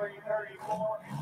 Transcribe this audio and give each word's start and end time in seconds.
where 0.00 0.10
you, 0.10 0.20
where 0.26 0.48
you 0.50 1.19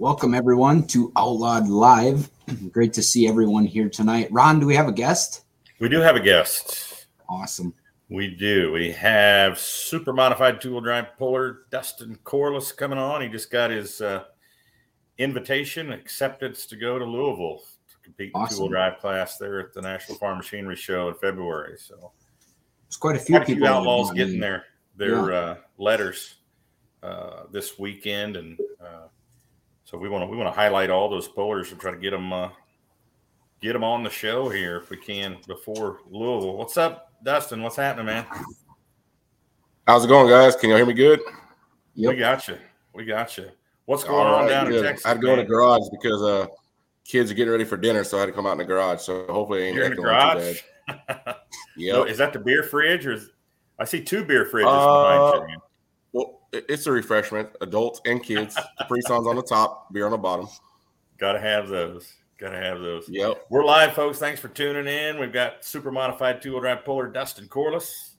Welcome 0.00 0.32
everyone 0.32 0.86
to 0.86 1.12
Outlawed 1.14 1.68
Live. 1.68 2.30
Great 2.72 2.94
to 2.94 3.02
see 3.02 3.28
everyone 3.28 3.66
here 3.66 3.90
tonight. 3.90 4.28
Ron, 4.30 4.58
do 4.58 4.64
we 4.64 4.74
have 4.74 4.88
a 4.88 4.92
guest? 4.92 5.42
We 5.78 5.90
do 5.90 6.00
have 6.00 6.16
a 6.16 6.20
guest. 6.20 7.04
Awesome. 7.28 7.74
We 8.08 8.34
do. 8.34 8.72
We 8.72 8.92
have 8.92 9.58
super 9.58 10.14
modified 10.14 10.58
two 10.58 10.70
wheel 10.70 10.80
drive 10.80 11.18
puller 11.18 11.66
Dustin 11.70 12.18
Corliss 12.24 12.72
coming 12.72 12.96
on. 12.96 13.20
He 13.20 13.28
just 13.28 13.50
got 13.50 13.70
his 13.70 14.00
uh, 14.00 14.24
invitation 15.18 15.92
acceptance 15.92 16.64
to 16.68 16.76
go 16.76 16.98
to 16.98 17.04
Louisville 17.04 17.58
to 17.90 17.98
compete 18.02 18.32
awesome. 18.34 18.54
in 18.54 18.56
two 18.56 18.62
wheel 18.62 18.70
drive 18.70 19.00
class 19.00 19.36
there 19.36 19.60
at 19.60 19.74
the 19.74 19.82
National 19.82 20.16
Farm 20.16 20.38
Machinery 20.38 20.76
Show 20.76 21.08
in 21.08 21.14
February. 21.16 21.76
So 21.76 22.10
there's 22.86 22.96
quite 22.96 23.16
a 23.16 23.18
few 23.18 23.36
quite 23.36 23.46
people. 23.46 23.64
A 23.64 23.66
few 23.66 23.74
outlaws 23.74 24.12
getting 24.12 24.40
their 24.40 24.64
their 24.96 25.30
yeah. 25.30 25.38
uh, 25.38 25.56
letters 25.76 26.36
uh, 27.02 27.42
this 27.52 27.78
weekend, 27.78 28.36
and 28.36 28.58
so 29.90 29.98
we 29.98 30.08
want 30.08 30.22
to 30.22 30.26
we 30.26 30.36
want 30.36 30.46
to 30.46 30.58
highlight 30.58 30.88
all 30.88 31.08
those 31.08 31.26
pullers 31.26 31.72
and 31.72 31.80
try 31.80 31.90
to 31.90 31.96
get 31.96 32.10
them 32.10 32.32
uh, 32.32 32.50
get 33.60 33.72
them 33.72 33.82
on 33.82 34.04
the 34.04 34.10
show 34.10 34.48
here 34.48 34.76
if 34.76 34.88
we 34.88 34.96
can 34.96 35.38
before 35.48 35.98
Louisville. 36.08 36.56
What's 36.56 36.76
up, 36.76 37.12
Dustin? 37.24 37.60
What's 37.60 37.74
happening, 37.74 38.06
man? 38.06 38.24
How's 39.88 40.04
it 40.04 40.08
going, 40.08 40.28
guys? 40.28 40.54
Can 40.54 40.70
you 40.70 40.76
hear 40.76 40.86
me 40.86 40.92
good? 40.92 41.20
Yep. 41.96 42.12
We 42.12 42.20
got 42.20 42.46
you. 42.46 42.58
We 42.94 43.04
got 43.04 43.36
you. 43.36 43.50
What's 43.86 44.04
going 44.04 44.28
on 44.28 44.48
down 44.48 44.68
good. 44.68 44.76
in 44.76 44.84
Texas? 44.84 45.06
I 45.06 45.08
had 45.08 45.20
to 45.20 45.26
go 45.26 45.32
in 45.32 45.40
the 45.40 45.44
garage 45.44 45.88
because 45.90 46.22
uh, 46.22 46.46
kids 47.04 47.32
are 47.32 47.34
getting 47.34 47.50
ready 47.50 47.64
for 47.64 47.76
dinner, 47.76 48.04
so 48.04 48.16
I 48.16 48.20
had 48.20 48.26
to 48.26 48.32
come 48.32 48.46
out 48.46 48.52
in 48.52 48.58
the 48.58 48.64
garage. 48.66 49.00
So 49.00 49.26
hopefully, 49.26 49.64
ain't 49.64 49.74
You're 49.74 49.86
in 49.86 49.96
the 49.96 49.96
garage. 49.96 50.60
yeah. 51.76 51.94
So 51.94 52.04
is 52.04 52.18
that 52.18 52.32
the 52.32 52.38
beer 52.38 52.62
fridge, 52.62 53.06
or 53.06 53.14
is, 53.14 53.30
I 53.76 53.84
see 53.86 54.04
two 54.04 54.24
beer 54.24 54.48
fridges 54.52 54.66
uh, 54.66 55.32
behind 55.32 55.50
you? 55.50 55.56
Well, 55.56 55.69
it's 56.52 56.86
a 56.86 56.92
refreshment, 56.92 57.48
adults 57.60 58.00
and 58.04 58.22
kids. 58.22 58.56
Songs 59.06 59.26
on 59.26 59.36
the 59.36 59.42
top, 59.42 59.92
beer 59.92 60.04
on 60.04 60.12
the 60.12 60.18
bottom. 60.18 60.48
Got 61.18 61.32
to 61.32 61.40
have 61.40 61.68
those. 61.68 62.12
Got 62.38 62.50
to 62.50 62.56
have 62.56 62.80
those. 62.80 63.08
Yep. 63.08 63.46
We're 63.50 63.64
live, 63.64 63.92
folks. 63.92 64.18
Thanks 64.18 64.40
for 64.40 64.48
tuning 64.48 64.86
in. 64.86 65.18
We've 65.18 65.32
got 65.32 65.64
super 65.64 65.92
modified 65.92 66.40
two 66.40 66.52
wheel 66.52 66.60
drive 66.60 66.84
puller 66.84 67.08
Dustin 67.08 67.48
Corliss 67.48 68.14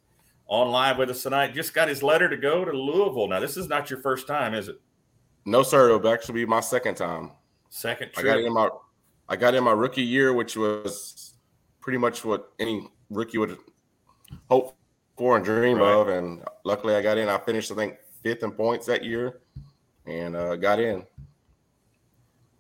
on 0.48 0.70
live 0.70 0.98
with 0.98 1.10
us 1.10 1.24
tonight. 1.24 1.54
Just 1.54 1.74
got 1.74 1.88
his 1.88 2.04
letter 2.04 2.30
to 2.30 2.38
go 2.38 2.64
to 2.64 2.72
Louisville. 2.72 3.28
Now, 3.28 3.40
this 3.40 3.58
is 3.58 3.68
not 3.68 3.90
your 3.90 4.00
first 4.02 4.28
time, 4.28 4.54
is 4.54 4.68
it? 4.68 4.80
No, 5.46 5.64
sir. 5.64 5.90
It'll 5.90 6.08
actually 6.08 6.36
be 6.36 6.46
my 6.46 6.60
second 6.60 6.96
time. 6.96 7.32
Second 7.70 8.12
trip. 8.14 8.26
I 8.26 8.30
got 8.30 8.40
in 8.40 8.54
my 8.54 8.70
I 9.30 9.36
got 9.38 9.56
in 9.56 9.64
my 9.64 9.72
rookie 9.72 10.04
year, 10.04 10.34
which 10.34 10.56
was 10.56 11.34
pretty 11.80 11.98
much 11.98 12.24
what 12.24 12.52
any 12.60 12.88
rookie 13.10 13.38
would 13.38 13.58
hope 14.50 14.78
for 15.18 15.38
and 15.38 15.46
dream 15.46 15.78
right. 15.78 15.94
of. 15.94 16.10
And 16.10 16.44
luckily, 16.64 16.96
I 16.96 17.02
got 17.02 17.18
in. 17.18 17.30
I 17.30 17.38
finished, 17.38 17.72
I 17.72 17.76
think, 17.76 17.96
fifth 18.22 18.44
in 18.44 18.52
points 18.52 18.86
that 18.88 19.04
year, 19.04 19.42
and 20.06 20.36
uh, 20.36 20.56
got 20.56 20.80
in. 20.80 21.04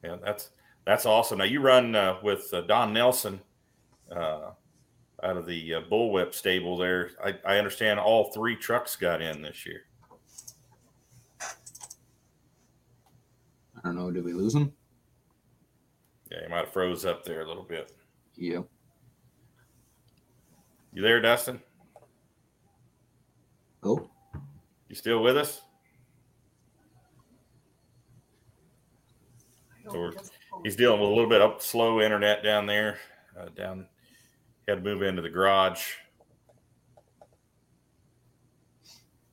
Yeah, 0.03 0.17
that's 0.23 0.49
that's 0.85 1.05
awesome. 1.05 1.37
Now 1.39 1.45
you 1.45 1.61
run 1.61 1.95
uh, 1.95 2.17
with 2.23 2.51
uh, 2.53 2.61
Don 2.61 2.93
Nelson 2.93 3.39
uh, 4.11 4.51
out 5.23 5.37
of 5.37 5.45
the 5.45 5.75
uh, 5.75 5.81
Bullwhip 5.81 6.33
stable 6.33 6.77
there. 6.77 7.11
I, 7.23 7.35
I, 7.45 7.57
understand 7.57 7.99
all 7.99 8.31
three 8.31 8.55
trucks 8.55 8.95
got 8.95 9.21
in 9.21 9.41
this 9.41 9.65
year. 9.65 9.83
I 11.41 11.47
don't 13.83 13.95
know. 13.95 14.11
Did 14.11 14.25
we 14.25 14.33
lose 14.33 14.53
them? 14.53 14.73
Yeah, 16.31 16.43
he 16.43 16.49
might 16.49 16.65
have 16.65 16.73
froze 16.73 17.05
up 17.05 17.23
there 17.23 17.41
a 17.41 17.47
little 17.47 17.63
bit. 17.63 17.91
Yeah. 18.35 18.61
You 20.93 21.01
there, 21.01 21.21
Dustin? 21.21 21.61
Oh. 23.83 24.09
You 24.91 24.95
still 24.95 25.23
with 25.23 25.37
us? 25.37 25.61
So 29.89 30.11
he's 30.65 30.75
dealing 30.75 30.99
with 30.99 31.07
a 31.07 31.13
little 31.13 31.29
bit 31.29 31.39
of 31.39 31.61
slow 31.61 32.01
internet 32.01 32.43
down 32.43 32.65
there. 32.65 32.99
Uh, 33.39 33.45
down, 33.55 33.87
he 34.65 34.71
had 34.73 34.83
to 34.83 34.89
move 34.89 35.01
into 35.01 35.21
the 35.21 35.29
garage 35.29 35.93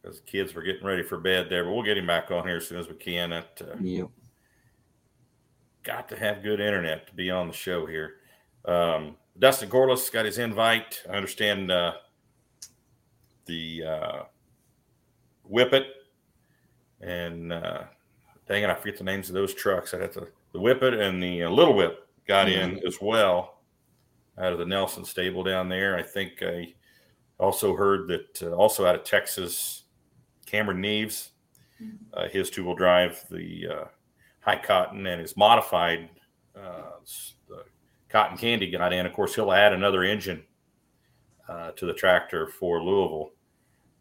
because 0.01 0.21
the 0.21 0.27
kids 0.27 0.55
were 0.55 0.63
getting 0.63 0.87
ready 0.87 1.03
for 1.03 1.19
bed 1.19 1.49
there. 1.51 1.65
But 1.65 1.73
we'll 1.73 1.83
get 1.83 1.99
him 1.99 2.07
back 2.07 2.31
on 2.31 2.47
here 2.47 2.59
as 2.59 2.69
soon 2.69 2.79
as 2.79 2.87
we 2.87 2.95
can. 2.95 3.33
At, 3.33 3.61
uh, 3.61 3.75
yep. 3.81 4.11
Got 5.83 6.09
to 6.11 6.17
have 6.17 6.45
good 6.45 6.61
internet 6.61 7.09
to 7.09 7.15
be 7.15 7.33
on 7.33 7.49
the 7.49 7.53
show 7.53 7.85
here. 7.85 8.19
Um, 8.65 9.17
Dustin 9.37 9.71
Corliss 9.71 10.09
got 10.09 10.25
his 10.25 10.39
invite. 10.39 11.03
I 11.11 11.15
understand 11.15 11.73
uh, 11.73 11.95
the 13.47 13.83
uh, 13.85 14.23
Whippet 15.51 15.85
and 17.01 17.53
uh, 17.53 17.85
dang 18.49 18.63
it, 18.63 18.71
I 18.71 18.75
forget 18.75 18.99
the 18.99 19.05
names 19.05 19.29
of 19.29 19.35
those 19.35 19.55
trucks. 19.55 19.95
I 19.95 20.01
had 20.01 20.13
to 20.13 20.29
the 20.53 20.59
Whippet 20.59 20.95
and 20.95 21.23
the 21.23 21.45
uh, 21.45 21.51
Little 21.51 21.75
Whip 21.75 22.09
got 22.27 22.47
mm-hmm. 22.47 22.77
in 22.77 22.87
as 22.87 22.99
well 23.01 23.61
out 24.39 24.53
of 24.53 24.59
the 24.59 24.65
Nelson 24.65 25.05
stable 25.05 25.43
down 25.43 25.69
there. 25.69 25.97
I 25.97 26.03
think 26.03 26.43
I 26.43 26.75
also 27.39 27.75
heard 27.75 28.09
that 28.09 28.43
uh, 28.43 28.55
also 28.55 28.87
out 28.87 28.95
of 28.95 29.05
Texas, 29.05 29.85
Cameron 30.47 30.83
Neves, 30.83 31.31
mm-hmm. 31.83 31.97
uh, 32.13 32.29
his 32.29 32.51
two 32.51 32.65
wheel 32.65 32.75
drive, 32.75 33.23
the 33.31 33.69
uh, 33.69 33.85
high 34.41 34.61
cotton 34.61 35.07
and 35.07 35.21
his 35.21 35.37
modified 35.37 36.09
uh, 36.57 36.93
cotton 38.09 38.37
candy 38.37 38.71
got 38.71 38.93
in. 38.93 39.07
Of 39.07 39.13
course, 39.13 39.35
he'll 39.35 39.53
add 39.53 39.73
another 39.73 40.03
engine 40.03 40.43
uh, 41.49 41.73
to 41.73 41.87
the 41.87 41.93
tractor 41.93 42.47
for 42.47 42.83
Louisville. 42.83 43.31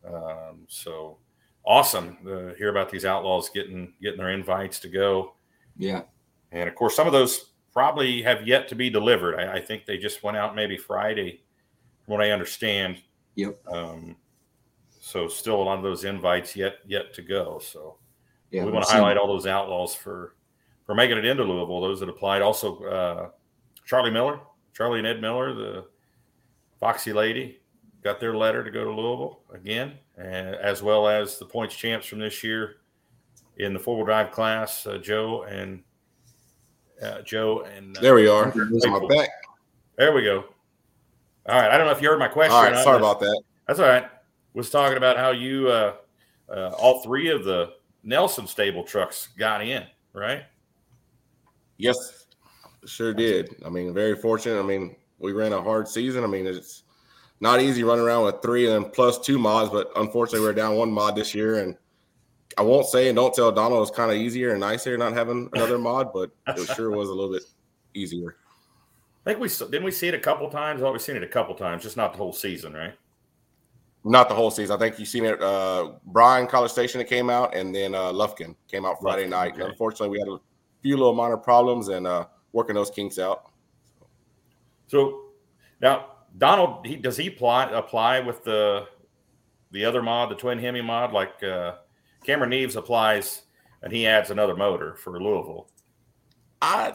Um, 0.06 0.66
so 0.68 1.18
awesome 1.68 2.18
to 2.24 2.56
hear 2.58 2.70
about 2.70 2.90
these 2.90 3.06
outlaws 3.06 3.50
getting 3.50 3.94
getting 4.02 4.18
their 4.18 4.32
invites 4.32 4.80
to 4.80 4.88
go. 4.88 5.34
Yeah. 5.78 6.04
And 6.52 6.70
of 6.70 6.76
course, 6.76 6.96
some 6.96 7.06
of 7.06 7.14
those 7.14 7.52
probably 7.74 8.22
have 8.24 8.48
yet 8.48 8.68
to 8.70 8.76
be 8.76 8.90
delivered. 8.90 9.36
I, 9.38 9.56
I 9.58 9.60
think 9.60 9.86
they 9.86 9.98
just 9.98 10.24
went 10.24 10.38
out 10.38 10.56
maybe 10.56 10.78
Friday, 10.78 11.42
from 12.04 12.14
what 12.14 12.24
I 12.24 12.32
understand. 12.32 13.02
Yep. 13.36 13.60
Um, 13.68 14.16
so 15.00 15.28
still 15.28 15.62
a 15.62 15.64
lot 15.64 15.78
of 15.78 15.84
those 15.84 16.06
invites 16.06 16.56
yet 16.56 16.78
yet 16.88 17.14
to 17.16 17.22
go. 17.22 17.60
So 17.60 17.98
yeah, 18.50 18.64
we 18.64 18.72
want 18.72 18.86
to 18.86 18.92
highlight 18.92 19.18
all 19.18 19.28
those 19.28 19.46
outlaws 19.46 19.94
for 19.94 20.36
for 20.86 20.96
making 20.96 21.18
it 21.18 21.26
into 21.26 21.44
Louisville. 21.44 21.82
Those 21.82 22.00
that 22.00 22.10
applied. 22.10 22.42
Also, 22.42 22.84
uh, 22.86 23.30
Charlie 23.86 24.12
Miller, 24.12 24.40
Charlie 24.74 25.00
and 25.00 25.08
Ed 25.08 25.22
Miller, 25.22 25.54
the 25.54 25.86
Foxy 26.80 27.12
Lady, 27.12 27.60
got 28.04 28.20
their 28.20 28.36
letter 28.36 28.64
to 28.64 28.72
go 28.72 28.86
to 28.86 28.90
Louisville 28.92 29.42
again, 29.54 29.94
and 30.18 30.56
as 30.56 30.82
well 30.82 31.08
as 31.08 31.38
the 31.38 31.46
points 31.46 31.76
champs 31.76 32.08
from 32.08 32.20
this 32.20 32.44
year 32.44 32.78
in 33.58 33.74
the 33.74 33.80
four 33.80 33.98
wheel 33.98 34.06
drive 34.06 34.32
class, 34.32 34.86
uh, 34.86 34.98
Joe 34.98 35.44
and 35.44 35.84
uh, 37.02 37.22
Joe 37.22 37.62
and 37.76 37.98
uh, 37.98 38.02
there 38.02 38.16
we 38.16 38.28
are. 38.28 38.54
my 38.56 39.08
back. 39.08 39.30
There 39.98 40.14
we 40.14 40.24
go. 40.24 40.46
All 41.48 41.60
right. 41.60 41.72
I 41.72 41.78
don't 41.78 41.88
know 41.88 41.94
if 41.94 42.02
you 42.02 42.10
heard 42.10 42.20
my 42.20 42.28
question. 42.28 42.56
All 42.56 42.64
right. 42.64 42.84
Sorry 42.84 42.98
about 42.98 43.20
that. 43.20 43.42
That's 43.68 43.80
all 43.80 43.88
right. 43.88 44.06
Was 44.54 44.70
talking 44.70 44.98
about 44.98 45.18
how 45.18 45.32
you 45.32 45.70
uh, 45.70 45.94
uh, 46.50 46.72
all 46.78 47.04
three 47.04 47.30
of 47.30 47.44
the 47.44 47.74
Nelson 48.04 48.48
stable 48.48 48.84
trucks 48.84 49.30
got 49.38 49.62
in, 49.66 49.84
right? 50.14 50.44
Yes, 51.78 52.26
sure 52.86 53.14
did. 53.14 53.56
I 53.66 53.70
mean, 53.70 53.94
very 53.94 54.16
fortunate. 54.16 54.60
I 54.60 54.64
mean, 54.64 54.96
we 55.20 55.34
ran 55.34 55.54
a 55.54 55.62
hard 55.62 55.88
season. 55.88 56.24
I 56.24 56.28
mean, 56.28 56.48
it's 56.48 56.84
not 57.40 57.62
easy 57.62 57.84
running 57.84 58.04
around 58.04 58.26
with 58.26 58.42
three 58.42 58.70
and 58.70 58.92
plus 58.92 59.20
two 59.20 59.38
mods, 59.38 59.70
but 59.70 59.92
unfortunately, 59.96 60.46
we're 60.46 60.54
down 60.54 60.76
one 60.76 60.92
mod 60.92 61.16
this 61.16 61.36
year, 61.36 61.60
and 61.60 61.78
I 62.58 62.64
won't 62.64 62.88
say 62.88 63.10
and 63.10 63.16
don't 63.16 63.34
tell 63.34 63.52
Donald 63.52 63.88
it's 63.88 63.96
kind 63.96 64.12
of 64.12 64.18
easier 64.18 64.52
and 64.52 64.60
nicer 64.60 64.98
not 64.98 65.14
having 65.14 65.50
another 65.54 65.78
mod, 65.78 66.12
but 66.14 66.32
it 66.48 66.66
sure 66.76 66.90
was 66.90 67.10
a 67.10 67.14
little 67.14 67.32
bit 67.32 67.44
easier. 67.94 68.38
I 69.26 69.32
think 69.32 69.40
we 69.42 69.50
didn't 69.50 69.84
we 69.84 69.92
see 69.92 70.08
it 70.08 70.14
a 70.14 70.20
couple 70.20 70.50
times. 70.50 70.82
Oh, 70.82 70.92
we've 70.92 71.02
seen 71.02 71.16
it 71.16 71.24
a 71.24 71.28
couple 71.28 71.54
times, 71.54 71.84
just 71.84 71.98
not 71.98 72.14
the 72.14 72.18
whole 72.18 72.34
season, 72.34 72.74
right? 72.74 72.94
Not 74.04 74.30
the 74.30 74.36
whole 74.36 74.50
season. 74.50 74.76
I 74.76 74.80
think 74.80 74.98
you've 74.98 75.08
seen 75.10 75.26
it. 75.26 75.42
Uh, 75.42 75.92
Bryan 76.06 76.48
College 76.48 76.72
Station 76.72 77.00
that 77.00 77.06
came 77.06 77.30
out, 77.30 77.54
and 77.54 77.76
then 77.76 77.94
uh, 77.94 78.12
Lufkin 78.14 78.56
came 78.70 78.86
out 78.86 79.02
Friday 79.02 79.26
Lufkin, 79.26 79.30
night. 79.30 79.54
Okay. 79.54 79.64
Unfortunately, 79.64 80.10
we 80.10 80.20
had 80.20 80.30
a 80.30 80.40
few 80.82 80.96
little 80.96 81.14
minor 81.14 81.36
problems 81.36 81.90
and 81.90 82.08
uh, 82.08 82.26
working 82.54 82.76
those 82.76 82.90
kinks 82.90 83.20
out. 83.20 83.52
So 84.88 85.26
now 85.82 86.06
Donald, 86.38 86.86
he 86.86 86.96
does 86.96 87.18
he 87.18 87.28
apply 87.28 87.72
apply 87.72 88.20
with 88.20 88.44
the 88.44 88.88
the 89.72 89.86
other 89.86 90.02
mod, 90.02 90.30
the 90.30 90.36
twin 90.36 90.60
Hemi 90.60 90.82
mod, 90.82 91.14
like 91.14 91.42
uh, 91.44 91.76
Cameron 92.24 92.52
Neves 92.52 92.76
applies 92.76 93.44
and 93.84 93.92
he 93.92 94.08
adds 94.08 94.32
another 94.32 94.56
motor 94.56 94.96
for 94.96 95.22
Louisville? 95.22 95.70
I 96.62 96.94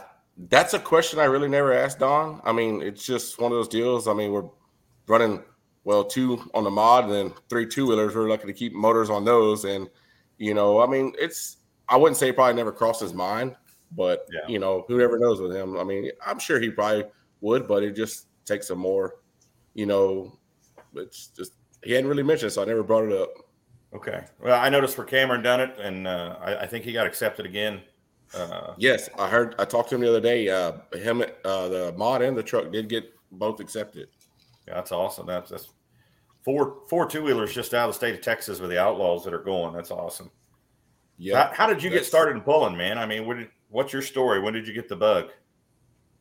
that's 0.48 0.74
a 0.74 0.78
question 0.78 1.18
I 1.18 1.24
really 1.24 1.48
never 1.48 1.72
asked 1.72 1.98
Don. 1.98 2.40
I 2.44 2.52
mean, 2.52 2.82
it's 2.82 3.04
just 3.04 3.40
one 3.40 3.52
of 3.52 3.58
those 3.58 3.68
deals. 3.68 4.08
I 4.08 4.14
mean, 4.14 4.32
we're 4.32 4.48
running 5.06 5.42
well 5.84 6.04
two 6.04 6.50
on 6.54 6.64
the 6.64 6.70
mod 6.70 7.04
and 7.04 7.12
then 7.12 7.34
three 7.48 7.66
two 7.66 7.86
wheelers. 7.86 8.14
We're 8.14 8.28
lucky 8.28 8.46
to 8.46 8.52
keep 8.52 8.72
motors 8.72 9.10
on 9.10 9.24
those, 9.24 9.64
and 9.64 9.88
you 10.38 10.54
know, 10.54 10.80
I 10.80 10.86
mean, 10.86 11.14
it's 11.18 11.58
I 11.88 11.96
wouldn't 11.96 12.16
say 12.16 12.32
probably 12.32 12.54
never 12.54 12.72
crossed 12.72 13.00
his 13.00 13.12
mind, 13.12 13.56
but 13.92 14.26
yeah. 14.32 14.48
you 14.48 14.58
know, 14.58 14.84
who 14.88 14.98
never 14.98 15.18
knows 15.18 15.40
with 15.40 15.54
him. 15.54 15.76
I 15.76 15.84
mean, 15.84 16.10
I'm 16.24 16.38
sure 16.38 16.58
he 16.58 16.70
probably 16.70 17.04
would, 17.40 17.68
but 17.68 17.82
it 17.82 17.94
just 17.94 18.26
takes 18.44 18.68
some 18.68 18.78
more, 18.78 19.16
you 19.74 19.86
know, 19.86 20.38
it's 20.94 21.28
just 21.28 21.52
he 21.84 21.92
hadn't 21.92 22.08
really 22.08 22.22
mentioned, 22.22 22.50
it, 22.50 22.54
so 22.54 22.62
I 22.62 22.66
never 22.66 22.82
brought 22.82 23.04
it 23.04 23.12
up. 23.12 23.30
Okay. 23.94 24.24
Well, 24.40 24.60
I 24.60 24.68
noticed 24.68 24.96
for 24.96 25.04
Cameron 25.04 25.42
done 25.42 25.60
it, 25.60 25.78
and 25.78 26.06
uh, 26.06 26.36
I, 26.40 26.60
I, 26.60 26.66
think 26.66 26.84
he 26.84 26.92
got 26.92 27.06
accepted 27.06 27.44
again 27.44 27.82
Uh, 28.34 28.74
Yes, 28.78 29.10
I 29.18 29.28
heard. 29.28 29.54
I 29.58 29.64
talked 29.66 29.90
to 29.90 29.96
him 29.96 30.00
the 30.00 30.08
other 30.08 30.20
day. 30.20 30.48
Uh, 30.48 30.72
him, 30.94 31.22
uh, 31.44 31.68
the 31.68 31.94
mod 31.96 32.22
and 32.22 32.36
the 32.36 32.42
truck 32.42 32.72
did 32.72 32.88
get 32.88 33.12
both 33.32 33.60
accepted. 33.60 34.08
yeah, 34.66 34.74
that's 34.74 34.92
awesome. 34.92 35.26
That's 35.26 35.50
that's 35.50 35.68
four 36.42 36.78
four 36.88 37.06
two 37.06 37.22
wheelers 37.22 37.52
just 37.52 37.74
out 37.74 37.88
of 37.88 37.94
the 37.94 37.98
state 37.98 38.14
of 38.14 38.22
Texas 38.22 38.60
with 38.60 38.70
the 38.70 38.80
outlaws 38.80 39.24
that 39.24 39.34
are 39.34 39.42
going. 39.42 39.74
That's 39.74 39.90
awesome. 39.90 40.30
Yeah, 41.18 41.48
How, 41.48 41.54
how 41.54 41.66
did 41.66 41.82
you 41.82 41.90
get 41.90 42.06
started 42.06 42.36
in 42.36 42.40
pulling, 42.40 42.76
man? 42.76 42.98
I 42.98 43.04
mean, 43.04 43.26
what 43.26 43.36
did, 43.36 43.48
what's 43.68 43.92
your 43.92 44.02
story? 44.02 44.40
When 44.40 44.54
did 44.54 44.66
you 44.66 44.72
get 44.72 44.88
the 44.88 44.96
bug? 44.96 45.28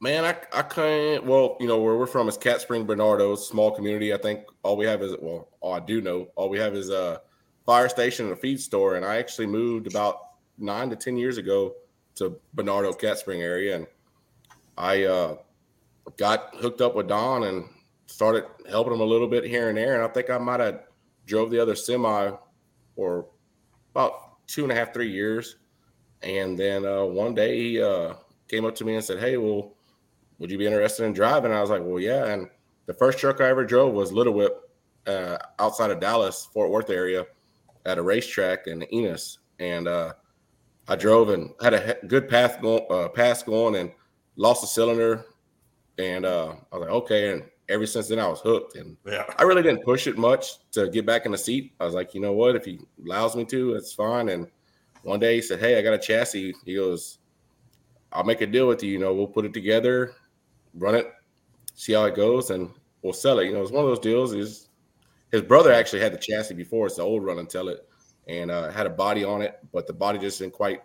Man, 0.03 0.25
I, 0.25 0.35
I 0.51 0.63
can't. 0.63 1.23
Well, 1.27 1.57
you 1.59 1.67
know 1.67 1.79
where 1.79 1.95
we're 1.95 2.07
from 2.07 2.27
is 2.27 2.35
Cat 2.35 2.59
Spring 2.59 2.85
Bernardo, 2.85 3.35
small 3.35 3.69
community. 3.69 4.11
I 4.15 4.17
think 4.17 4.45
all 4.63 4.75
we 4.75 4.87
have 4.87 5.03
is 5.03 5.15
well, 5.21 5.49
all 5.59 5.73
I 5.73 5.79
do 5.79 6.01
know, 6.01 6.27
all 6.35 6.49
we 6.49 6.57
have 6.57 6.73
is 6.73 6.89
a 6.89 7.21
fire 7.67 7.87
station 7.87 8.25
and 8.25 8.33
a 8.33 8.35
feed 8.35 8.59
store. 8.59 8.95
And 8.95 9.05
I 9.05 9.17
actually 9.17 9.45
moved 9.45 9.85
about 9.85 10.17
nine 10.57 10.89
to 10.89 10.95
ten 10.95 11.17
years 11.17 11.37
ago 11.37 11.75
to 12.15 12.35
Bernardo 12.55 12.91
Cat 12.93 13.19
Spring 13.19 13.43
area, 13.43 13.75
and 13.75 13.85
I 14.75 15.03
uh, 15.03 15.35
got 16.17 16.55
hooked 16.55 16.81
up 16.81 16.95
with 16.95 17.07
Don 17.07 17.43
and 17.43 17.65
started 18.07 18.45
helping 18.71 18.93
him 18.93 19.01
a 19.01 19.05
little 19.05 19.27
bit 19.27 19.43
here 19.43 19.69
and 19.69 19.77
there. 19.77 19.93
And 19.93 20.03
I 20.03 20.07
think 20.07 20.31
I 20.31 20.39
might 20.39 20.61
have 20.61 20.81
drove 21.27 21.51
the 21.51 21.59
other 21.59 21.75
semi 21.75 22.31
for 22.95 23.27
about 23.91 24.47
two 24.47 24.63
and 24.63 24.71
a 24.71 24.75
half, 24.75 24.95
three 24.95 25.11
years. 25.11 25.57
And 26.23 26.57
then 26.57 26.87
uh, 26.87 27.03
one 27.03 27.35
day 27.35 27.55
he 27.55 27.81
uh, 27.83 28.15
came 28.47 28.65
up 28.65 28.73
to 28.77 28.83
me 28.83 28.95
and 28.95 29.03
said, 29.03 29.19
"Hey, 29.19 29.37
well." 29.37 29.75
Would 30.41 30.49
you 30.49 30.57
be 30.57 30.65
interested 30.65 31.05
in 31.05 31.13
driving? 31.13 31.51
I 31.51 31.61
was 31.61 31.69
like, 31.69 31.83
well, 31.83 31.99
yeah. 31.99 32.25
And 32.25 32.49
the 32.87 32.95
first 32.95 33.19
truck 33.19 33.41
I 33.41 33.47
ever 33.47 33.63
drove 33.63 33.93
was 33.93 34.11
Little 34.11 34.33
Whip 34.33 34.71
uh, 35.05 35.37
outside 35.59 35.91
of 35.91 35.99
Dallas, 35.99 36.49
Fort 36.51 36.71
Worth 36.71 36.89
area 36.89 37.27
at 37.85 37.99
a 37.99 38.01
racetrack 38.01 38.65
in 38.65 38.81
Ennis. 38.91 39.37
And 39.59 39.87
uh, 39.87 40.13
I 40.87 40.95
drove 40.95 41.29
and 41.29 41.51
had 41.61 41.75
a 41.75 41.95
good 42.07 42.27
path 42.27 42.59
going, 42.59 42.83
uh, 42.89 43.09
pass 43.09 43.43
going 43.43 43.75
and 43.75 43.91
lost 44.35 44.63
a 44.63 44.67
cylinder. 44.67 45.25
And 45.99 46.25
uh, 46.25 46.55
I 46.71 46.75
was 46.75 46.87
like, 46.87 46.95
okay. 46.95 47.33
And 47.33 47.43
ever 47.69 47.85
since 47.85 48.07
then, 48.07 48.17
I 48.17 48.27
was 48.27 48.41
hooked. 48.41 48.77
And 48.77 48.97
Yeah. 49.05 49.25
I 49.37 49.43
really 49.43 49.61
didn't 49.61 49.83
push 49.83 50.07
it 50.07 50.17
much 50.17 50.67
to 50.71 50.89
get 50.89 51.05
back 51.05 51.27
in 51.27 51.31
the 51.31 51.37
seat. 51.37 51.73
I 51.79 51.85
was 51.85 51.93
like, 51.93 52.15
you 52.15 52.19
know 52.19 52.33
what? 52.33 52.55
If 52.55 52.65
he 52.65 52.79
allows 53.05 53.35
me 53.35 53.45
to, 53.45 53.75
it's 53.75 53.93
fine. 53.93 54.29
And 54.29 54.47
one 55.03 55.19
day 55.19 55.35
he 55.35 55.41
said, 55.43 55.59
Hey, 55.59 55.77
I 55.77 55.83
got 55.83 55.93
a 55.93 55.99
chassis. 55.99 56.55
He 56.65 56.75
goes, 56.75 57.19
I'll 58.11 58.23
make 58.23 58.41
a 58.41 58.47
deal 58.47 58.67
with 58.67 58.81
you. 58.83 58.91
You 58.91 58.99
know, 58.99 59.13
we'll 59.13 59.27
put 59.27 59.45
it 59.45 59.53
together, 59.53 60.15
run 60.75 60.95
it, 60.95 61.11
see 61.75 61.93
how 61.93 62.05
it 62.05 62.15
goes, 62.15 62.49
and 62.49 62.69
we'll 63.01 63.13
sell 63.13 63.39
it. 63.39 63.45
You 63.45 63.53
know, 63.53 63.61
it's 63.61 63.71
one 63.71 63.83
of 63.83 63.89
those 63.89 63.99
deals. 63.99 64.33
Is 64.33 64.69
his 65.31 65.41
brother 65.41 65.71
actually 65.71 66.01
had 66.01 66.13
the 66.13 66.17
chassis 66.17 66.53
before. 66.53 66.87
It's 66.87 66.97
the 66.97 67.03
old 67.03 67.23
run 67.23 67.39
and 67.39 67.49
tell 67.49 67.69
it, 67.69 67.87
and 68.27 68.51
uh, 68.51 68.71
had 68.71 68.85
a 68.85 68.89
body 68.91 69.23
on 69.23 69.41
it, 69.41 69.59
but 69.71 69.87
the 69.87 69.93
body 69.93 70.19
just 70.19 70.39
didn't 70.39 70.53
quite, 70.53 70.81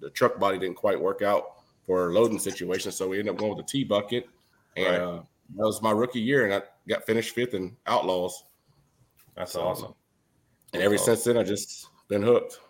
the 0.00 0.10
truck 0.10 0.38
body 0.38 0.58
didn't 0.58 0.76
quite 0.76 1.00
work 1.00 1.22
out 1.22 1.56
for 1.84 2.08
a 2.08 2.12
loading 2.12 2.38
situation. 2.38 2.92
So 2.92 3.08
we 3.08 3.18
ended 3.18 3.34
up 3.34 3.38
going 3.38 3.56
with 3.56 3.66
the 3.66 3.70
T 3.70 3.84
bucket, 3.84 4.28
and 4.76 4.86
Right. 4.86 5.00
uh, 5.00 5.22
that 5.56 5.66
was 5.66 5.82
my 5.82 5.90
rookie 5.90 6.20
year, 6.20 6.44
and 6.44 6.54
I 6.54 6.62
got 6.88 7.04
finished 7.04 7.34
fifth 7.34 7.54
in 7.54 7.76
Outlaws. 7.86 8.44
That's 9.36 9.52
So, 9.52 9.62
awesome. 9.62 9.94
And 10.72 10.82
ever 10.82 10.94
That's 10.94 11.04
since 11.04 11.24
then, 11.24 11.36
I 11.36 11.42
just 11.42 11.88
been 12.08 12.22
hooked. 12.22 12.60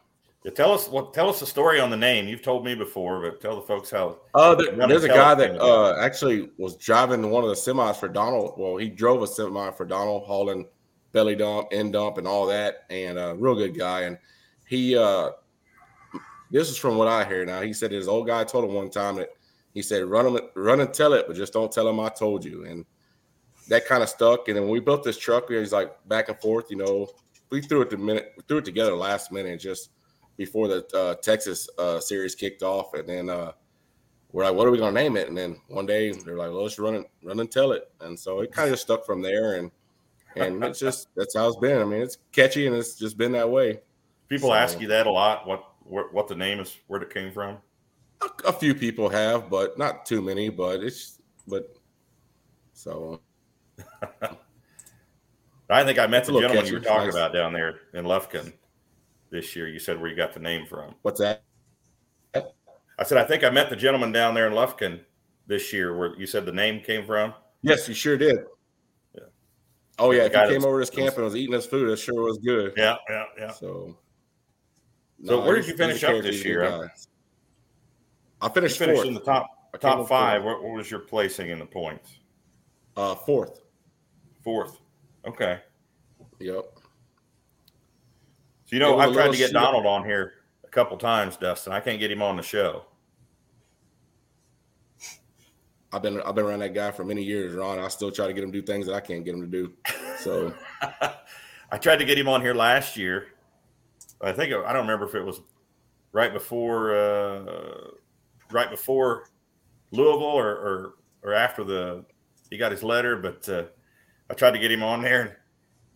Yeah, 0.45 0.53
tell 0.53 0.73
us 0.73 0.89
what 0.89 1.13
tell 1.13 1.29
us 1.29 1.41
the 1.41 1.47
story 1.47 1.81
on 1.81 1.91
the 1.91 1.97
name. 1.97 2.27
You've 2.27 2.41
told 2.43 2.65
me 2.65 2.75
before, 2.75 3.21
but 3.21 3.41
tell 3.43 3.57
the 3.57 3.63
folks 3.63 3.91
how. 3.91 4.21
Uh, 4.35 4.55
there- 4.55 4.73
there's 4.89 5.05
a 5.05 5.09
guy 5.09 5.35
that 5.35 5.61
uh, 5.61 5.97
actually 6.01 6.51
was 6.57 6.77
driving 6.77 7.31
one 7.31 7.45
of 7.45 7.51
the 7.51 7.57
semis 7.57 7.97
for 7.97 8.09
Donald. 8.09 8.55
Well, 8.57 8.77
he 8.79 8.89
drove 8.89 9.23
a 9.23 9.27
semi 9.27 9.71
for 9.73 9.85
Donald, 9.85 10.25
hauling 10.25 10.67
belly 11.13 11.35
dump, 11.37 11.69
end 11.73 11.93
dump, 11.93 12.17
and 12.19 12.27
all 12.27 12.47
that. 12.47 12.85
And 12.89 13.19
a 13.19 13.35
real 13.37 13.55
good 13.55 13.77
guy. 13.77 14.03
And 14.03 14.17
he, 14.67 14.97
uh, 14.97 15.31
this 16.51 16.71
is 16.71 16.77
from 16.79 16.97
what 16.97 17.09
I 17.09 17.25
hear 17.25 17.45
now. 17.45 17.61
He 17.61 17.73
said 17.75 17.93
his 17.93 18.09
old 18.09 18.27
guy 18.27 18.45
told 18.45 18.65
him 18.65 18.73
one 18.75 18.89
time 18.91 19.17
that 19.17 19.29
he 19.75 19.83
said, 19.83 20.05
"Run 20.05 20.27
him, 20.27 20.41
run 20.55 20.81
and 20.81 20.93
tell 20.95 21.13
it, 21.13 21.27
but 21.27 21.37
just 21.37 21.53
don't 21.53 21.71
tell 21.71 21.87
him 21.89 22.01
I 22.01 22.09
told 22.09 22.45
you." 22.47 22.65
And 22.65 22.87
that 23.69 23.87
kind 23.87 24.03
of 24.03 24.09
stuck. 24.09 24.49
And 24.49 24.57
then 24.57 24.63
when 24.65 24.73
we 24.73 24.81
built 24.81 25.05
this 25.05 25.19
truck, 25.19 25.49
we 25.51 25.59
he's 25.59 25.73
like 25.73 25.93
back 26.09 26.29
and 26.31 26.41
forth. 26.41 26.71
You 26.71 26.79
know, 26.79 27.09
we 27.51 27.61
threw 27.61 27.83
it 27.83 27.91
the 27.91 27.99
minute, 27.99 28.33
we 28.39 28.43
threw 28.49 28.59
it 28.59 28.65
together 28.65 28.95
last 28.97 29.31
minute, 29.33 29.61
just 29.61 29.91
before 30.41 30.69
the 30.69 30.87
uh, 30.97 31.15
Texas 31.17 31.69
uh, 31.77 32.01
series 32.01 32.35
kicked 32.35 32.63
off, 32.63 32.95
and 32.95 33.07
then 33.07 33.29
uh, 33.29 33.53
we're 34.33 34.43
like, 34.43 34.55
"What 34.55 34.67
are 34.67 34.71
we 34.71 34.79
gonna 34.79 34.99
name 34.99 35.19
it?" 35.19 35.29
And 35.29 35.37
then 35.37 35.61
one 35.69 35.85
day 35.85 36.13
they're 36.13 36.39
like, 36.39 36.49
"Well, 36.49 36.63
let's 36.63 36.79
run 36.79 36.95
it, 36.95 37.11
run 37.23 37.41
and 37.41 37.53
tell 37.53 37.73
it." 37.73 37.91
And 38.01 38.19
so 38.19 38.41
it 38.41 38.51
kind 38.51 38.73
of 38.73 38.81
stuck 38.81 39.05
from 39.05 39.21
there, 39.21 39.57
and 39.57 39.71
and 40.37 40.65
it's 40.65 40.79
just 40.87 41.09
that's 41.15 41.37
how 41.37 41.47
it's 41.47 41.59
been. 41.59 41.83
I 41.83 41.85
mean, 41.85 42.01
it's 42.01 42.17
catchy, 42.33 42.67
and 42.67 42.75
it's 42.75 42.95
just 42.95 43.19
been 43.19 43.33
that 43.33 43.51
way. 43.51 43.81
People 44.31 44.49
So- 44.49 44.55
ask 44.55 44.81
you 44.81 44.89
that 44.89 45.07
a 45.07 45.11
lot. 45.11 45.47
What 45.47 45.63
what, 45.85 46.15
what 46.15 46.27
the 46.27 46.37
name 46.37 46.59
is, 46.59 46.75
where 46.87 47.03
it 47.03 47.13
came 47.13 47.33
from. 47.33 47.59
A, 48.23 48.49
a 48.49 48.53
few 48.55 48.75
people 48.75 49.11
have, 49.11 49.51
but 49.51 49.77
not 49.77 50.07
too 50.07 50.23
many. 50.23 50.49
But 50.49 50.83
it's 50.83 51.21
but 51.49 51.77
so 52.73 53.21
I 55.69 55.85
think 55.85 55.99
I 55.99 56.07
met 56.07 56.25
the 56.25 56.33
gentleman 56.33 56.57
catchy. 56.57 56.69
you 56.69 56.75
were 56.77 56.81
talking 56.81 57.09
nice. 57.09 57.15
about 57.15 57.35
down 57.35 57.53
there 57.53 57.81
in 57.93 58.07
Lufkin 58.07 58.55
this 59.31 59.55
year. 59.57 59.69
You 59.69 59.79
said 59.79 60.01
where 60.01 60.11
you 60.11 60.17
got 60.17 60.33
the 60.35 60.41
name 60.41 60.67
from. 60.67 60.95
what's 61.03 61.21
that? 61.21 61.43
I 62.35 63.03
said 63.05 63.17
I 63.17 63.25
think 63.25 63.45
I 63.45 63.51
met 63.51 63.71
the 63.71 63.77
gentleman 63.77 64.13
down 64.13 64.35
there 64.35 64.47
in 64.47 64.53
Lufkin 64.53 65.01
this 65.47 65.73
year 65.73 65.97
where 65.97 66.15
you 66.19 66.27
said 66.27 66.45
the 66.45 66.53
name 66.53 66.81
came 66.81 67.07
from. 67.07 67.33
Yes, 67.63 67.89
you 67.89 67.95
sure 67.95 68.19
did. 68.19 68.41
Yeah. 69.15 69.23
Oh 69.99 70.11
yeah, 70.11 70.25
if 70.25 70.33
you 70.35 70.59
came 70.59 70.65
over 70.67 70.77
to 70.79 70.81
this 70.83 70.91
camp 70.91 71.15
and 71.17 71.25
was 71.25 71.35
eating 71.35 71.55
his 71.55 71.65
food, 71.65 71.89
it 71.89 71.97
sure 71.97 72.23
was 72.23 72.39
good. 72.39 72.75
Yeah, 72.77 72.97
yeah, 73.09 73.25
yeah. 73.39 73.53
So, 73.53 73.97
So 75.25 75.43
where 75.45 75.57
did 75.57 75.67
you 75.67 75.77
finish 75.77 76.05
up 76.05 76.23
this 76.23 76.45
year? 76.45 76.91
I 78.43 78.47
You 78.47 78.53
finished, 78.53 78.79
finished 78.79 78.97
fourth. 78.99 79.09
in 79.09 79.15
the 79.15 79.21
top 79.21 79.47
top 79.81 80.07
five. 80.07 80.45
What, 80.45 80.63
what 80.63 80.75
was 80.75 80.91
your 80.91 81.01
placing 81.01 81.49
in 81.49 81.59
the 81.59 81.67
points? 81.67 82.19
Uh, 82.97 83.15
fourth. 83.15 83.63
Fourth. 84.45 84.79
Okay. 85.27 85.61
Yep. 86.39 86.65
So 88.71 88.77
you 88.77 88.81
know, 88.81 88.93
It 88.93 88.97
was 88.99 89.07
a 89.07 89.09
I've 89.09 89.15
tried 89.15 89.33
to 89.33 89.37
get. 89.37 89.53
Donald 89.53 89.85
on 89.85 90.05
here 90.05 90.35
a 90.63 90.69
couple 90.69 90.97
times, 90.97 91.37
Dustin. 91.37 91.73
I 91.73 91.81
can't 91.81 91.99
get 91.99 92.09
him 92.09 92.23
on 92.23 92.37
the 92.37 92.43
show. 92.43 92.85
I've 95.93 96.03
been 96.03 96.21
I've 96.23 96.37
been 96.37 96.45
around 96.45 96.61
that 96.61 96.73
guy 96.73 96.93
for 96.93 97.05
many 97.05 97.25
years, 97.25 97.53
Ron. 97.53 97.81
I 97.81 97.89
still 97.89 98.13
try 98.13 98.29
to 98.29 98.33
get 98.33 98.45
him 98.45 98.53
to 98.53 98.61
do 98.61 98.65
things 98.65 98.87
that 98.87 98.95
I 98.95 99.01
can't 99.01 99.25
get 99.25 99.35
him 99.35 99.41
to 99.41 99.49
do. 99.49 99.73
So 100.19 100.55
I 101.73 101.79
tried 101.79 101.97
to 101.97 102.05
get 102.05 102.17
him 102.17 102.29
on 102.29 102.43
here 102.43 102.55
last 102.55 102.97
year. 102.97 103.27
I 104.21 104.31
think 104.31 104.53
I 104.53 104.73
don't 104.73 104.83
remember 104.83 105.07
if 105.07 105.17
it 105.17 105.25
was 105.25 105.41
right 106.13 106.33
before 106.33 106.95
uh, 106.95 107.91
right 108.53 108.71
before 108.71 109.31
Louisville 109.91 110.23
or, 110.23 110.49
or 110.49 110.95
or 111.25 111.35
after 111.35 111.65
the 111.65 112.05
he 112.51 112.57
got 112.57 112.71
his 112.71 112.85
letter, 112.85 113.17
but 113.17 113.49
uh, 113.49 113.65
I 114.31 114.35
tried 114.35 114.53
to 114.53 114.61
get 114.61 114.71
him 114.71 114.85
on 114.85 115.03
there 115.03 115.23
and 115.23 115.33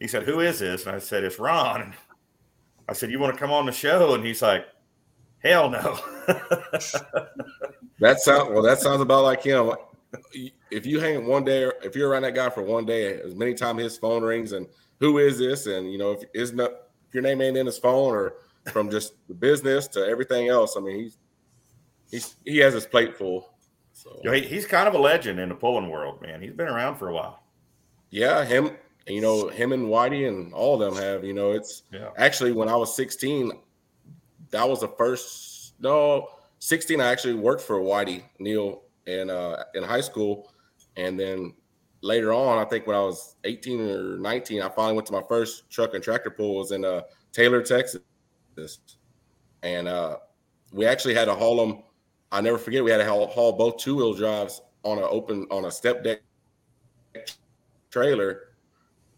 he 0.01 0.09
said, 0.09 0.25
"Who 0.25 0.41
is 0.41 0.59
this?" 0.59 0.87
And 0.87 0.97
I 0.97 0.99
said, 0.99 1.23
"It's 1.23 1.39
Ron." 1.39 1.95
I 2.89 2.93
said, 2.93 3.11
"You 3.11 3.19
want 3.19 3.35
to 3.35 3.41
come 3.41 3.51
on 3.51 3.67
the 3.67 3.73
show?" 3.73 4.15
And 4.15 4.25
he's 4.25 4.43
like, 4.43 4.67
"Hell 5.43 5.71
no." 5.71 5.99
that 8.01 8.21
sounds 8.21 8.51
well. 8.51 8.63
That 8.63 8.81
sounds 8.81 9.01
about 9.01 9.25
like 9.25 9.43
him. 9.43 9.73
If 10.71 10.87
you 10.87 11.01
hang 11.01 11.27
one 11.27 11.45
day, 11.45 11.71
if 11.83 11.97
you're 11.97 12.09
around 12.09 12.23
that 12.23 12.35
guy 12.35 12.51
for 12.51 12.63
one 12.63 12.87
day, 12.87 13.21
as 13.21 13.35
many 13.35 13.55
times 13.55 13.83
his 13.83 13.97
phone 13.97 14.23
rings 14.23 14.53
and 14.53 14.67
who 15.01 15.19
is 15.19 15.39
this, 15.39 15.67
and 15.67 15.91
you 15.91 15.99
know 15.99 16.13
if 16.13 16.23
is 16.35 16.53
not 16.53 16.71
if 17.09 17.15
your 17.15 17.23
name 17.23 17.41
ain't 17.41 17.57
in 17.57 17.67
his 17.67 17.79
phone 17.79 18.13
or 18.15 18.35
from 18.73 18.91
just 18.91 19.15
the 19.29 19.35
business 19.35 19.89
to 19.89 20.07
everything 20.07 20.49
else. 20.49 20.77
I 20.77 20.81
mean, 20.81 20.97
he's 20.97 21.19
he's 22.11 22.37
he 22.45 22.59
has 22.59 22.75
his 22.75 22.87
plate 22.87 23.17
full. 23.17 23.51
So 23.93 24.21
he, 24.33 24.41
he's 24.41 24.67
kind 24.67 24.89
of 24.89 24.95
a 24.95 24.99
legend 24.99 25.39
in 25.39 25.49
the 25.49 25.55
pulling 25.55 25.89
world, 25.89 26.21
man. 26.21 26.43
He's 26.43 26.53
been 26.53 26.69
around 26.69 26.97
for 26.97 27.09
a 27.09 27.15
while. 27.15 27.43
yeah, 28.11 28.45
him. 28.45 28.77
You 29.07 29.21
know 29.21 29.49
him 29.49 29.73
and 29.73 29.87
Whitey 29.87 30.29
and 30.29 30.53
all 30.55 30.81
of 30.81 30.95
them 30.95 31.03
have. 31.03 31.25
You 31.25 31.35
know 31.35 31.53
it's 31.53 31.83
Yeah. 31.93 32.11
actually 32.17 32.53
when 32.53 32.69
I 32.69 32.77
was 32.77 32.95
16, 32.97 33.53
that 34.51 34.69
was 34.69 34.81
the 34.81 34.89
first 34.89 35.75
no 35.81 36.29
16. 36.61 37.01
I 37.01 37.11
actually 37.11 37.35
worked 37.35 37.63
for 37.63 37.81
Whitey 37.81 38.23
Neil 38.39 38.83
in 39.07 39.29
uh, 39.31 39.65
in 39.75 39.83
high 39.83 40.01
school, 40.01 40.51
and 40.97 41.21
then 41.21 41.55
later 42.01 42.33
on, 42.33 42.59
I 42.59 42.65
think 42.65 42.87
when 42.87 42.97
I 42.97 43.01
was 43.01 43.37
18 43.45 43.81
or 43.81 44.19
19, 44.19 44.63
I 44.63 44.69
finally 44.69 44.95
went 44.95 45.07
to 45.09 45.13
my 45.13 45.23
first 45.29 45.69
truck 45.71 45.95
and 45.95 46.03
tractor 46.03 46.31
pull 46.31 46.57
was 46.57 46.73
in 46.73 46.85
uh, 46.85 47.03
Taylor, 47.33 47.63
Texas, 47.63 48.01
and 49.63 49.89
uh, 49.89 50.17
we 50.73 50.87
actually 50.87 51.15
had 51.15 51.27
to 51.27 51.35
haul 51.35 51.57
them. 51.67 51.83
I 52.33 52.41
never 52.41 52.59
forget 52.59 52.83
we 52.83 52.91
had 52.91 52.99
to 52.99 53.07
haul, 53.07 53.27
haul 53.27 53.53
both 53.53 53.77
two 53.79 53.97
wheel 53.97 54.15
drives 54.15 54.61
on 54.83 54.99
an 54.99 55.05
open 55.09 55.47
on 55.51 55.67
a 55.67 55.71
step 55.71 56.03
deck 56.05 56.21
trailer 57.91 58.54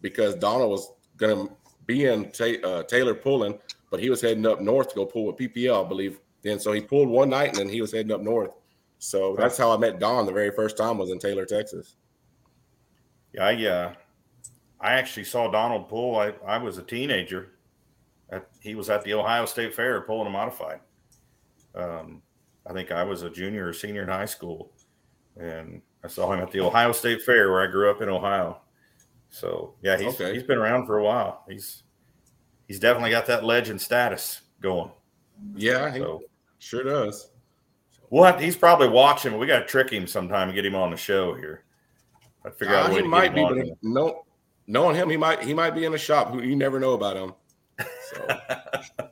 because 0.08 0.36
Donald 0.36 0.70
was 0.70 0.92
gonna 1.16 1.48
be 1.86 2.04
in 2.04 2.30
Ta- 2.30 2.62
uh, 2.62 2.82
Taylor 2.84 3.14
pulling, 3.14 3.58
but 3.90 3.98
he 3.98 4.08
was 4.08 4.20
heading 4.20 4.46
up 4.46 4.60
north 4.60 4.90
to 4.90 4.94
go 4.94 5.04
pull 5.04 5.26
with 5.26 5.36
PPL, 5.36 5.84
I 5.84 5.88
believe. 5.88 6.20
Then 6.42 6.60
so 6.60 6.70
he 6.70 6.80
pulled 6.80 7.08
one 7.08 7.30
night 7.30 7.48
and 7.48 7.58
then 7.58 7.68
he 7.68 7.80
was 7.80 7.92
heading 7.92 8.12
up 8.12 8.20
north. 8.20 8.50
So 8.98 9.34
that's 9.36 9.58
how 9.58 9.72
I 9.72 9.76
met 9.76 9.98
Don 9.98 10.24
the 10.24 10.32
very 10.32 10.52
first 10.52 10.76
time 10.76 10.98
was 10.98 11.10
in 11.10 11.18
Taylor, 11.18 11.44
Texas. 11.44 11.96
Yeah, 13.34 13.46
I 13.46 13.66
uh, 13.66 13.94
I 14.80 14.92
actually 14.92 15.24
saw 15.24 15.50
Donald 15.50 15.88
pull. 15.88 16.16
I, 16.16 16.34
I 16.46 16.58
was 16.58 16.78
a 16.78 16.82
teenager. 16.82 17.48
At, 18.30 18.46
he 18.60 18.76
was 18.76 18.88
at 18.90 19.02
the 19.02 19.14
Ohio 19.14 19.44
State 19.44 19.74
Fair 19.74 20.00
pulling 20.02 20.28
a 20.28 20.30
modified. 20.30 20.80
Um, 21.74 22.22
I 22.64 22.72
think 22.72 22.92
I 22.92 23.02
was 23.02 23.22
a 23.22 23.30
junior 23.30 23.68
or 23.68 23.72
senior 23.72 24.02
in 24.02 24.08
high 24.08 24.24
school, 24.24 24.72
and 25.36 25.82
I 26.04 26.08
saw 26.08 26.32
him 26.32 26.40
at 26.40 26.52
the 26.52 26.60
Ohio 26.60 26.92
State 26.92 27.22
Fair 27.22 27.50
where 27.50 27.62
I 27.62 27.70
grew 27.70 27.90
up 27.90 28.02
in 28.02 28.08
Ohio. 28.08 28.60
So 29.30 29.74
yeah, 29.82 29.98
he's 29.98 30.14
Okay. 30.14 30.32
he's 30.34 30.42
been 30.42 30.58
around 30.58 30.86
for 30.86 30.98
a 30.98 31.04
while. 31.04 31.44
He's 31.48 31.82
he's 32.68 32.78
definitely 32.80 33.10
got 33.10 33.26
that 33.26 33.44
legend 33.44 33.80
status 33.80 34.40
going. 34.60 34.90
Yeah, 35.54 35.92
he 35.92 35.98
So 36.00 36.22
sure 36.58 36.82
does. 36.82 37.30
we'll 38.10 38.32
he's 38.38 38.56
probably 38.56 38.88
watching. 38.88 39.32
but 39.32 39.38
We 39.38 39.46
got 39.46 39.58
to 39.60 39.66
trick 39.66 39.90
him 39.90 40.06
sometime 40.06 40.48
and 40.48 40.54
get 40.54 40.64
him 40.64 40.74
on 40.74 40.90
the 40.90 40.96
show 40.96 41.34
here. 41.34 41.64
I 42.44 42.50
figure 42.50 42.74
out 42.74 42.86
Uh, 42.86 42.92
a 42.92 42.94
way 42.94 43.02
he 43.02 43.08
might 43.08 43.34
be, 43.34 43.42
but 43.44 43.58
no, 43.82 44.22
knowing 44.66 44.96
him, 44.96 45.10
he 45.10 45.16
might 45.16 45.42
he 45.42 45.52
might 45.52 45.72
be 45.74 45.84
in 45.84 45.92
the 45.92 45.98
shop. 45.98 46.30
Who 46.32 46.42
you 46.42 46.56
never 46.56 46.80
know 46.80 46.92
about 46.94 47.16
him. 47.16 47.34
So 48.14 48.26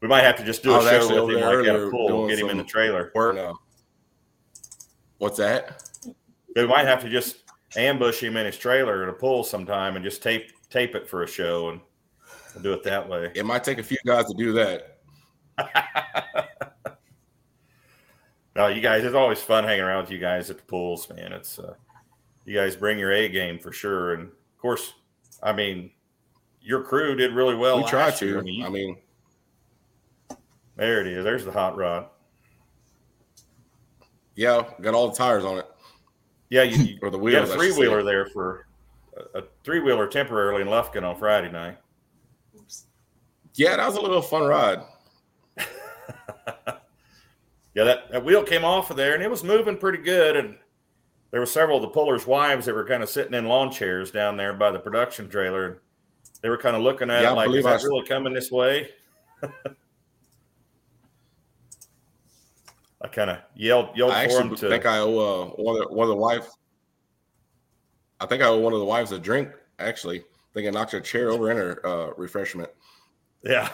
we 0.00 0.08
might 0.08 0.24
have 0.24 0.36
to 0.36 0.44
just 0.44 0.62
do 0.62 0.74
a 0.74 0.80
show 0.82 1.24
with 1.26 1.36
him 1.36 1.42
like 1.42 1.44
at 1.44 1.52
a 1.52 1.56
earlier 1.56 1.90
pool, 1.90 2.08
doing 2.08 2.28
get 2.30 2.38
him 2.38 2.48
in 2.50 2.56
the 2.58 2.64
trailer. 2.64 3.12
work 3.14 3.36
now. 3.36 3.54
What's 5.18 5.38
that? 5.38 5.82
We 6.56 6.66
might 6.66 6.86
have 6.86 7.00
to 7.02 7.08
just 7.08 7.43
ambush 7.76 8.22
him 8.22 8.36
in 8.36 8.46
his 8.46 8.56
trailer 8.56 9.02
at 9.02 9.08
a 9.08 9.12
pool 9.12 9.42
sometime 9.44 9.96
and 9.96 10.04
just 10.04 10.22
tape 10.22 10.52
tape 10.70 10.94
it 10.94 11.08
for 11.08 11.22
a 11.22 11.26
show 11.28 11.68
and 11.70 11.80
we'll 12.54 12.62
do 12.62 12.72
it 12.72 12.82
that 12.84 13.08
way. 13.08 13.30
It 13.34 13.44
might 13.46 13.64
take 13.64 13.78
a 13.78 13.82
few 13.82 13.98
guys 14.06 14.26
to 14.26 14.34
do 14.34 14.52
that. 14.52 14.98
No, 18.56 18.68
you 18.68 18.80
guys, 18.80 19.02
it's 19.02 19.16
always 19.16 19.40
fun 19.40 19.64
hanging 19.64 19.80
around 19.82 20.02
with 20.02 20.12
you 20.12 20.18
guys 20.18 20.48
at 20.48 20.58
the 20.58 20.62
pools, 20.62 21.10
man. 21.10 21.32
It's 21.32 21.58
uh, 21.58 21.74
you 22.44 22.54
guys 22.54 22.76
bring 22.76 23.00
your 23.00 23.10
A 23.10 23.28
game 23.28 23.58
for 23.58 23.72
sure, 23.72 24.14
and 24.14 24.22
of 24.28 24.58
course, 24.58 24.92
I 25.42 25.52
mean, 25.52 25.90
your 26.60 26.82
crew 26.84 27.16
did 27.16 27.32
really 27.32 27.56
well. 27.56 27.78
we 27.78 27.90
year. 27.90 28.34
to. 28.34 28.38
I 28.38 28.42
mean, 28.42 28.54
you- 28.54 28.64
I 28.66 28.68
mean, 28.68 28.96
there 30.76 31.00
it 31.00 31.08
is. 31.08 31.24
There's 31.24 31.44
the 31.44 31.50
hot 31.50 31.76
rod. 31.76 32.06
yeah, 34.36 34.62
got 34.80 34.94
all 34.94 35.08
the 35.08 35.16
tires 35.16 35.44
on 35.44 35.58
it 35.58 35.66
Yeah, 36.54 36.62
you, 36.62 36.84
you 36.84 36.98
or 37.02 37.10
the 37.10 37.18
we 37.18 37.34
had 37.34 37.42
wheels. 37.44 37.50
a 37.50 37.54
I 37.54 37.56
three 37.56 37.72
wheeler 37.76 38.02
there 38.04 38.26
for 38.26 38.66
a, 39.34 39.40
a 39.40 39.42
three 39.64 39.80
wheeler 39.80 40.06
temporarily 40.06 40.62
in 40.62 40.68
Lufkin 40.68 41.02
on 41.02 41.16
Friday 41.16 41.50
night. 41.50 41.78
Yeah, 43.54 43.76
that 43.76 43.86
was 43.86 43.96
a 43.96 44.00
little 44.00 44.22
fun 44.22 44.44
ride. 44.44 44.82
Yeah, 47.76 47.82
that, 47.82 48.12
that 48.12 48.24
wheel 48.24 48.44
came 48.44 48.64
off 48.64 48.92
of 48.92 48.96
there 48.96 49.14
and 49.14 49.22
it 49.22 49.28
was 49.28 49.42
moving 49.42 49.76
pretty 49.76 49.98
good. 49.98 50.36
And 50.36 50.56
there 51.32 51.40
were 51.40 51.46
several 51.46 51.78
of 51.78 51.82
the 51.82 51.88
pullers' 51.88 52.24
wives 52.24 52.66
that 52.66 52.74
were 52.76 52.84
kind 52.86 53.02
of 53.02 53.08
sitting 53.08 53.34
in 53.34 53.46
lawn 53.46 53.72
chairs 53.72 54.12
down 54.12 54.36
there 54.36 54.52
by 54.52 54.70
the 54.70 54.78
production 54.78 55.28
trailer. 55.28 55.82
They 56.40 56.50
were 56.50 56.56
kind 56.56 56.76
of 56.76 56.82
looking 56.82 57.10
at 57.10 57.22
Yeah, 57.22 57.32
it 57.32 57.34
like, 57.34 57.46
believe 57.46 57.60
is 57.60 57.66
I 57.66 57.70
that 57.70 57.80
s- 57.80 57.84
really 57.84 58.06
coming 58.06 58.32
this 58.32 58.52
way? 58.52 58.90
I 63.04 63.08
kind 63.08 63.28
of 63.28 63.38
yelled 63.54 63.90
yelled 63.94 64.12
I 64.12 64.26
for 64.26 64.40
actually 64.40 64.56
to. 64.56 64.68
think 64.70 64.86
I 64.86 64.98
owe 64.98 65.18
uh, 65.18 65.46
one 65.62 65.76
of 65.76 65.88
the, 65.88 65.94
one 65.94 66.04
of 66.04 66.08
the 66.08 66.16
wives. 66.16 66.48
I 68.18 68.24
think 68.24 68.42
I 68.42 68.46
owe 68.46 68.58
one 68.58 68.72
of 68.72 68.78
the 68.78 68.84
wives 68.86 69.12
a 69.12 69.18
drink. 69.18 69.50
Actually, 69.78 70.20
I 70.20 70.52
think 70.54 70.66
I 70.66 70.70
knocked 70.70 70.92
her 70.92 71.00
chair 71.00 71.28
over 71.30 71.50
in 71.50 71.58
her 71.58 71.86
uh, 71.86 72.14
refreshment. 72.16 72.70
yeah, 73.42 73.68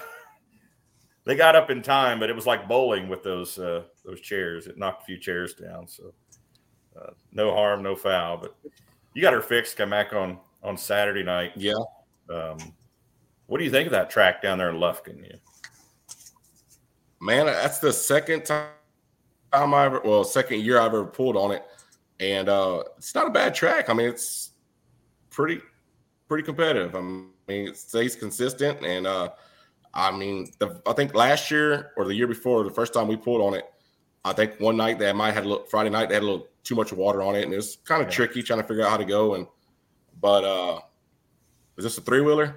they 1.24 1.36
got 1.36 1.54
up 1.54 1.70
in 1.70 1.80
time, 1.80 2.18
but 2.18 2.28
it 2.28 2.34
was 2.34 2.44
like 2.44 2.66
bowling 2.66 3.08
with 3.08 3.22
those 3.22 3.56
uh, 3.56 3.84
those 4.04 4.20
chairs. 4.20 4.66
It 4.66 4.76
knocked 4.76 5.02
a 5.02 5.06
few 5.06 5.16
chairs 5.16 5.54
down, 5.54 5.86
so 5.86 6.12
uh, 7.00 7.10
no 7.30 7.54
harm, 7.54 7.84
no 7.84 7.94
foul. 7.94 8.36
But 8.36 8.56
you 9.14 9.22
got 9.22 9.32
her 9.32 9.42
fixed. 9.42 9.76
Come 9.76 9.90
back 9.90 10.12
on 10.12 10.40
on 10.64 10.76
Saturday 10.76 11.22
night. 11.22 11.52
Yeah, 11.54 11.74
Um, 12.28 12.58
what 13.46 13.58
do 13.58 13.64
you 13.64 13.70
think 13.70 13.86
of 13.86 13.92
that 13.92 14.10
track 14.10 14.42
down 14.42 14.58
there 14.58 14.70
in 14.70 14.76
Lufkin? 14.76 15.24
Yeah. 15.24 15.36
man, 17.20 17.46
that's 17.46 17.78
the 17.78 17.92
second 17.92 18.44
time 18.44 18.70
I 19.52 19.84
ever, 19.84 20.00
well, 20.04 20.24
second 20.24 20.60
year 20.60 20.78
I've 20.78 20.94
ever 20.94 21.04
pulled 21.04 21.36
on 21.36 21.50
it, 21.52 21.64
and 22.20 22.48
uh, 22.48 22.82
it's 22.98 23.14
not 23.14 23.26
a 23.26 23.30
bad 23.30 23.54
track. 23.54 23.88
I 23.90 23.94
mean, 23.94 24.08
it's 24.08 24.50
pretty 25.30 25.60
pretty 26.28 26.44
competitive. 26.44 26.94
I 26.94 27.00
mean, 27.00 27.30
it 27.48 27.76
stays 27.76 28.14
consistent, 28.14 28.84
and 28.84 29.06
uh, 29.06 29.30
I 29.92 30.16
mean, 30.16 30.52
the, 30.58 30.80
I 30.86 30.92
think 30.92 31.14
last 31.14 31.50
year 31.50 31.92
or 31.96 32.04
the 32.04 32.14
year 32.14 32.28
before, 32.28 32.62
the 32.62 32.70
first 32.70 32.94
time 32.94 33.08
we 33.08 33.16
pulled 33.16 33.40
on 33.42 33.54
it, 33.54 33.64
I 34.24 34.32
think 34.32 34.60
one 34.60 34.76
night 34.76 34.98
they 34.98 35.12
might 35.12 35.26
have 35.26 35.34
had 35.36 35.44
a 35.46 35.48
little 35.48 35.64
Friday 35.66 35.90
night 35.90 36.08
they 36.08 36.14
had 36.14 36.22
a 36.22 36.26
little 36.26 36.46
too 36.62 36.74
much 36.74 36.92
water 36.92 37.22
on 37.22 37.34
it, 37.34 37.44
and 37.44 37.52
it 37.52 37.56
was 37.56 37.78
kind 37.84 38.02
of 38.02 38.08
Yeah. 38.08 38.14
tricky 38.14 38.42
trying 38.42 38.60
to 38.60 38.66
figure 38.66 38.84
out 38.84 38.90
how 38.90 38.96
to 38.98 39.04
go. 39.04 39.34
And 39.34 39.46
but 40.20 40.44
uh, 40.44 40.80
is 41.76 41.84
this 41.84 41.98
a 41.98 42.02
three 42.02 42.20
wheeler? 42.20 42.56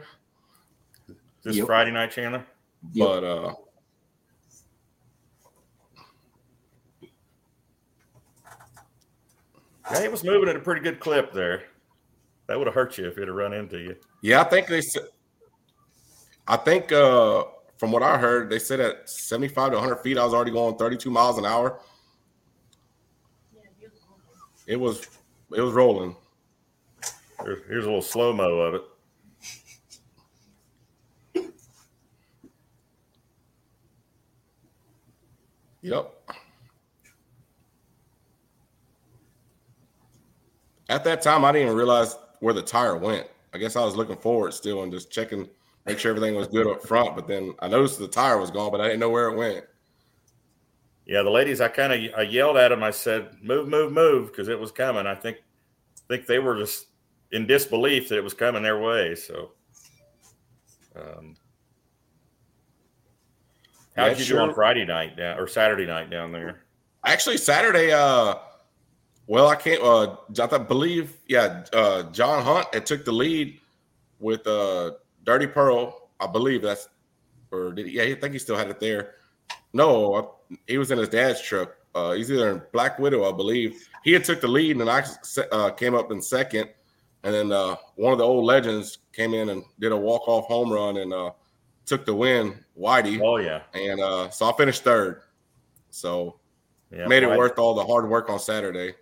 This 1.44 1.58
Yep. 1.58 1.66
Friday 1.66 1.92
night, 1.92 2.12
Chandler? 2.12 2.46
Yep. 2.92 3.08
But 3.08 3.24
uh, 3.24 3.54
Yeah, 9.92 10.04
it 10.04 10.12
was 10.12 10.24
moving 10.24 10.50
at 10.50 10.56
a 10.56 10.60
pretty 10.60 10.82
good 10.82 11.00
clip 11.00 11.34
there. 11.34 11.64
That 12.48 12.58
would 12.58 12.68
have 12.68 12.74
hurt 12.74 12.98
you 12.98 13.08
if 13.08 13.18
it 13.18 13.22
had 13.22 13.30
run 13.30 13.54
into 13.54 13.78
you. 13.78 13.96
Yeah, 14.22 14.42
I 14.42 14.44
think 14.46 14.68
they 14.68 14.82
said. 14.82 15.04
I 16.48 16.58
think 16.58 16.92
uh, 16.92 17.46
from 17.78 17.92
what 17.92 18.04
I 18.04 18.18
heard, 18.18 18.50
they 18.50 18.60
said 18.60 18.80
at 18.80 19.10
75 19.10 19.72
to 19.72 19.78
100 19.78 19.98
feet, 19.98 20.18
I 20.18 20.24
was 20.24 20.34
already 20.34 20.52
going 20.52 20.76
32 20.76 21.10
miles 21.10 21.38
an 21.38 21.46
hour. 21.46 21.80
It 24.68 24.78
was, 24.78 25.08
it 25.56 25.62
was 25.62 25.74
rolling. 25.74 26.16
Here's, 27.44 27.60
here's 27.68 27.84
a 27.84 27.88
little 27.88 28.02
slow 28.02 28.34
mo 28.34 28.60
of 28.60 28.76
it. 28.76 28.82
Yep. 35.82 36.23
At 40.94 41.04
that 41.06 41.24
time, 41.24 41.44
I 41.44 41.52
didn't 41.52 41.66
even 41.70 41.76
realize 41.78 42.16
where 42.40 42.54
the 42.54 42.62
tire 42.62 42.96
went. 42.96 43.26
I 43.52 43.58
guess 43.58 43.76
I 43.76 43.84
was 43.84 43.96
looking 43.96 44.16
forward 44.16 44.54
still 44.54 44.84
and 44.84 44.92
just 44.92 45.10
checking, 45.12 45.50
make 45.88 45.98
sure 45.98 46.12
everything 46.12 46.36
was 46.36 46.48
good 46.48 46.68
up 46.68 46.84
front. 46.84 47.16
But 47.16 47.28
then 47.28 47.56
I 47.60 47.68
noticed 47.68 47.98
the 47.98 48.08
tire 48.08 48.38
was 48.38 48.52
gone, 48.52 48.72
but 48.72 48.80
I 48.80 48.86
didn't 48.86 49.00
know 49.00 49.10
where 49.10 49.28
it 49.30 49.36
went. 49.36 49.66
Yeah, 51.08 51.24
the 51.24 51.32
ladies, 51.32 51.62
I 51.62 51.68
kind 51.68 51.94
of 51.94 52.14
I 52.16 52.22
yelled 52.22 52.58
at 52.58 52.70
them. 52.70 52.84
I 52.84 52.92
said, 52.92 53.36
"Move, 53.42 53.68
move, 53.68 53.92
move," 53.92 54.28
because 54.28 54.50
it 54.50 54.60
was 54.60 54.72
coming. 54.72 55.08
I 55.08 55.16
think 55.16 55.38
think 56.08 56.28
they 56.28 56.38
were 56.38 56.58
just 56.58 56.88
in 57.32 57.48
disbelief 57.48 58.10
that 58.10 58.18
it 58.18 58.24
was 58.24 58.36
coming 58.36 58.62
their 58.62 58.80
way. 58.80 59.16
So, 59.16 59.54
um, 60.96 61.36
how 63.96 64.06
Yeah, 64.06 64.10
did 64.14 64.20
you 64.20 64.36
do 64.36 64.42
on. 64.42 64.54
Friday 64.54 64.86
night 64.86 65.18
down 65.18 65.40
or 65.40 65.48
Saturday 65.48 65.88
night 65.88 66.12
down 66.12 66.32
there? 66.32 66.66
Actually, 67.06 67.38
Saturday. 67.38 67.92
Uh, 67.92 68.36
well, 69.28 69.48
I 69.48 69.56
can't. 69.56 69.82
Uh, 69.82 70.16
I 70.40 70.58
believe, 70.58 71.18
yeah. 71.28 71.64
Uh, 71.72 72.04
John 72.12 72.44
Hunt 72.44 72.74
had 72.74 72.86
took 72.86 73.06
the 73.06 73.12
lead 73.12 73.60
with 74.20 74.46
uh, 74.48 74.92
Dirty 75.24 75.48
Pearl. 75.48 76.10
I 76.20 76.28
believe 76.28 76.62
that's, 76.62 76.88
or 77.52 77.72
did 77.72 77.88
he, 77.88 77.94
yeah, 77.94 78.04
I 78.04 78.16
think 78.16 78.34
he 78.34 78.40
still 78.40 78.58
had 78.58 78.70
it 78.70 78.80
there. 78.80 79.16
No, 79.74 80.16
I, 80.16 80.56
he 80.68 80.78
was 80.78 80.92
in 80.92 80.98
his 80.98 81.10
dad's 81.10 81.42
truck. 81.42 81.76
Uh, 81.96 82.14
he's 82.14 82.32
either 82.32 82.50
in 82.52 82.62
Black 82.72 82.98
Widow, 83.00 83.32
I 83.32 83.36
believe. 83.36 83.88
He 84.04 84.14
had 84.14 84.24
took 84.24 84.42
the 84.42 84.48
lead, 84.48 84.78
and 84.78 84.90
I 84.90 85.06
uh, 85.52 85.70
came 85.72 85.96
up 85.96 86.12
in 86.12 86.22
second. 86.22 86.70
And 87.24 87.34
then 87.34 87.52
uh, 87.52 87.76
one 87.96 88.12
of 88.12 88.18
the 88.18 88.26
old 88.26 88.44
legends 88.46 88.98
came 89.14 89.34
in 89.34 89.50
and 89.50 89.64
did 89.80 89.92
a 89.92 89.98
walk 89.98 90.28
off 90.28 90.46
home 90.48 90.72
run 90.72 90.98
and 90.98 91.14
uh, 91.14 91.32
took 91.86 92.06
the 92.06 92.14
win, 92.14 92.64
Whitey. 92.78 93.22
Oh 93.24 93.38
yeah, 93.38 93.62
And 93.74 94.02
uh, 94.02 94.30
so 94.30 94.50
I 94.50 94.54
finished 94.58 94.84
third. 94.84 95.22
So 95.90 96.40
yeah. 96.92 97.08
made 97.08 97.24
it 97.24 97.30
Whitey- 97.30 97.38
worth 97.38 97.60
all 97.60 97.74
the 97.76 97.86
hard 97.86 98.10
work 98.10 98.30
on 98.30 98.40
Saturday. 98.40 98.96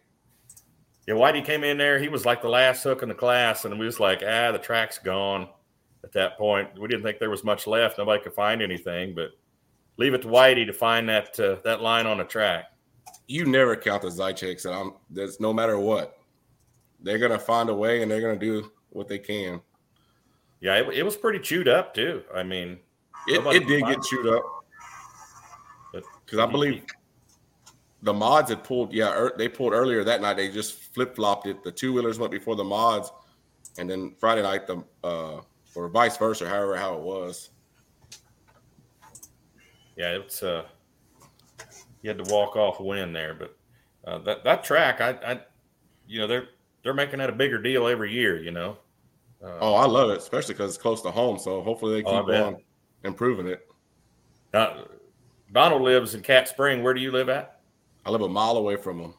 Yeah, 1.12 1.18
Whitey 1.18 1.44
came 1.44 1.66
in 1.66 1.78
there. 1.78 2.00
He 2.00 2.08
was 2.08 2.26
like 2.26 2.42
the 2.42 2.48
last 2.48 2.84
hook 2.84 3.04
in 3.04 3.10
the 3.10 3.16
class, 3.16 3.66
and 3.66 3.78
we 3.78 3.86
was 3.86 4.00
like, 4.00 4.24
ah, 4.26 4.54
the 4.54 4.58
track's 4.58 4.98
gone. 4.98 5.50
At 6.06 6.14
that 6.14 6.38
point, 6.38 6.70
we 6.80 6.88
didn't 6.88 7.04
think 7.04 7.20
there 7.20 7.30
was 7.30 7.44
much 7.44 7.68
left. 7.68 7.98
Nobody 7.98 8.24
could 8.24 8.34
find 8.34 8.62
anything, 8.62 9.14
but 9.14 9.32
leave 9.98 10.14
it 10.14 10.22
to 10.22 10.30
Whitey 10.30 10.66
to 10.66 10.72
find 10.72 11.10
that 11.10 11.38
uh, 11.38 11.58
that 11.66 11.82
line 11.82 12.08
on 12.08 12.20
the 12.20 12.24
track. 12.24 12.72
You 13.28 13.46
never 13.46 13.76
count 13.76 14.04
the 14.04 14.08
Zycheks, 14.08 14.64
and 14.64 14.74
I'm 14.74 14.94
that's 15.10 15.42
no 15.42 15.52
matter 15.52 15.78
what. 15.78 16.18
They're 17.02 17.20
gonna 17.20 17.38
find 17.38 17.70
a 17.70 17.76
way, 17.76 18.02
and 18.02 18.10
they're 18.10 18.22
gonna 18.22 18.40
do 18.40 18.72
what 18.92 19.10
they 19.10 19.20
can. 19.20 19.60
Yeah, 20.62 20.76
it, 20.76 20.94
it 20.94 21.04
was 21.04 21.18
pretty 21.18 21.40
chewed 21.40 21.68
up 21.68 21.94
too. 21.94 22.24
I 22.34 22.44
mean, 22.44 22.80
It, 23.28 23.46
it 23.54 23.68
did 23.68 23.84
get 23.86 24.02
chewed 24.04 24.28
up 24.28 24.44
because 25.92 26.40
I 26.40 26.46
believe 26.46 26.86
the 28.02 28.14
mods 28.14 28.50
had 28.50 28.64
pulled. 28.64 28.94
Yeah, 28.94 29.14
er, 29.14 29.34
they 29.38 29.48
pulled 29.48 29.74
earlier 29.74 30.04
that 30.04 30.22
night. 30.22 30.36
They 30.36 30.50
just 30.50 30.74
flip 30.94 31.16
flopped 31.16 31.48
it. 31.48 31.64
The 31.64 31.72
two 31.72 31.94
wheelers 31.94 32.20
went 32.20 32.32
before 32.32 32.56
the 32.56 32.64
mods, 32.64 33.12
and 33.78 33.90
then 33.90 34.16
Friday 34.20 34.42
night 34.42 34.68
the 34.68 34.84
uh, 35.04 35.42
or 35.76 35.90
vice 35.90 36.18
versa, 36.18 36.48
however 36.48 36.76
how 36.76 36.96
it 36.96 37.02
was. 37.02 37.50
yeah, 39.96 40.12
it's 40.16 40.42
uh, 40.42 40.64
you 42.02 42.10
had 42.10 42.24
to 42.24 42.34
walk 42.34 42.56
off 42.56 42.80
a 42.80 42.84
win 42.84 43.14
there, 43.14 43.36
but 43.36 43.56
uh, 44.06 44.18
that 44.20 44.44
that 44.44 44.64
track, 44.64 45.00
I, 45.00 45.12
I, 45.26 45.42
you 46.08 46.20
know, 46.20 46.28
they're 46.28 46.50
they're 46.84 46.94
making 46.94 47.20
that 47.20 47.30
a 47.30 47.34
bigger 47.34 47.62
deal 47.62 47.88
every 47.88 48.12
year. 48.12 48.42
You 48.42 48.52
know. 48.52 48.78
Uh, 49.44 49.58
Oh, 49.60 49.74
I 49.76 49.86
love 49.86 50.10
it, 50.12 50.18
especially 50.18 50.54
because 50.54 50.74
it's 50.74 50.82
close 50.82 51.02
to 51.02 51.12
home. 51.12 51.40
So 51.40 51.62
hopefully 51.62 52.02
they 52.02 52.10
Oh, 52.10 52.24
keep 52.24 52.36
on 52.36 52.58
improving 53.04 53.48
it. 53.48 53.68
Now, 54.54 54.86
Donald 55.52 55.82
lives 55.82 56.14
in 56.14 56.22
Cat 56.22 56.48
Spring. 56.48 56.84
Where 56.84 56.94
do 56.94 57.02
you 57.02 57.12
live 57.12 57.30
at? 57.30 57.61
I 58.06 58.10
live 58.12 58.22
a 58.22 58.30
mile 58.30 58.58
away 58.58 58.76
from 58.76 59.00
him. 59.00 59.14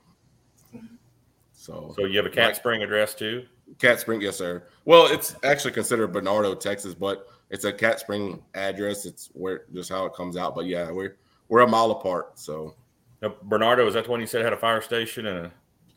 So, 1.53 1.95
So 1.97 2.07
you 2.07 2.16
have 2.16 2.27
a 2.27 2.31
Cat 2.31 2.47
Like- 2.49 2.57
Spring 2.57 2.83
address 2.83 3.14
too? 3.14 3.47
Cat 3.79 4.01
Spring, 4.01 4.21
yes, 4.21 4.37
sir. 4.37 4.64
Well, 4.85 5.07
it's 5.07 5.35
actually 5.45 5.73
considered 5.73 6.09
Bernardo, 6.12 6.55
Texas, 6.55 6.92
but 6.95 7.29
it's 7.51 7.64
a 7.64 7.73
Cat 7.73 8.01
Spring 8.01 8.42
address. 8.55 9.07
It's 9.07 9.31
where 9.33 9.64
just 9.73 9.88
how 9.88 10.05
it 10.05 10.12
comes 10.14 10.37
out. 10.37 10.55
But 10.55 10.66
yeah, 10.66 10.90
we're 10.90 11.16
we're 11.49 11.61
a 11.61 11.68
mile 11.68 11.90
apart. 11.92 12.38
So 12.38 12.75
Now, 13.23 13.35
Bernardo, 13.45 13.87
is 13.87 13.95
that 13.95 14.05
the 14.05 14.11
one 14.11 14.21
you 14.21 14.27
said 14.27 14.42
had 14.45 14.53
a 14.53 14.57
fire 14.59 14.81
station 14.83 15.27
and 15.27 15.47
a, 15.47 15.53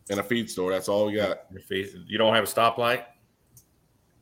and 0.10 0.20
a 0.20 0.24
feed 0.24 0.50
store, 0.50 0.72
that's 0.72 0.88
all 0.88 1.08
we 1.08 1.14
got. 1.16 1.46
you 1.70 2.18
don't 2.18 2.34
have 2.34 2.44
a 2.44 2.48
stoplight? 2.48 3.06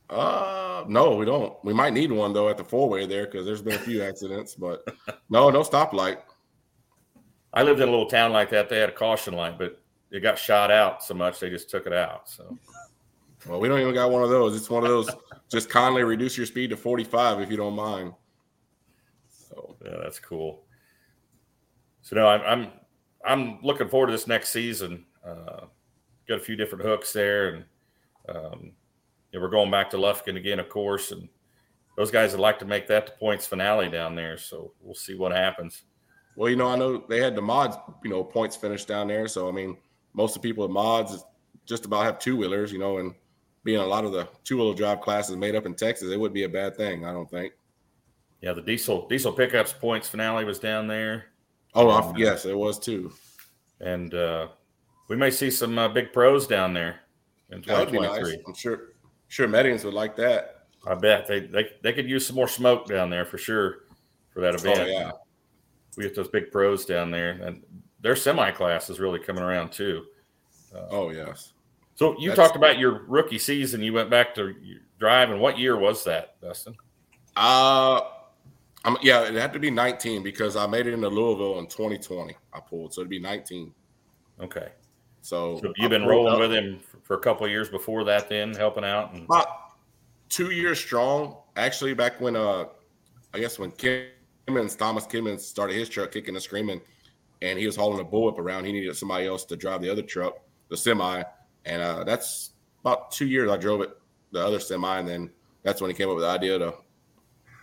Uh, 0.09 0.83
no, 0.87 1.15
we 1.15 1.25
don't. 1.25 1.53
We 1.63 1.73
might 1.73 1.93
need 1.93 2.11
one 2.11 2.33
though 2.33 2.49
at 2.49 2.57
the 2.57 2.63
four 2.63 2.87
way 2.89 3.05
there 3.05 3.25
because 3.25 3.45
there's 3.45 3.61
been 3.61 3.75
a 3.75 3.79
few 3.79 4.01
accidents, 4.03 4.55
but 4.55 4.87
no, 5.29 5.49
no 5.49 5.61
stoplight. 5.61 6.19
I 7.53 7.63
lived 7.63 7.79
in 7.79 7.87
a 7.87 7.91
little 7.91 8.07
town 8.07 8.31
like 8.31 8.49
that. 8.49 8.69
They 8.69 8.79
had 8.79 8.89
a 8.89 8.93
caution 8.93 9.35
light, 9.35 9.57
but 9.57 9.79
it 10.11 10.21
got 10.21 10.37
shot 10.37 10.71
out 10.71 11.03
so 11.03 11.13
much 11.13 11.39
they 11.39 11.49
just 11.49 11.69
took 11.69 11.85
it 11.85 11.93
out. 11.93 12.29
So 12.29 12.57
Well, 13.47 13.59
we 13.59 13.67
don't 13.67 13.79
even 13.79 13.93
got 13.93 14.11
one 14.11 14.23
of 14.23 14.29
those. 14.29 14.55
It's 14.55 14.69
one 14.69 14.83
of 14.83 14.89
those. 14.89 15.09
just 15.49 15.69
kindly 15.69 16.03
reduce 16.03 16.37
your 16.37 16.45
speed 16.45 16.71
to 16.71 16.77
45 16.77 17.41
if 17.41 17.51
you 17.51 17.57
don't 17.57 17.75
mind. 17.75 18.13
So 19.27 19.75
yeah, 19.83 19.97
that's 20.01 20.19
cool. 20.19 20.63
So 22.01 22.15
no, 22.15 22.27
I'm 22.27 22.41
I'm 22.41 22.71
I'm 23.25 23.59
looking 23.61 23.87
forward 23.87 24.07
to 24.07 24.11
this 24.11 24.27
next 24.27 24.49
season. 24.49 25.05
Uh, 25.25 25.65
got 26.27 26.37
a 26.37 26.43
few 26.43 26.55
different 26.55 26.83
hooks 26.83 27.13
there, 27.13 27.49
and 27.49 27.65
um, 28.29 28.71
yeah, 29.31 29.39
we're 29.39 29.49
going 29.49 29.71
back 29.71 29.89
to 29.91 29.97
Lufkin 29.97 30.37
again, 30.37 30.59
of 30.59 30.69
course, 30.69 31.11
and 31.11 31.29
those 31.95 32.11
guys 32.11 32.31
would 32.31 32.41
like 32.41 32.59
to 32.59 32.65
make 32.65 32.87
that 32.87 33.05
the 33.05 33.11
points 33.13 33.47
finale 33.47 33.89
down 33.89 34.15
there. 34.15 34.37
So 34.37 34.73
we'll 34.81 34.95
see 34.95 35.15
what 35.15 35.31
happens. 35.31 35.83
Well, 36.35 36.49
you 36.49 36.55
know, 36.55 36.67
I 36.67 36.75
know 36.75 37.03
they 37.07 37.19
had 37.19 37.35
the 37.35 37.41
mods, 37.41 37.77
you 38.03 38.09
know, 38.09 38.23
points 38.23 38.55
finished 38.55 38.87
down 38.87 39.07
there. 39.07 39.27
So 39.27 39.47
I 39.47 39.51
mean, 39.51 39.77
most 40.13 40.35
of 40.35 40.41
the 40.41 40.47
people 40.49 40.63
at 40.65 40.71
mods 40.71 41.23
just 41.65 41.85
about 41.85 42.03
have 42.05 42.19
two 42.19 42.35
wheelers, 42.35 42.71
you 42.71 42.79
know, 42.79 42.97
and 42.97 43.13
being 43.63 43.79
a 43.79 43.85
lot 43.85 44.03
of 44.03 44.11
the 44.11 44.27
two 44.43 44.57
wheel 44.57 44.73
drive 44.73 45.01
classes 45.01 45.35
made 45.37 45.55
up 45.55 45.65
in 45.65 45.73
Texas, 45.75 46.11
it 46.11 46.19
would 46.19 46.33
be 46.33 46.43
a 46.43 46.49
bad 46.49 46.75
thing. 46.75 47.05
I 47.05 47.11
don't 47.13 47.29
think. 47.29 47.53
Yeah, 48.41 48.51
the 48.53 48.61
diesel 48.61 49.07
diesel 49.07 49.31
pickups 49.31 49.71
points 49.73 50.09
finale 50.09 50.43
was 50.43 50.59
down 50.59 50.87
there, 50.87 51.25
Oh, 51.75 51.89
I, 51.89 52.13
yes, 52.17 52.45
it 52.45 52.57
was 52.57 52.77
too. 52.77 53.11
and 53.79 54.13
uh, 54.13 54.49
we 55.07 55.15
may 55.15 55.29
see 55.31 55.49
some 55.49 55.77
uh, 55.79 55.87
big 55.87 56.11
pros 56.13 56.45
down 56.45 56.73
there 56.73 56.99
in 57.51 57.61
That 57.61 57.79
would 57.79 57.91
be 57.91 57.97
2023. 57.99 58.31
nice. 58.37 58.43
I'm 58.47 58.53
sure. 58.53 58.79
Sure, 59.29 59.47
Medians 59.47 59.83
would 59.85 59.93
like 59.95 60.15
that. 60.17 60.65
I 60.85 60.93
bet 60.95 61.25
they, 61.27 61.39
they 61.39 61.69
they 61.81 61.93
could 61.93 62.07
use 62.09 62.27
some 62.27 62.35
more 62.35 62.47
smoke 62.49 62.85
down 62.87 63.09
there 63.09 63.23
for 63.25 63.37
sure 63.37 63.85
for 64.31 64.41
that 64.41 64.53
event. 64.55 64.79
Oh 64.81 64.85
yeah. 64.85 65.11
We 65.97 66.03
get 66.03 66.15
those 66.15 66.27
big 66.29 66.51
pros 66.51 66.85
down 66.85 67.11
there, 67.11 67.31
and 67.31 67.63
their 68.01 68.15
semi 68.15 68.51
class 68.51 68.89
is 68.89 68.99
really 68.99 69.19
coming 69.19 69.43
around 69.43 69.71
too. 69.71 70.05
Oh 70.89 71.09
yes. 71.11 71.53
So 71.95 72.17
you 72.19 72.29
That's- 72.29 72.47
talked 72.47 72.57
about 72.57 72.79
your 72.79 73.03
rookie 73.07 73.37
season. 73.37 73.81
You 73.81 73.93
went 73.93 74.09
back 74.09 74.33
to 74.35 74.55
driving. 74.99 75.39
What 75.39 75.59
year 75.59 75.77
was 75.77 76.03
that, 76.05 76.39
Dustin? 76.41 76.75
Uh, 77.35 78.01
I'm, 78.85 78.97
yeah, 79.01 79.23
it 79.23 79.35
had 79.35 79.53
to 79.53 79.59
be 79.59 79.71
19 79.71 80.23
because 80.23 80.55
I 80.55 80.67
made 80.67 80.87
it 80.87 80.93
into 80.93 81.07
Louisville 81.07 81.59
in 81.59 81.67
2020. 81.67 82.35
I 82.53 82.59
pulled, 82.59 82.93
so 82.93 83.01
it'd 83.01 83.09
be 83.09 83.19
19. 83.19 83.73
Okay, 84.41 84.69
So, 85.21 85.59
so 85.61 85.73
you've 85.77 85.91
been 85.91 86.05
rolling 86.05 86.33
up 86.33 86.39
with 86.39 86.51
him 86.51 86.79
for, 87.03 87.15
a 87.15 87.19
couple 87.19 87.45
of 87.45 87.51
years 87.51 87.69
before 87.69 88.03
that, 88.05 88.29
then 88.29 88.53
helping 88.53 88.83
out. 88.83 89.13
And 89.13 89.25
about 89.25 89.47
two 90.27 90.51
years 90.51 90.79
strong. 90.79 91.37
Actually, 91.55 91.93
back 91.93 92.19
when 92.19 92.35
uh, 92.35 92.65
I 93.33 93.39
guess 93.39 93.59
when 93.59 93.71
Kimmons, 94.47 94.77
Thomas 94.77 95.05
Kimmins 95.05 95.41
started 95.41 95.75
his 95.75 95.89
truck 95.89 96.11
kicking 96.11 96.35
and 96.35 96.43
screaming, 96.43 96.81
and 97.41 97.57
he 97.57 97.65
was 97.65 97.75
hauling 97.75 97.99
a 97.99 98.05
bullwhip 98.05 98.37
around. 98.37 98.65
He 98.65 98.71
needed 98.71 98.95
somebody 98.95 99.27
else 99.27 99.45
to 99.45 99.55
drive 99.55 99.81
the 99.81 99.89
other 99.89 100.01
truck, 100.01 100.39
the 100.69 100.77
semi, 100.77 101.23
and 101.65 101.81
uh, 101.81 102.03
that's 102.03 102.51
about 102.81 103.11
two 103.11 103.25
years. 103.25 103.49
I 103.49 103.57
drove 103.57 103.81
it, 103.81 103.97
the 104.31 104.45
other 104.45 104.59
semi, 104.59 104.99
and 104.99 105.07
then 105.07 105.29
that's 105.63 105.81
when 105.81 105.89
he 105.89 105.95
came 105.95 106.09
up 106.09 106.15
with 106.15 106.23
the 106.23 106.29
idea 106.29 106.59
to. 106.59 106.73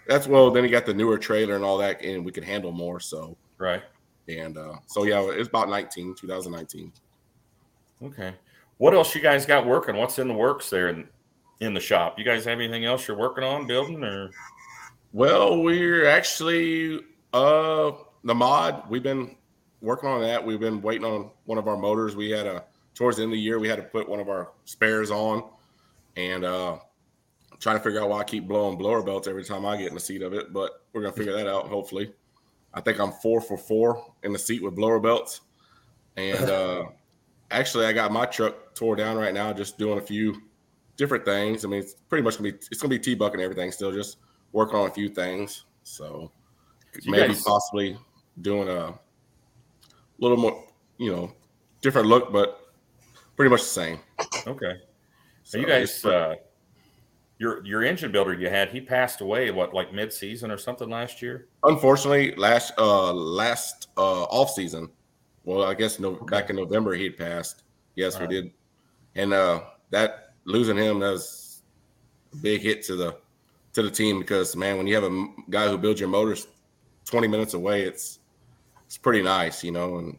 That's 0.06 0.26
well. 0.26 0.50
Then 0.50 0.64
he 0.64 0.70
got 0.70 0.86
the 0.86 0.94
newer 0.94 1.18
trailer 1.18 1.54
and 1.54 1.64
all 1.64 1.78
that, 1.78 2.02
and 2.02 2.24
we 2.24 2.32
could 2.32 2.44
handle 2.44 2.72
more. 2.72 2.98
So 2.98 3.36
right. 3.58 3.82
and 4.28 4.56
uh, 4.56 4.74
so 4.86 5.04
yeah, 5.04 5.20
it's 5.30 5.48
about 5.48 5.68
19, 5.68 6.14
2019. 6.14 6.92
Okay. 8.02 8.34
What 8.78 8.94
else 8.94 9.14
you 9.14 9.20
guys 9.20 9.44
got 9.44 9.66
working? 9.66 9.96
What's 9.96 10.18
in 10.18 10.26
the 10.26 10.34
works 10.34 10.70
there 10.70 10.88
in 10.88 11.06
in 11.60 11.74
the 11.74 11.80
shop? 11.80 12.18
You 12.18 12.24
guys 12.24 12.46
have 12.46 12.58
anything 12.58 12.86
else 12.86 13.06
you're 13.06 13.18
working 13.18 13.44
on 13.44 13.66
building 13.66 14.02
or? 14.02 14.30
Well, 15.12 15.62
we're 15.62 16.06
actually 16.06 17.00
uh 17.32 17.92
the 18.24 18.34
mod. 18.34 18.88
We've 18.88 19.02
been 19.02 19.36
working 19.80 20.08
on 20.08 20.20
that. 20.22 20.44
We've 20.44 20.60
been 20.60 20.80
waiting 20.82 21.04
on 21.04 21.30
one 21.46 21.58
of 21.58 21.66
our 21.66 21.76
motors. 21.76 22.14
We 22.14 22.30
had 22.30 22.46
a 22.46 22.64
towards 22.94 23.16
the 23.16 23.24
end 23.24 23.32
of 23.32 23.36
the 23.36 23.40
year 23.40 23.58
we 23.58 23.68
had 23.68 23.76
to 23.76 23.82
put 23.82 24.08
one 24.08 24.20
of 24.20 24.28
our 24.28 24.52
spares 24.64 25.10
on, 25.10 25.48
and 26.16 26.44
uh 26.44 26.78
trying 27.58 27.76
to 27.76 27.82
figure 27.82 28.00
out 28.00 28.08
why 28.08 28.20
I 28.20 28.24
keep 28.24 28.46
blowing 28.46 28.78
blower 28.78 29.02
belts 29.02 29.26
every 29.28 29.44
time 29.44 29.66
I 29.66 29.76
get 29.76 29.88
in 29.88 29.94
the 29.94 30.00
seat 30.00 30.22
of 30.22 30.32
it. 30.32 30.52
But 30.52 30.84
we're 30.92 31.02
gonna 31.02 31.12
figure 31.12 31.32
that 31.32 31.48
out. 31.48 31.66
Hopefully, 31.66 32.12
I 32.72 32.80
think 32.80 33.00
I'm 33.00 33.12
four 33.12 33.40
for 33.40 33.58
four 33.58 34.12
in 34.22 34.32
the 34.32 34.38
seat 34.38 34.62
with 34.62 34.76
blower 34.76 35.00
belts, 35.00 35.40
and 36.16 36.48
uh 36.48 36.84
actually 37.50 37.86
I 37.86 37.92
got 37.92 38.12
my 38.12 38.26
truck 38.26 38.76
tore 38.76 38.94
down 38.94 39.16
right 39.16 39.34
now, 39.34 39.52
just 39.52 39.76
doing 39.76 39.98
a 39.98 40.02
few 40.02 40.40
different 40.96 41.24
things. 41.24 41.64
I 41.64 41.68
mean, 41.68 41.80
it's 41.80 41.94
pretty 41.94 42.22
much 42.22 42.38
gonna 42.38 42.52
be 42.52 42.58
it's 42.70 42.80
gonna 42.80 42.90
be 42.90 42.98
T 43.00 43.16
buck 43.16 43.32
and 43.32 43.42
everything 43.42 43.72
still, 43.72 43.90
just 43.90 44.18
working 44.52 44.76
on 44.76 44.88
a 44.88 44.92
few 44.92 45.08
things. 45.08 45.64
So, 45.82 46.30
maybe 47.06 47.28
guys- 47.28 47.42
possibly 47.42 47.96
doing 48.40 48.68
a 48.68 48.98
little 50.18 50.36
more, 50.36 50.64
you 50.98 51.10
know, 51.12 51.32
different 51.82 52.08
look, 52.08 52.32
but 52.32 52.72
pretty 53.36 53.50
much 53.50 53.62
the 53.62 53.68
same. 53.68 54.00
Okay. 54.46 54.80
So 55.42 55.58
you 55.58 55.66
guys, 55.66 55.98
it's- 55.98 56.04
uh, 56.04 56.36
your 57.38 57.64
your 57.64 57.82
engine 57.82 58.12
builder 58.12 58.34
you 58.34 58.50
had, 58.50 58.68
he 58.68 58.80
passed 58.82 59.22
away 59.22 59.50
what 59.50 59.72
like 59.72 59.94
mid 59.94 60.12
season 60.12 60.50
or 60.50 60.58
something 60.58 60.90
last 60.90 61.22
year. 61.22 61.48
unfortunately, 61.64 62.34
last 62.36 62.72
uh 62.78 63.12
last 63.14 63.88
uh 63.96 64.24
off 64.24 64.50
season, 64.50 64.90
well, 65.44 65.64
I 65.64 65.72
guess 65.74 65.98
no 65.98 66.12
back 66.12 66.50
in 66.50 66.56
November 66.56 66.92
he 66.94 67.04
had 67.04 67.16
passed. 67.16 67.62
Yes, 67.96 68.18
Right. 68.20 68.28
we 68.28 68.34
did, 68.42 68.52
and 69.14 69.32
uh 69.32 69.62
that 69.88 70.34
losing 70.44 70.76
him 70.76 70.98
that 71.00 71.10
was 71.12 71.62
a 72.34 72.36
big 72.36 72.60
hit 72.60 72.82
to 72.84 72.94
the 72.96 73.16
to 73.72 73.82
the 73.82 73.90
team 73.90 74.18
because 74.18 74.56
man, 74.56 74.76
when 74.76 74.86
you 74.86 74.94
have 74.94 75.04
a 75.04 75.26
guy 75.50 75.68
who 75.68 75.78
builds 75.78 76.00
your 76.00 76.08
motors 76.08 76.46
twenty 77.04 77.28
minutes 77.28 77.54
away, 77.54 77.82
it's 77.82 78.18
it's 78.86 78.98
pretty 78.98 79.22
nice, 79.22 79.62
you 79.62 79.70
know. 79.72 79.98
And 79.98 80.18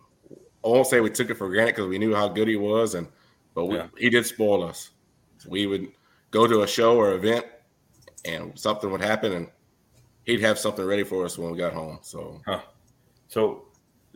I 0.64 0.68
won't 0.68 0.88
say 0.88 1.00
we 1.02 1.10
took 1.10 1.30
it 1.30 1.36
for 1.38 1.50
granted 1.50 1.76
because 1.76 1.88
we 1.90 1.98
knew 1.98 2.14
how 2.16 2.28
good 2.28 2.48
he 2.48 2.56
was, 2.56 2.96
and 2.96 3.08
but 3.54 3.66
we, 3.66 3.76
Yeah. 3.76 3.88
he 3.98 4.10
did 4.10 4.26
spoil 4.26 4.64
us. 4.64 4.92
We 5.48 5.68
would 5.68 5.92
go 6.32 6.48
to 6.48 6.62
a 6.62 6.68
show 6.68 6.96
or 6.98 7.14
event, 7.14 7.46
and 8.26 8.58
something 8.58 8.90
would 8.92 9.02
happen, 9.02 9.34
and 9.34 9.48
he'd 10.26 10.40
have 10.42 10.58
something 10.60 10.86
ready 10.86 11.04
for 11.04 11.26
us 11.26 11.38
when 11.38 11.52
we 11.52 11.58
got 11.58 11.74
home. 11.74 12.00
So 12.02 12.42
So, 13.28 13.64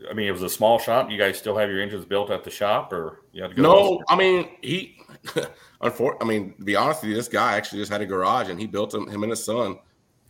I 0.09 0.13
mean, 0.13 0.27
it 0.27 0.31
was 0.31 0.43
a 0.43 0.49
small 0.49 0.77
shop. 0.77 1.09
You 1.09 1.17
guys 1.17 1.37
still 1.37 1.57
have 1.57 1.69
your 1.69 1.81
engines 1.81 2.05
built 2.05 2.29
at 2.29 2.43
the 2.43 2.49
shop, 2.49 2.91
or 2.91 3.21
you 3.31 3.41
had 3.41 3.51
to 3.51 3.55
go? 3.55 3.61
no, 3.61 4.03
I 4.09 4.15
mean 4.15 4.49
he. 4.61 4.97
Unfor- 5.81 6.17
I 6.21 6.25
mean, 6.25 6.53
to 6.57 6.63
be 6.63 6.75
honest 6.75 7.01
with 7.01 7.11
you, 7.11 7.15
this 7.15 7.27
guy 7.27 7.55
actually 7.55 7.79
just 7.79 7.91
had 7.91 8.01
a 8.01 8.05
garage, 8.05 8.49
and 8.49 8.59
he 8.59 8.67
built 8.67 8.93
him. 8.93 9.07
Him 9.07 9.23
and 9.23 9.29
his 9.29 9.43
son 9.43 9.77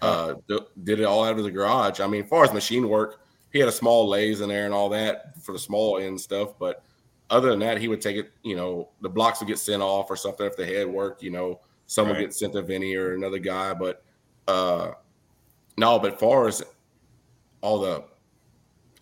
uh, 0.02 0.36
did 0.84 1.00
it 1.00 1.04
all 1.04 1.24
out 1.24 1.38
of 1.38 1.44
the 1.44 1.52
garage. 1.52 2.00
I 2.00 2.08
mean, 2.08 2.24
as 2.24 2.30
far 2.30 2.44
as 2.44 2.54
machine 2.54 2.88
work, 2.90 3.22
he 3.52 3.60
had 3.60 3.70
a 3.70 3.72
small 3.72 4.08
lathe 4.08 4.42
in 4.42 4.50
there 4.50 4.66
and 4.66 4.74
all 4.74 4.90
that 4.90 5.42
for 5.42 5.54
the 5.54 5.60
small 5.60 5.98
end 5.98 6.20
stuff. 6.20 6.58
But 6.60 6.84
other 7.30 7.50
than 7.50 7.60
that, 7.60 7.80
he 7.80 7.88
would 7.88 8.02
take 8.02 8.18
it. 8.18 8.32
You 8.44 8.56
know, 8.56 8.90
the 9.02 9.10
blocks 9.10 9.40
would 9.40 9.48
get 9.48 9.60
sent 9.60 9.82
off 9.82 10.10
or 10.10 10.16
something 10.16 10.46
if 10.46 10.58
the 10.58 10.66
head 10.66 10.88
worked. 10.88 11.24
You 11.24 11.32
know, 11.32 11.62
some 11.88 12.08
would 12.10 12.20
get 12.20 12.34
sent 12.34 12.54
to 12.54 12.62
Vinny 12.62 12.96
or 12.96 13.14
another 13.14 13.40
guy. 13.40 13.74
But 13.74 14.04
uh, 14.48 14.92
no, 15.78 16.00
but 16.00 16.20
far 16.20 16.48
as 16.48 16.64
all 17.62 17.80
the 17.80 18.04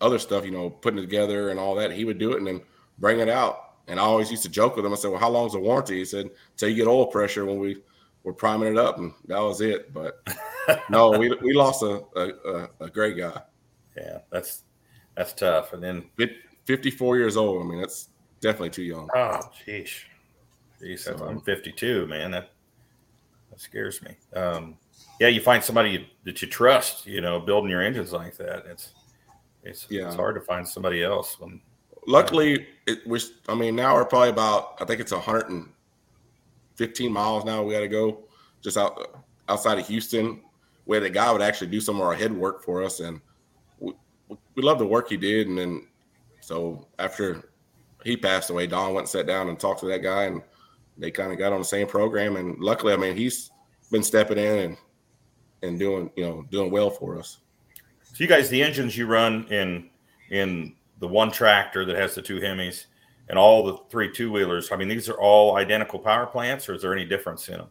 other 0.04 0.18
stuff, 0.18 0.44
you 0.44 0.50
know, 0.50 0.70
putting 0.70 0.98
it 0.98 1.02
together 1.02 1.50
and 1.50 1.58
all 1.58 1.74
that, 1.76 1.90
he 1.92 2.04
would 2.04 2.18
do 2.18 2.32
it 2.32 2.38
and 2.38 2.46
then 2.46 2.60
bring 2.98 3.20
it 3.20 3.28
out. 3.28 3.74
And 3.88 3.98
I 3.98 4.02
always 4.02 4.30
used 4.30 4.42
to 4.44 4.48
joke 4.48 4.76
with 4.76 4.84
him. 4.86 4.92
I 4.92 4.96
said, 4.96 5.10
"Well, 5.10 5.20
how 5.20 5.28
long's 5.28 5.52
the 5.52 5.58
warranty?" 5.58 5.98
He 5.98 6.04
said, 6.04 6.30
"Till 6.56 6.68
you 6.68 6.74
get 6.76 6.86
oil 6.86 7.06
pressure 7.06 7.44
when 7.44 7.58
we 7.58 7.82
were 8.22 8.32
priming 8.32 8.70
it 8.72 8.78
up," 8.78 8.98
and 8.98 9.12
that 9.26 9.40
was 9.40 9.60
it. 9.60 9.92
But 9.92 10.26
no, 10.88 11.10
we 11.10 11.30
we 11.42 11.52
lost 11.52 11.82
a 11.82 12.02
a, 12.16 12.68
a, 12.80 12.88
great 12.90 13.16
guy, 13.18 13.42
Yeah, 13.96 14.18
that's 14.30 14.62
that's 15.16 15.34
tough. 15.34 15.74
And 15.74 15.82
then, 15.82 16.04
fifty-four 16.64 17.18
years 17.18 17.36
old. 17.36 17.62
I 17.62 17.66
mean, 17.68 17.80
that's 17.80 18.08
definitely 18.40 18.70
too 18.70 18.84
young. 18.84 19.08
oh, 19.14 19.40
jeez, 19.66 20.04
jeez, 20.80 21.00
So- 21.00 21.16
I'm 21.26 21.40
52, 21.40 22.06
man. 22.06 22.30
That 22.30 22.50
that 23.50 23.60
scares 23.60 24.00
me. 24.02 24.16
Um, 24.34 24.76
yeah, 25.20 25.28
you 25.28 25.40
find 25.42 25.62
somebody 25.62 26.08
that 26.24 26.40
you 26.42 26.48
trust, 26.48 27.06
you 27.06 27.20
know, 27.20 27.38
building 27.38 27.70
your 27.70 27.82
engines 27.82 28.12
like 28.12 28.36
that. 28.38 28.64
It's 28.66 28.92
it's 29.64 29.86
Yeah. 29.90 30.06
it's 30.06 30.16
hard 30.16 30.34
to 30.36 30.40
find 30.40 30.66
somebody 30.66 31.02
else 31.02 31.38
when 31.40 31.60
Luckily, 32.06 32.66
it 32.86 33.06
was. 33.06 33.32
I 33.48 33.54
mean, 33.54 33.76
now 33.76 33.94
we're 33.94 34.04
probably 34.04 34.28
about. 34.28 34.74
I 34.80 34.84
think 34.84 35.00
it's 35.00 35.12
hundred 35.12 35.48
and 35.48 35.70
fifteen 36.76 37.12
miles 37.12 37.44
now. 37.44 37.62
We 37.62 37.72
got 37.72 37.80
to 37.80 37.88
go 37.88 38.24
just 38.60 38.76
out 38.76 39.24
outside 39.48 39.78
of 39.78 39.86
Houston, 39.88 40.42
where 40.84 41.00
the 41.00 41.10
guy 41.10 41.32
would 41.32 41.42
actually 41.42 41.68
do 41.68 41.80
some 41.80 41.96
of 41.96 42.02
our 42.02 42.14
head 42.14 42.32
work 42.32 42.62
for 42.62 42.82
us, 42.82 43.00
and 43.00 43.20
we, 43.78 43.92
we 44.28 44.62
love 44.62 44.78
the 44.78 44.86
work 44.86 45.08
he 45.08 45.16
did, 45.16 45.48
and 45.48 45.58
then 45.58 45.86
so 46.40 46.86
after 46.98 47.50
he 48.04 48.16
passed 48.16 48.50
away, 48.50 48.66
Don 48.66 48.92
went 48.92 49.04
and 49.04 49.08
sat 49.08 49.26
down 49.26 49.48
and 49.48 49.58
talked 49.58 49.80
to 49.80 49.86
that 49.86 50.02
guy, 50.02 50.24
and 50.24 50.42
they 50.98 51.10
kind 51.10 51.32
of 51.32 51.38
got 51.38 51.52
on 51.52 51.60
the 51.60 51.64
same 51.64 51.86
program. 51.86 52.36
And 52.36 52.58
luckily, 52.60 52.92
I 52.92 52.96
mean, 52.96 53.16
he's 53.16 53.50
been 53.90 54.02
stepping 54.02 54.38
in 54.38 54.58
and 54.58 54.76
and 55.62 55.78
doing 55.78 56.10
you 56.16 56.24
know 56.24 56.44
doing 56.50 56.70
well 56.70 56.90
for 56.90 57.18
us. 57.18 57.38
So 58.14 58.22
you 58.22 58.28
guys, 58.28 58.48
the 58.48 58.62
engines 58.62 58.96
you 58.96 59.06
run 59.06 59.44
in 59.50 59.90
in 60.30 60.76
the 61.00 61.08
one 61.08 61.32
tractor 61.32 61.84
that 61.84 61.96
has 61.96 62.14
the 62.14 62.22
two 62.22 62.38
Hemis 62.38 62.86
and 63.28 63.36
all 63.36 63.64
the 63.64 63.76
three 63.90 64.08
two 64.12 64.30
wheelers. 64.30 64.70
I 64.70 64.76
mean, 64.76 64.86
these 64.86 65.08
are 65.08 65.18
all 65.18 65.56
identical 65.56 65.98
power 65.98 66.24
plants, 66.24 66.68
or 66.68 66.74
is 66.74 66.82
there 66.82 66.92
any 66.92 67.04
difference 67.04 67.48
in 67.48 67.56
them? 67.56 67.66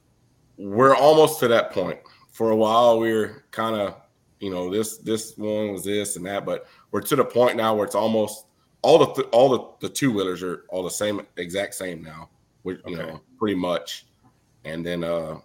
We're 0.57 0.97
almost 0.97 1.39
to 1.39 1.47
that 1.47 1.71
point. 1.71 1.97
For 2.33 2.49
a 2.49 2.55
while, 2.57 2.99
we 2.99 3.13
were 3.13 3.45
kind 3.51 3.77
of 3.77 3.95
you 4.41 4.51
know 4.51 4.69
this 4.69 4.97
this 4.97 5.37
one 5.37 5.71
was 5.71 5.85
this 5.85 6.17
and 6.17 6.25
that, 6.25 6.45
but 6.45 6.67
we're 6.91 6.99
to 6.99 7.15
the 7.15 7.23
point 7.23 7.55
now 7.55 7.73
where 7.73 7.85
it's 7.85 7.95
almost 7.95 8.47
all 8.81 8.97
the 8.97 9.13
th- 9.13 9.29
all 9.31 9.47
the, 9.47 9.87
the 9.87 9.93
two 9.93 10.11
wheelers 10.11 10.43
are 10.43 10.65
all 10.67 10.83
the 10.83 10.91
same 10.91 11.25
exact 11.37 11.73
same 11.73 12.03
now. 12.03 12.29
We, 12.65 12.73
you 12.73 12.81
okay. 12.87 12.95
know 12.95 13.21
pretty 13.39 13.55
much, 13.55 14.07
and 14.65 14.85
then 14.85 15.05
uh, 15.05 15.37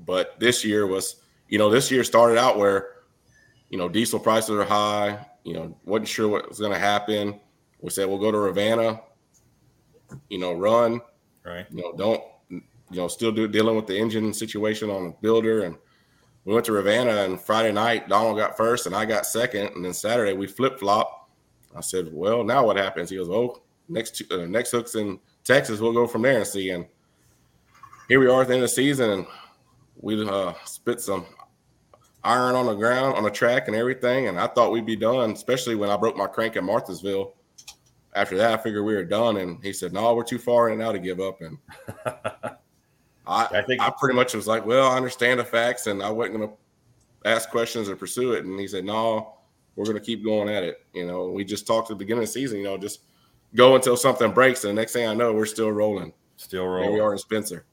but 0.00 0.38
this 0.38 0.66
year 0.66 0.86
was 0.86 1.22
you 1.48 1.56
know 1.56 1.70
this 1.70 1.90
year 1.90 2.04
started 2.04 2.36
out 2.36 2.58
where 2.58 2.93
you 3.70 3.78
know 3.78 3.88
diesel 3.88 4.18
prices 4.18 4.50
are 4.50 4.64
high. 4.64 5.26
You 5.44 5.54
know 5.54 5.76
wasn't 5.84 6.08
sure 6.08 6.28
what 6.28 6.48
was 6.48 6.58
going 6.58 6.72
to 6.72 6.78
happen. 6.78 7.40
We 7.80 7.90
said 7.90 8.08
we'll 8.08 8.18
go 8.18 8.32
to 8.32 8.38
Ravenna. 8.38 9.00
You 10.28 10.38
know 10.38 10.52
run. 10.54 11.00
Right. 11.44 11.66
You 11.70 11.82
know 11.82 11.92
don't 11.96 12.22
you 12.50 13.00
know 13.00 13.08
still 13.08 13.32
do 13.32 13.48
dealing 13.48 13.76
with 13.76 13.86
the 13.86 13.98
engine 13.98 14.32
situation 14.32 14.90
on 14.90 15.04
the 15.04 15.14
builder 15.20 15.64
and 15.64 15.76
we 16.44 16.52
went 16.52 16.66
to 16.66 16.72
Ravenna 16.72 17.24
and 17.24 17.40
Friday 17.40 17.72
night 17.72 18.08
Donald 18.08 18.36
got 18.36 18.56
first 18.56 18.86
and 18.86 18.94
I 18.94 19.04
got 19.04 19.26
second, 19.26 19.68
and 19.74 19.84
then 19.84 19.94
Saturday 19.94 20.34
we 20.34 20.46
flip 20.46 20.78
flop. 20.78 21.30
I 21.74 21.80
said, 21.80 22.08
"Well, 22.12 22.44
now 22.44 22.64
what 22.66 22.76
happens?" 22.76 23.10
He 23.10 23.16
goes, 23.16 23.28
"Oh, 23.28 23.62
next 23.88 24.22
uh, 24.30 24.46
next 24.46 24.70
hooks 24.70 24.94
in 24.94 25.18
Texas, 25.42 25.80
we'll 25.80 25.92
go 25.92 26.06
from 26.06 26.22
there 26.22 26.38
and 26.38 26.46
see." 26.46 26.70
And 26.70 26.86
here 28.08 28.20
we 28.20 28.28
are 28.28 28.42
at 28.42 28.48
the 28.48 28.54
end 28.54 28.62
of 28.62 28.68
the 28.68 28.74
season, 28.74 29.10
and 29.10 29.26
we 29.96 30.22
uh, 30.28 30.52
spit 30.64 31.00
some 31.00 31.26
iron 32.24 32.54
on 32.56 32.66
the 32.66 32.74
ground 32.74 33.16
on 33.16 33.22
the 33.22 33.30
track 33.30 33.68
and 33.68 33.76
everything. 33.76 34.28
And 34.28 34.40
I 34.40 34.46
thought 34.46 34.72
we'd 34.72 34.86
be 34.86 34.96
done, 34.96 35.30
especially 35.32 35.76
when 35.76 35.90
I 35.90 35.96
broke 35.96 36.16
my 36.16 36.26
crank 36.26 36.56
in 36.56 36.64
Martinsville. 36.64 37.34
After 38.14 38.36
that, 38.36 38.58
I 38.58 38.62
figured 38.62 38.84
we 38.84 38.94
were 38.94 39.04
done, 39.04 39.38
and 39.38 39.62
he 39.62 39.72
said, 39.72 39.92
"No, 39.92 40.14
we're 40.14 40.22
too 40.22 40.38
far 40.38 40.70
in 40.70 40.78
now 40.78 40.92
to 40.92 41.00
give 41.00 41.20
up." 41.20 41.40
And 41.40 41.58
I, 43.26 43.46
I 43.52 43.62
think 43.62 43.80
I 43.80 43.92
pretty 43.98 44.14
much 44.14 44.34
was 44.34 44.46
like, 44.46 44.66
well, 44.66 44.90
I 44.90 44.96
understand 44.96 45.40
the 45.40 45.44
facts, 45.44 45.86
and 45.86 46.02
I 46.02 46.10
wasn't 46.10 46.38
going 46.38 46.48
to 46.48 46.54
ask 47.28 47.50
questions 47.50 47.88
or 47.88 47.96
pursue 47.96 48.32
it. 48.32 48.44
And 48.44 48.58
he 48.60 48.68
said, 48.68 48.84
no, 48.84 49.34
we're 49.76 49.84
going 49.84 49.96
to 49.96 50.02
keep 50.02 50.24
going 50.24 50.48
at 50.48 50.62
it. 50.62 50.84
You 50.92 51.06
know, 51.06 51.28
we 51.28 51.44
just 51.44 51.66
talked 51.66 51.90
at 51.90 51.94
the 51.94 52.04
beginning 52.04 52.22
of 52.22 52.28
the 52.28 52.32
season. 52.32 52.58
You 52.58 52.64
know, 52.64 52.78
just 52.78 53.00
go 53.54 53.74
until 53.76 53.96
something 53.96 54.32
breaks, 54.32 54.64
and 54.64 54.76
the 54.76 54.80
next 54.80 54.92
thing 54.92 55.08
I 55.08 55.14
know, 55.14 55.32
we're 55.32 55.46
still 55.46 55.72
rolling. 55.72 56.12
Still 56.36 56.66
rolling. 56.66 56.84
Here 56.84 56.92
we 56.92 57.00
are 57.00 57.12
in 57.12 57.18
Spencer. 57.18 57.64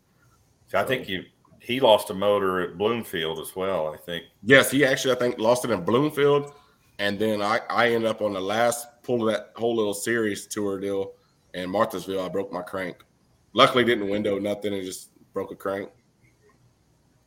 So 0.67 0.79
I 0.79 0.83
think 0.83 1.09
you 1.09 1.23
he 1.61 1.79
lost 1.79 2.09
a 2.09 2.13
motor 2.13 2.59
at 2.59 2.77
Bloomfield 2.77 3.39
as 3.39 3.55
well. 3.55 3.93
I 3.93 3.97
think. 3.97 4.25
Yes, 4.43 4.71
he 4.71 4.83
actually 4.83 5.13
I 5.13 5.19
think 5.19 5.37
lost 5.37 5.63
it 5.63 5.71
in 5.71 5.83
Bloomfield, 5.83 6.53
and 6.99 7.17
then 7.17 7.41
I 7.41 7.59
I 7.69 7.89
ended 7.89 8.09
up 8.09 8.21
on 8.21 8.33
the 8.33 8.41
last 8.41 8.87
pull 9.03 9.27
of 9.27 9.33
that 9.33 9.51
whole 9.55 9.75
little 9.75 9.93
series 9.93 10.47
tour 10.47 10.79
deal 10.79 11.13
in 11.53 11.69
Martinsville. 11.69 12.25
I 12.25 12.29
broke 12.29 12.51
my 12.51 12.61
crank. 12.61 12.97
Luckily, 13.53 13.83
didn't 13.83 14.09
window 14.09 14.39
nothing. 14.39 14.73
It 14.73 14.83
just 14.83 15.09
broke 15.33 15.51
a 15.51 15.55
crank. 15.55 15.89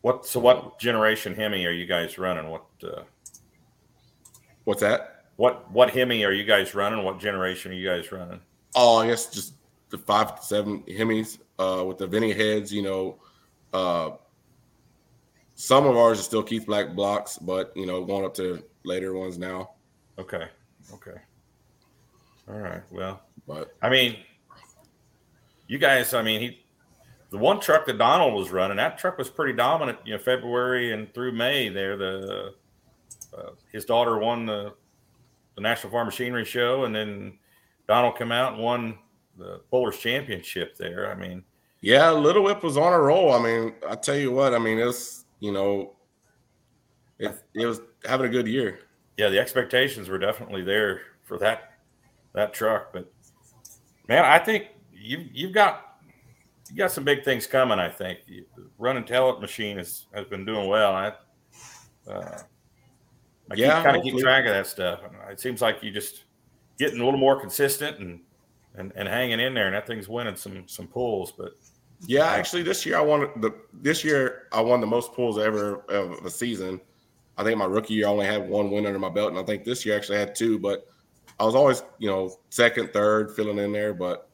What 0.02 0.26
so? 0.26 0.40
What 0.40 0.78
generation 0.78 1.34
Hemi 1.34 1.64
are 1.66 1.72
you 1.72 1.86
guys 1.86 2.18
running? 2.18 2.50
What? 2.50 2.64
Uh, 2.82 3.02
What's 4.64 4.80
that? 4.80 5.26
What 5.36 5.70
what 5.70 5.90
Hemi 5.90 6.24
are 6.24 6.32
you 6.32 6.44
guys 6.44 6.74
running? 6.74 7.04
What 7.04 7.20
generation 7.20 7.72
are 7.72 7.74
you 7.74 7.88
guys 7.88 8.10
running? 8.10 8.40
Oh, 8.74 8.98
I 8.98 9.06
guess 9.08 9.26
just 9.26 9.54
the 9.90 9.98
five 9.98 10.42
seven 10.42 10.82
Hemis 10.82 11.38
uh, 11.58 11.84
with 11.84 11.98
the 11.98 12.06
Vinny 12.06 12.32
heads. 12.32 12.72
You 12.72 12.82
know, 12.82 13.18
uh, 13.72 14.10
some 15.54 15.86
of 15.86 15.96
ours 15.96 16.18
are 16.20 16.22
still 16.22 16.42
Keith 16.42 16.66
Black 16.66 16.94
blocks, 16.94 17.38
but 17.38 17.72
you 17.76 17.86
know, 17.86 18.04
going 18.04 18.24
up 18.24 18.34
to 18.34 18.62
later 18.84 19.14
ones 19.14 19.38
now. 19.38 19.70
Okay. 20.18 20.46
Okay. 20.92 21.18
All 22.48 22.58
right. 22.58 22.82
Well, 22.90 23.22
but 23.46 23.74
I 23.82 23.88
mean, 23.88 24.16
you 25.66 25.78
guys. 25.78 26.14
I 26.14 26.22
mean, 26.22 26.40
he 26.40 26.64
the 27.30 27.38
one 27.38 27.58
truck 27.58 27.86
that 27.86 27.98
Donald 27.98 28.34
was 28.34 28.50
running, 28.50 28.76
that 28.76 28.98
truck 28.98 29.18
was 29.18 29.30
pretty 29.30 29.54
dominant. 29.54 29.98
You 30.04 30.12
know, 30.12 30.18
February 30.18 30.92
and 30.92 31.12
through 31.14 31.32
May 31.32 31.68
there. 31.68 31.96
The 31.96 32.54
uh, 33.36 33.50
his 33.72 33.84
daughter 33.84 34.18
won 34.18 34.46
the 34.46 34.74
the 35.54 35.60
National 35.60 35.92
Farm 35.92 36.06
Machinery 36.06 36.44
Show, 36.44 36.84
and 36.84 36.94
then 36.94 37.38
Donald 37.88 38.16
came 38.16 38.32
out 38.32 38.54
and 38.54 38.62
won 38.62 38.98
the 39.36 39.60
Pullers 39.70 39.98
Championship 39.98 40.76
there. 40.76 41.10
I 41.10 41.14
mean, 41.14 41.44
yeah, 41.80 42.10
Little 42.10 42.42
Whip 42.44 42.62
was 42.62 42.76
on 42.76 42.92
a 42.92 42.98
roll. 42.98 43.32
I 43.32 43.42
mean, 43.42 43.74
I 43.88 43.94
tell 43.96 44.16
you 44.16 44.30
what, 44.30 44.54
I 44.54 44.58
mean, 44.58 44.78
it's 44.78 45.23
you 45.44 45.52
know, 45.52 45.92
it 47.18 47.34
it 47.52 47.66
was 47.66 47.82
having 48.06 48.26
a 48.26 48.30
good 48.30 48.46
year. 48.46 48.78
Yeah, 49.18 49.28
the 49.28 49.38
expectations 49.38 50.08
were 50.08 50.18
definitely 50.18 50.62
there 50.62 51.02
for 51.22 51.36
that 51.38 51.74
that 52.32 52.54
truck, 52.54 52.94
but 52.94 53.12
man, 54.08 54.24
I 54.24 54.38
think 54.38 54.68
you 54.90 55.28
you've 55.34 55.52
got 55.52 55.98
you 56.70 56.76
got 56.76 56.92
some 56.92 57.04
big 57.04 57.24
things 57.24 57.46
coming. 57.46 57.78
I 57.78 57.90
think 57.90 58.20
Run 58.78 58.96
and 58.96 59.06
Tell 59.06 59.36
It 59.36 59.40
machine 59.42 59.76
has 59.76 60.06
has 60.14 60.24
been 60.24 60.46
doing 60.46 60.66
well. 60.66 60.94
I 60.94 61.12
uh, 62.10 62.40
I 63.50 63.54
yeah, 63.54 63.82
kind 63.82 63.98
of 63.98 64.02
keep 64.02 64.16
track 64.16 64.46
of 64.46 64.52
that 64.52 64.66
stuff. 64.66 65.00
It 65.30 65.40
seems 65.40 65.60
like 65.60 65.82
you 65.82 65.90
just 65.90 66.24
getting 66.78 67.00
a 67.00 67.04
little 67.04 67.20
more 67.20 67.38
consistent 67.38 67.98
and 67.98 68.20
and, 68.76 68.92
and 68.96 69.06
hanging 69.06 69.40
in 69.40 69.52
there, 69.52 69.66
and 69.66 69.74
that 69.74 69.86
thing's 69.86 70.08
winning 70.08 70.36
some 70.36 70.66
some 70.68 70.86
pulls. 70.86 71.32
But 71.32 71.52
yeah, 72.06 72.30
actually, 72.30 72.62
this 72.62 72.84
year 72.86 72.96
I 72.96 73.02
wanted 73.02 73.30
the 73.42 73.54
this 73.72 74.02
year 74.04 74.43
I 74.54 74.60
won 74.60 74.80
the 74.80 74.86
most 74.86 75.12
pulls 75.12 75.38
ever 75.38 75.80
of 75.88 76.24
a 76.24 76.30
season. 76.30 76.80
I 77.36 77.42
think 77.42 77.58
my 77.58 77.64
rookie 77.64 77.94
year 77.94 78.06
I 78.06 78.10
only 78.10 78.26
had 78.26 78.48
one 78.48 78.70
win 78.70 78.86
under 78.86 78.98
my 78.98 79.08
belt, 79.08 79.30
and 79.30 79.38
I 79.38 79.42
think 79.42 79.64
this 79.64 79.84
year 79.84 79.94
I 79.94 79.98
actually 79.98 80.18
had 80.18 80.34
two. 80.34 80.58
But 80.58 80.86
I 81.40 81.44
was 81.44 81.54
always, 81.54 81.82
you 81.98 82.08
know, 82.08 82.38
second, 82.50 82.92
third, 82.92 83.34
filling 83.34 83.58
in 83.58 83.72
there. 83.72 83.92
But 83.92 84.30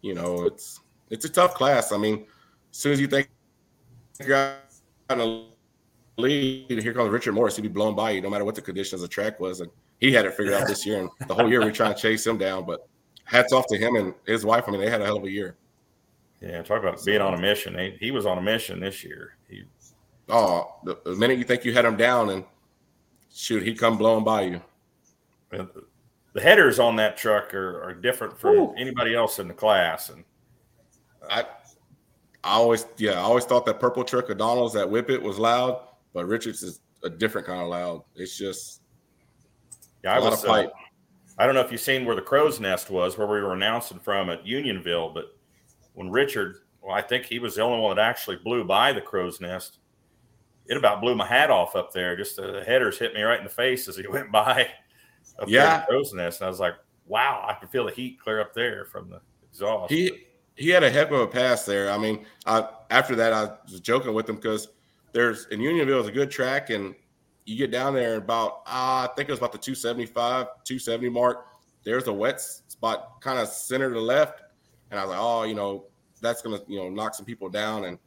you 0.00 0.14
know, 0.14 0.44
it's 0.44 0.80
it's 1.10 1.24
a 1.24 1.28
tough 1.28 1.54
class. 1.54 1.92
I 1.92 1.98
mean, 1.98 2.26
as 2.70 2.76
soon 2.76 2.92
as 2.92 3.00
you 3.00 3.06
think 3.06 3.28
you're 4.24 4.36
out 4.36 4.56
in 5.10 5.20
a 5.20 5.46
lead, 6.16 6.82
here 6.82 6.94
comes 6.94 7.10
Richard 7.10 7.32
Morris. 7.32 7.56
He'd 7.56 7.62
be 7.62 7.68
blown 7.68 7.94
by 7.94 8.12
you, 8.12 8.20
no 8.20 8.30
matter 8.30 8.44
what 8.44 8.54
the 8.54 8.62
conditions 8.62 9.02
of 9.02 9.08
the 9.08 9.12
track 9.12 9.38
was. 9.40 9.60
And 9.60 9.70
he 10.00 10.12
had 10.12 10.24
it 10.24 10.34
figured 10.34 10.54
out 10.54 10.66
this 10.66 10.86
year, 10.86 11.00
and 11.00 11.10
the 11.28 11.34
whole 11.34 11.48
year 11.48 11.60
we 11.60 11.66
are 11.66 11.72
trying 11.72 11.94
to 11.94 12.00
chase 12.00 12.26
him 12.26 12.38
down. 12.38 12.64
But 12.64 12.88
hats 13.24 13.52
off 13.52 13.66
to 13.68 13.76
him 13.76 13.96
and 13.96 14.14
his 14.26 14.44
wife. 14.44 14.64
I 14.66 14.70
mean, 14.70 14.80
they 14.80 14.90
had 14.90 15.02
a 15.02 15.04
hell 15.04 15.18
of 15.18 15.24
a 15.24 15.30
year. 15.30 15.56
Yeah, 16.40 16.62
talk 16.62 16.80
about 16.82 17.02
being 17.04 17.20
on 17.20 17.34
a 17.34 17.40
mission. 17.40 17.78
He, 17.78 17.96
he 18.00 18.10
was 18.10 18.26
on 18.26 18.38
a 18.38 18.42
mission 18.42 18.80
this 18.80 19.02
year. 19.02 19.36
He, 19.48 19.64
oh, 20.28 20.74
the, 20.84 20.98
the, 21.04 21.14
minute 21.14 21.38
you 21.38 21.44
think 21.44 21.64
you 21.64 21.72
had 21.72 21.84
him 21.84 21.96
down, 21.96 22.30
and 22.30 22.44
shoot, 23.32 23.62
he'd 23.62 23.78
come 23.78 23.96
blowing 23.96 24.24
by 24.24 24.42
you. 24.42 24.60
The 25.50 26.40
headers 26.40 26.78
on 26.78 26.96
that 26.96 27.16
truck 27.16 27.54
are, 27.54 27.82
are 27.82 27.94
different 27.94 28.38
from 28.38 28.56
Ooh. 28.56 28.74
anybody 28.76 29.14
else 29.14 29.38
in 29.38 29.48
the 29.48 29.54
class, 29.54 30.10
and 30.10 30.24
I 31.30 31.44
I 32.44 32.54
always 32.54 32.86
yeah, 32.98 33.12
I 33.12 33.22
always 33.22 33.44
thought 33.44 33.64
that 33.66 33.80
purple 33.80 34.04
truck 34.04 34.28
of 34.28 34.36
Donald's 34.36 34.74
that 34.74 34.88
whip 34.88 35.08
it 35.10 35.22
was 35.22 35.38
loud, 35.38 35.80
but 36.12 36.26
Richards 36.26 36.62
is 36.62 36.80
a 37.02 37.08
different 37.08 37.46
kind 37.46 37.60
of 37.60 37.68
loud. 37.68 38.02
It's 38.16 38.36
just 38.36 38.82
yeah, 40.02 40.14
I 40.14 40.18
was 40.18 40.44
uh, 40.44 40.66
I 41.38 41.46
don't 41.46 41.54
know 41.54 41.62
if 41.62 41.72
you've 41.72 41.80
seen 41.80 42.04
where 42.04 42.14
the 42.14 42.22
crow's 42.22 42.60
nest 42.60 42.90
was, 42.90 43.16
where 43.16 43.26
we 43.26 43.40
were 43.40 43.54
announcing 43.54 43.98
from 43.98 44.28
at 44.28 44.46
Unionville, 44.46 45.10
but 45.10 45.33
when 45.94 46.10
Richard, 46.10 46.56
well, 46.82 46.94
I 46.94 47.02
think 47.02 47.24
he 47.24 47.38
was 47.38 47.54
the 47.54 47.62
only 47.62 47.80
one 47.80 47.96
that 47.96 48.02
actually 48.02 48.36
blew 48.36 48.64
by 48.64 48.92
the 48.92 49.00
crow's 49.00 49.40
nest. 49.40 49.78
It 50.66 50.76
about 50.76 51.00
blew 51.00 51.14
my 51.14 51.26
hat 51.26 51.50
off 51.50 51.76
up 51.76 51.92
there. 51.92 52.16
Just 52.16 52.36
the 52.36 52.62
headers 52.66 52.98
hit 52.98 53.14
me 53.14 53.22
right 53.22 53.38
in 53.38 53.44
the 53.44 53.50
face 53.50 53.88
as 53.88 53.96
he 53.96 54.06
went 54.10 54.30
by 54.30 54.68
up 55.38 55.48
yeah. 55.48 55.78
there 55.78 55.86
crow's 55.86 56.12
nest. 56.12 56.40
And 56.40 56.46
I 56.46 56.50
was 56.50 56.60
like, 56.60 56.74
wow, 57.06 57.44
I 57.46 57.54
can 57.54 57.68
feel 57.68 57.86
the 57.86 57.92
heat 57.92 58.18
clear 58.20 58.40
up 58.40 58.54
there 58.54 58.84
from 58.86 59.10
the 59.10 59.20
exhaust. 59.48 59.92
He 59.92 60.26
he 60.56 60.68
had 60.68 60.84
a 60.84 60.90
heck 60.90 61.10
of 61.10 61.20
a 61.20 61.26
pass 61.26 61.64
there. 61.64 61.90
I 61.90 61.98
mean, 61.98 62.24
I, 62.46 62.68
after 62.90 63.16
that, 63.16 63.32
I 63.32 63.50
was 63.70 63.80
joking 63.80 64.14
with 64.14 64.28
him 64.28 64.36
because 64.36 64.68
there's 65.12 65.46
in 65.46 65.60
Unionville 65.60 66.00
is 66.00 66.08
a 66.08 66.12
good 66.12 66.30
track, 66.30 66.70
and 66.70 66.94
you 67.44 67.56
get 67.56 67.70
down 67.70 67.94
there 67.94 68.16
about 68.16 68.62
uh, 68.66 69.08
I 69.08 69.10
think 69.16 69.28
it 69.28 69.32
was 69.32 69.38
about 69.38 69.52
the 69.52 69.58
275, 69.58 70.46
270 70.64 71.08
mark. 71.08 71.46
There's 71.82 72.06
a 72.06 72.12
wet 72.12 72.40
spot 72.40 73.20
kind 73.20 73.38
of 73.38 73.48
center 73.48 73.88
to 73.88 73.94
the 73.94 74.00
left, 74.00 74.42
and 74.90 74.98
I 74.98 75.04
was 75.04 75.10
like, 75.10 75.20
oh, 75.20 75.42
you 75.44 75.54
know, 75.54 75.84
that's 76.20 76.42
gonna 76.42 76.60
you 76.66 76.78
know 76.78 76.88
knock 76.88 77.14
some 77.14 77.26
people 77.26 77.48
down. 77.48 77.84
And 77.84 77.98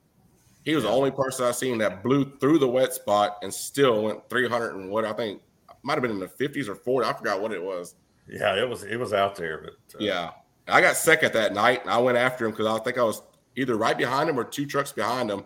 he 0.64 0.76
was 0.76 0.84
the 0.84 0.90
only 0.90 1.12
person 1.12 1.46
I've 1.46 1.56
seen 1.56 1.78
that 1.80 2.04
blew 2.04 2.38
through 2.40 2.60
the 2.60 2.68
wet 2.68 2.94
spot 2.94 3.38
and 3.42 3.54
still 3.54 4.04
went 4.04 4.30
300 4.30 4.76
and 4.76 4.90
what 4.90 5.06
I 5.06 5.14
think 5.14 5.42
might 5.84 5.94
have 5.94 6.02
been 6.02 6.12
in 6.12 6.20
the 6.20 6.28
50s 6.28 6.68
or 6.68 6.76
40. 6.76 7.08
I 7.08 7.14
forgot 7.14 7.42
what 7.42 7.54
it 7.54 7.64
was. 7.64 7.96
Yeah, 8.28 8.62
it 8.62 8.68
was 8.68 8.84
it 8.84 8.98
was 8.98 9.14
out 9.14 9.36
there, 9.36 9.60
but 9.60 9.96
uh, 9.96 10.04
yeah. 10.04 10.32
I 10.68 10.82
got 10.82 10.98
second 10.98 11.34
that 11.34 11.54
night, 11.54 11.82
and 11.84 11.90
I 11.90 11.98
went 11.98 12.18
after 12.18 12.46
him 12.46 12.52
because 12.52 12.68
I 12.68 12.78
think 12.84 12.98
I 12.98 13.04
was 13.04 13.22
either 13.56 13.78
right 13.78 13.98
behind 13.98 14.30
him 14.30 14.38
or 14.38 14.44
two 14.44 14.66
trucks 14.66 14.92
behind 14.92 15.32
him. 15.32 15.46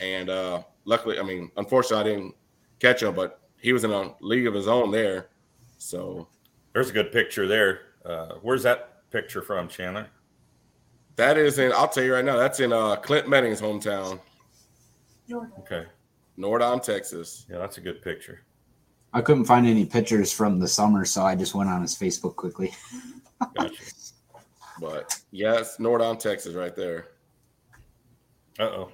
And 0.00 0.30
uh, 0.30 0.62
luckily, 0.84 1.18
I 1.18 1.22
mean, 1.22 1.50
unfortunately, 1.56 2.10
I 2.12 2.14
didn't 2.14 2.34
catch 2.78 3.02
him, 3.02 3.14
but 3.14 3.40
he 3.60 3.72
was 3.72 3.82
in 3.82 3.90
a 3.90 4.14
league 4.20 4.46
of 4.46 4.54
his 4.54 4.68
own 4.68 4.92
there. 4.92 5.30
So 5.78 6.28
There's 6.72 6.90
a 6.90 6.92
good 6.92 7.10
picture 7.10 7.48
there. 7.48 7.80
Uh, 8.04 8.34
where's 8.42 8.62
that 8.62 9.10
picture 9.10 9.42
from, 9.42 9.68
Chandler? 9.68 10.08
That 11.16 11.36
is 11.38 11.58
in. 11.58 11.72
I'll 11.72 11.88
tell 11.88 12.04
you 12.04 12.14
right 12.14 12.24
now. 12.24 12.36
That's 12.36 12.60
in 12.60 12.72
uh, 12.72 12.96
Clint 12.96 13.28
Manning's 13.28 13.60
hometown, 13.60 14.20
Okay. 15.60 15.84
Nordheim, 16.38 16.82
Texas. 16.82 17.46
Yeah, 17.48 17.58
that's 17.58 17.78
a 17.78 17.80
good 17.80 18.02
picture. 18.02 18.42
I 19.12 19.20
couldn't 19.20 19.44
find 19.44 19.66
any 19.66 19.84
pictures 19.84 20.32
from 20.32 20.58
the 20.58 20.66
summer, 20.68 21.04
so 21.04 21.22
I 21.22 21.34
just 21.34 21.54
went 21.54 21.68
on 21.68 21.82
his 21.82 21.94
Facebook 21.96 22.36
quickly. 22.36 22.74
Gotcha. 23.56 23.74
But 24.80 25.20
yes, 25.30 25.76
Nordheim, 25.76 26.18
Texas, 26.18 26.54
right 26.54 26.74
there. 26.74 27.08
Uh 28.58 28.62
oh. 28.64 28.92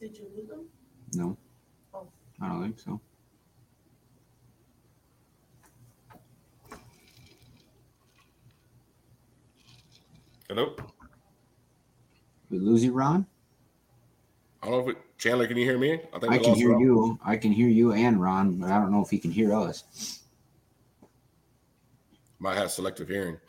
Did 0.00 0.16
you 0.16 0.26
lose 0.36 0.48
them? 0.48 0.66
No, 1.14 1.36
Oh. 1.92 2.06
I 2.40 2.48
don't 2.48 2.62
think 2.62 2.78
so. 2.78 3.00
Hello. 10.50 10.74
We 12.50 12.58
lose 12.58 12.82
you, 12.82 12.92
Ron? 12.92 13.24
I 14.60 14.66
don't 14.66 14.78
know 14.84 14.90
if 14.90 14.96
it, 14.96 15.02
Chandler, 15.16 15.46
can 15.46 15.56
you 15.56 15.64
hear 15.64 15.78
me? 15.78 16.00
I 16.12 16.18
think 16.18 16.32
I 16.32 16.38
can 16.38 16.56
hear 16.56 16.72
Ron. 16.72 16.80
you. 16.80 17.20
I 17.24 17.36
can 17.36 17.52
hear 17.52 17.68
you 17.68 17.92
and 17.92 18.20
Ron, 18.20 18.56
but 18.56 18.68
I 18.68 18.80
don't 18.80 18.90
know 18.90 19.00
if 19.00 19.10
he 19.10 19.18
can 19.20 19.30
hear 19.30 19.54
us. 19.54 20.24
Might 22.40 22.56
have 22.56 22.72
selective 22.72 23.06
hearing. 23.06 23.36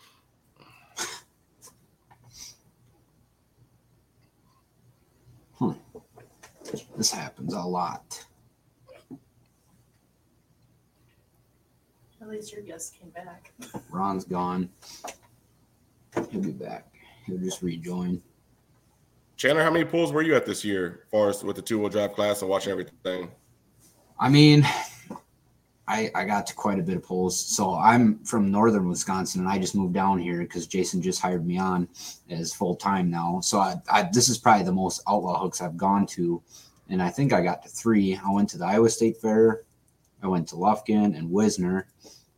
Huh. 5.53 5.73
This 6.97 7.11
happens 7.11 7.55
a 7.55 7.61
lot. 7.61 8.23
At 12.21 12.29
least 12.29 12.53
your 12.53 12.61
guest 12.61 12.95
came 12.99 13.09
back. 13.09 13.53
Ron's 13.89 14.23
gone. 14.23 14.69
He'll 16.29 16.41
be 16.41 16.51
back. 16.51 16.90
He'll 17.31 17.39
just 17.39 17.61
rejoin. 17.61 18.21
Chandler, 19.37 19.63
how 19.63 19.71
many 19.71 19.85
pools 19.85 20.11
were 20.11 20.21
you 20.21 20.35
at 20.35 20.45
this 20.45 20.65
year, 20.65 21.03
as 21.05 21.11
far 21.11 21.29
as 21.29 21.43
with 21.43 21.55
the 21.55 21.61
two 21.61 21.79
wheel 21.79 21.87
drive 21.87 22.13
class 22.13 22.41
and 22.41 22.49
watching 22.49 22.71
everything? 22.71 23.31
I 24.19 24.27
mean, 24.27 24.67
I 25.87 26.11
I 26.13 26.25
got 26.25 26.45
to 26.47 26.53
quite 26.53 26.77
a 26.77 26.83
bit 26.83 26.97
of 26.97 27.03
pools. 27.03 27.39
So 27.39 27.73
I'm 27.75 28.19
from 28.25 28.51
northern 28.51 28.89
Wisconsin, 28.89 29.41
and 29.41 29.49
I 29.49 29.59
just 29.59 29.75
moved 29.75 29.93
down 29.93 30.19
here 30.19 30.39
because 30.39 30.67
Jason 30.67 31.01
just 31.01 31.21
hired 31.21 31.47
me 31.47 31.57
on 31.57 31.87
as 32.29 32.53
full 32.53 32.75
time 32.75 33.09
now. 33.09 33.39
So 33.41 33.59
I, 33.59 33.75
I 33.89 34.09
this 34.11 34.27
is 34.27 34.37
probably 34.37 34.65
the 34.65 34.73
most 34.73 35.01
outlaw 35.07 35.39
hooks 35.41 35.61
I've 35.61 35.77
gone 35.77 36.05
to, 36.07 36.43
and 36.89 37.01
I 37.01 37.09
think 37.09 37.31
I 37.31 37.41
got 37.41 37.63
to 37.63 37.69
three. 37.69 38.19
I 38.23 38.29
went 38.29 38.49
to 38.49 38.57
the 38.57 38.65
Iowa 38.65 38.89
State 38.89 39.17
Fair, 39.21 39.63
I 40.21 40.27
went 40.27 40.49
to 40.49 40.55
Lufkin 40.55 41.17
and 41.17 41.31
Wisner, 41.31 41.87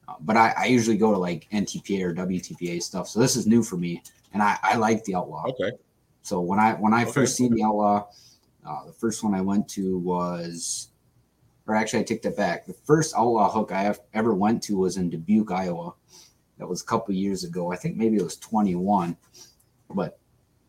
uh, 0.08 0.13
but 0.21 0.38
I, 0.38 0.53
I 0.56 0.65
usually 0.65 0.97
go 0.97 1.12
to 1.12 1.17
like 1.17 1.47
NTPA 1.51 2.03
or 2.03 2.13
WTPA 2.13 2.82
stuff. 2.84 3.08
So 3.08 3.19
this 3.19 3.36
is 3.36 3.47
new 3.47 3.63
for 3.63 3.75
me, 3.75 4.03
and 4.34 4.41
I 4.41 4.58
I 4.63 4.76
like 4.78 5.04
the 5.06 5.15
outlaw. 5.15 5.43
Okay. 5.48 5.72
So 6.22 6.41
when 6.41 6.60
I 6.60 6.74
when 6.74 6.93
I 6.93 7.04
Okay. 7.04 7.12
first 7.12 7.36
seen 7.36 7.54
the 7.54 7.63
outlaw, 7.63 8.08
uh, 8.65 8.86
the 8.86 8.93
first 8.93 9.24
one 9.24 9.34
I 9.34 9.41
went 9.41 9.67
to 9.69 9.98
was, 10.00 10.89
or 11.67 11.76
actually 11.76 12.00
I 12.00 12.04
take 12.04 12.22
that 12.24 12.36
back. 12.38 12.65
The 12.65 12.74
first 12.74 13.13
outlaw 13.15 13.50
hook 13.52 13.72
I 13.72 13.82
have, 13.82 14.00
ever 14.13 14.34
went 14.34 14.63
to 14.63 14.78
was 14.78 14.98
in 14.98 15.10
Dubuque, 15.10 15.52
Iowa. 15.52 15.93
That 16.58 16.67
was 16.67 16.82
a 16.82 16.86
couple 16.86 17.13
years 17.13 17.43
ago. 17.43 17.72
I 17.72 17.76
think 17.76 17.98
maybe 17.98 18.17
it 18.17 18.24
was 18.24 18.38
21, 18.38 19.17
but 19.89 20.19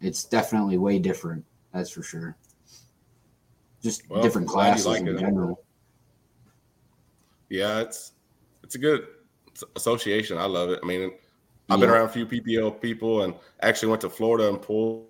it's 0.01 0.25
definitely 0.25 0.79
way 0.79 0.99
different. 0.99 1.45
That's 1.73 1.91
for 1.91 2.03
sure. 2.03 2.37
Just 3.83 4.09
Well, 4.09 4.23
different 4.23 4.49
classes 4.49 4.87
like 4.87 5.03
in 5.03 5.09
it. 5.09 5.19
general. 5.19 5.63
Yeah, 7.51 7.81
it's 7.81 8.13
it's 8.63 8.75
a 8.75 8.79
good 8.79 9.07
association. 9.77 10.39
I 10.39 10.47
love 10.47 10.71
it. 10.71 10.81
I 10.83 10.87
mean, 10.87 11.13
I've 11.71 11.81
been 11.81 11.89
Yeah. 11.89 11.97
around 11.97 12.07
a 12.07 12.13
few 12.13 12.27
PPL 12.27 12.71
people 12.71 13.23
and 13.23 13.35
actually 13.63 13.89
went 13.89 14.03
to 14.03 14.11
Florida 14.11 14.49
and 14.49 14.61
pool. 14.61 15.09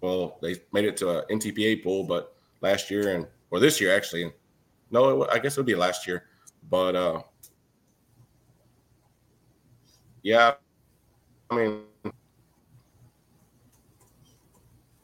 Well, 0.00 0.38
they 0.40 0.56
made 0.72 0.84
it 0.84 0.96
to 0.98 1.10
a 1.10 1.26
NTPA 1.26 1.82
pool, 1.82 2.04
but 2.04 2.34
last 2.60 2.90
year 2.90 3.14
and 3.14 3.26
or 3.50 3.60
this 3.60 3.80
year 3.80 3.94
actually. 3.94 4.32
No, 4.90 5.22
it, 5.22 5.28
I 5.30 5.38
guess 5.38 5.56
it 5.56 5.60
would 5.60 5.66
be 5.66 5.74
last 5.74 6.06
year, 6.06 6.24
but 6.70 6.96
uh, 6.96 7.22
yeah. 10.22 10.54
I 11.50 11.54
mean, 11.54 11.82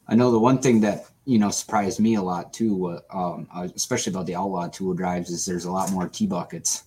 I 0.08 0.14
know 0.14 0.30
the 0.30 0.38
one 0.38 0.58
thing 0.58 0.80
that 0.80 1.06
you 1.26 1.38
know 1.38 1.50
surprised 1.50 2.00
me 2.00 2.14
a 2.14 2.22
lot 2.22 2.52
too, 2.52 2.98
uh, 3.12 3.34
um, 3.34 3.48
uh, 3.54 3.68
especially 3.74 4.12
about 4.12 4.26
the 4.26 4.36
outlaw 4.36 4.68
tool 4.68 4.94
drives, 4.94 5.30
is 5.30 5.44
there's 5.44 5.64
a 5.66 5.70
lot 5.70 5.92
more 5.92 6.08
T 6.08 6.26
buckets. 6.26 6.84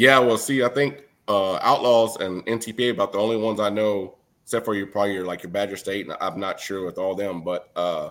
Yeah, 0.00 0.18
well, 0.18 0.38
see, 0.38 0.64
I 0.64 0.68
think 0.70 1.02
uh, 1.28 1.56
Outlaws 1.56 2.16
and 2.16 2.42
NTPA 2.46 2.92
about 2.92 3.12
the 3.12 3.18
only 3.18 3.36
ones 3.36 3.60
I 3.60 3.68
know, 3.68 4.16
except 4.44 4.64
for 4.64 4.74
your 4.74 4.86
probably 4.86 5.12
your 5.12 5.26
like 5.26 5.42
your 5.42 5.52
Badger 5.52 5.76
State, 5.76 6.06
and 6.06 6.16
I'm 6.22 6.40
not 6.40 6.58
sure 6.58 6.86
with 6.86 6.96
all 6.96 7.14
them, 7.14 7.42
but 7.44 7.68
uh, 7.76 8.08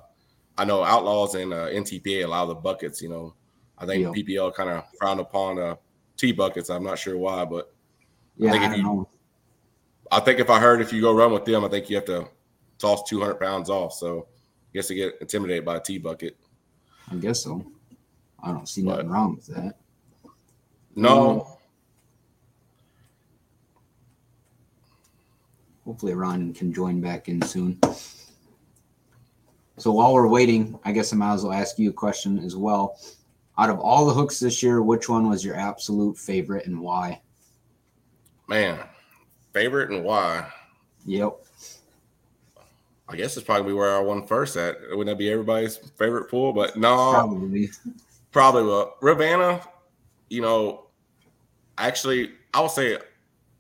I 0.56 0.66
know 0.66 0.84
Outlaws 0.84 1.34
and 1.34 1.52
uh, 1.52 1.66
NTPA 1.70 2.26
allow 2.26 2.46
the 2.46 2.54
buckets. 2.54 3.02
You 3.02 3.10
know, 3.10 3.34
I 3.80 3.88
think 3.88 4.04
Yeah. 4.04 4.10
PPL 4.12 4.54
kind 4.54 4.70
of 4.70 4.84
frowned 5.00 5.20
upon 5.20 5.58
uh, 5.58 5.78
T 6.16 6.32
buckets. 6.32 6.70
I'm 6.70 6.84
not 6.84 7.00
sure 7.00 7.18
why, 7.18 7.44
but 7.44 7.74
Yeah, 8.38 8.52
think 8.52 8.66
I, 8.66 8.72
if 8.72 8.78
you- 8.78 8.84
know. 8.84 9.10
I 10.12 10.20
think 10.20 10.40
if 10.40 10.52
I 10.52 10.60
heard 10.60 10.82
if 10.82 10.94
you 10.94 11.02
go 11.02 11.12
run 11.16 11.32
with 11.34 11.46
them, 11.46 11.66
I 11.66 11.70
think 11.70 11.90
you 11.90 11.96
have 11.96 12.06
to 12.06 12.28
toss 12.78 13.02
200 13.10 13.40
pounds 13.40 13.68
off. 13.72 13.94
So 13.94 14.28
I 14.30 14.70
guess 14.76 14.90
they 14.90 14.96
get 14.96 15.18
intimidated 15.22 15.66
by 15.66 15.78
a 15.78 15.80
T 15.80 15.98
bucket. 15.98 16.38
I 17.12 17.16
guess 17.16 17.42
so. 17.44 17.66
I 18.44 18.52
don't 18.52 18.70
see 18.70 18.84
But- 18.84 18.92
nothing 18.98 19.10
wrong 19.10 19.36
with 19.38 19.48
that. 19.48 19.74
No, 20.96 21.58
Hopefully, 25.90 26.14
Ron 26.14 26.54
can 26.54 26.72
join 26.72 27.02
back 27.02 27.30
in 27.30 27.42
soon. 27.42 27.80
So 29.78 29.92
while 29.92 30.14
we're 30.14 30.28
waiting, 30.28 30.78
I 30.86 30.92
guess 30.92 31.12
I 31.12 31.16
might 31.16 31.34
as 31.34 31.44
well 31.44 31.52
ask 31.52 31.80
you 31.80 31.90
a 31.90 31.94
question 31.94 32.38
as 32.46 32.56
well. 32.56 33.00
Out 33.58 33.72
of 33.72 33.80
all 33.80 34.06
the 34.06 34.14
hooks 34.14 34.40
this 34.40 34.62
year, 34.62 34.84
which 34.84 35.10
one 35.10 35.28
was 35.28 35.44
your 35.44 35.56
absolute 35.56 36.16
favorite 36.16 36.68
and 36.68 36.80
why? 36.80 37.20
man, 38.48 38.78
favorite 39.52 39.90
and 39.90 40.04
why? 40.04 40.48
Yep. 41.08 41.44
I 43.08 43.16
guess 43.16 43.36
it's 43.36 43.44
probably 43.44 43.74
where 43.74 43.98
I 43.98 44.00
won 44.00 44.28
first 44.28 44.58
at. 44.58 44.76
Wouldn't 44.92 45.08
that 45.08 45.18
be 45.18 45.32
everybody's 45.32 45.78
favorite 45.98 46.30
pool? 46.30 46.54
But 46.54 46.78
no, 46.78 47.14
Probably. 47.14 47.72
Probably 48.32 48.62
will. 48.62 48.94
Ravenna, 49.02 49.60
you 50.30 50.44
know, 50.44 50.86
actually, 51.80 52.34
I 52.54 52.62
would 52.62 52.70
say 52.70 53.00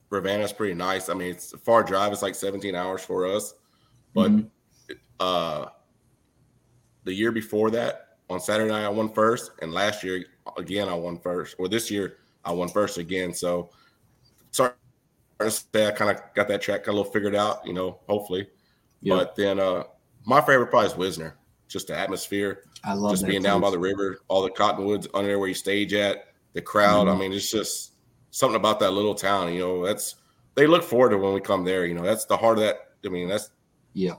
Ravenna's 0.09 0.53
pretty 0.53 0.73
nice. 0.73 1.09
I 1.09 1.13
mean, 1.13 1.31
it's 1.31 1.53
a 1.53 1.57
far 1.57 1.83
drive. 1.83 2.11
It's 2.11 2.21
like 2.21 2.35
17 2.35 2.75
hours 2.75 3.01
for 3.03 3.25
us. 3.27 3.53
But 4.13 4.31
Mhm. 4.31 4.49
uh 5.19 5.67
the 7.05 7.13
year 7.13 7.31
before 7.31 7.71
that, 7.71 8.17
on 8.29 8.39
Saturday 8.39 8.69
night, 8.69 8.83
I 8.85 8.89
won 8.89 9.11
first. 9.13 9.51
And 9.61 9.73
last 9.73 10.03
year, 10.03 10.25
again, 10.57 10.87
I 10.89 10.93
won 10.93 11.17
first. 11.19 11.55
Or 11.57 11.67
this 11.67 11.89
year, 11.89 12.17
I 12.45 12.51
won 12.51 12.67
first 12.69 12.97
again. 12.97 13.33
So, 13.33 13.69
sorry 14.51 14.71
to 15.39 15.49
say, 15.49 15.87
I 15.87 15.91
kind 15.91 16.11
of 16.15 16.21
got 16.35 16.47
that 16.49 16.61
track 16.61 16.87
a 16.87 16.91
little 16.91 17.09
figured 17.09 17.35
out, 17.35 17.65
you 17.65 17.73
know, 17.73 17.99
hopefully. 18.07 18.49
Yep. 19.01 19.17
But 19.17 19.35
then 19.35 19.59
uh 19.59 19.83
my 20.25 20.41
favorite 20.41 20.67
probably 20.67 20.87
is 20.89 20.95
Wisner. 20.95 21.37
Just 21.67 21.87
the 21.87 21.95
atmosphere 21.97 22.63
I 22.83 22.93
love 22.93 23.11
just 23.11 23.25
being 23.25 23.41
down 23.43 23.61
by 23.61 23.69
the 23.71 23.79
river, 23.79 24.19
all 24.27 24.41
the 24.41 24.49
cottonwoods 24.49 25.07
under 25.13 25.27
there 25.29 25.39
where 25.39 25.47
you 25.47 25.53
stage 25.53 25.93
at, 25.93 26.25
the 26.53 26.61
crowd. 26.61 27.07
I 27.07 27.11
Mhm. 27.11 27.19
mean, 27.19 27.33
it's 27.33 27.49
just 27.51 27.88
something 28.31 28.55
about 28.55 28.79
that 28.79 28.91
little 28.91 29.15
town. 29.15 29.53
You 29.53 29.59
know, 29.59 29.85
that's 29.85 30.15
they 30.55 30.67
look 30.67 30.83
forward 30.83 31.09
to 31.11 31.17
when 31.17 31.33
we 31.33 31.41
come 31.41 31.63
there. 31.63 31.85
You 31.85 31.93
know, 31.95 32.03
that's 32.03 32.25
the 32.25 32.37
heart 32.37 32.57
of 32.57 32.63
that. 32.63 32.77
I 33.05 33.09
mean, 33.09 33.27
that's 33.29 33.51
Yeah. 33.93 34.15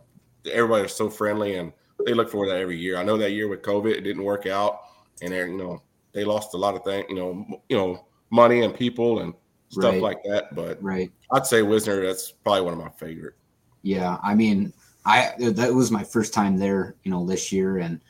everybody's 0.51 0.93
so 0.95 1.11
friendly 1.11 1.57
and 1.57 1.73
they 2.07 2.15
look 2.15 2.31
forward 2.31 2.47
to 2.47 2.53
that 2.53 2.61
every 2.61 2.79
year. 2.79 2.97
I 2.97 3.03
know 3.03 3.19
that 3.19 3.33
year 3.33 3.47
with 3.49 3.63
COVID, 3.63 3.93
it 3.93 4.01
didn't 4.01 4.25
work 4.25 4.47
out, 4.47 4.81
and 5.23 5.33
they 5.33 5.39
you 5.41 5.57
know 5.59 5.83
they 6.13 6.25
lost 6.25 6.55
a 6.55 6.57
lot 6.57 6.75
of 6.75 6.83
things. 6.85 7.07
You 7.09 7.17
know, 7.17 7.61
you 7.69 7.77
know, 7.77 8.07
money 8.31 8.63
and 8.63 8.75
people 8.75 9.21
and 9.21 9.35
stuff 9.69 9.93
Right. 9.93 10.03
like 10.03 10.23
that. 10.25 10.55
But 10.55 10.83
Right. 10.83 11.13
I'd 11.33 11.47
say 11.47 11.63
Wisner. 11.63 12.05
That's 12.05 12.31
probably 12.33 12.63
one 12.63 12.73
of 12.73 12.79
my 12.79 12.89
favorite. 12.91 13.35
Yeah. 13.83 14.17
I 14.23 14.35
mean, 14.35 14.73
I 15.05 15.33
that 15.39 15.73
was 15.75 15.91
my 15.91 16.03
first 16.03 16.33
time 16.35 16.57
there, 16.59 16.97
you 17.05 17.11
know, 17.11 17.25
this 17.27 17.53
year, 17.53 17.79
and 17.79 18.01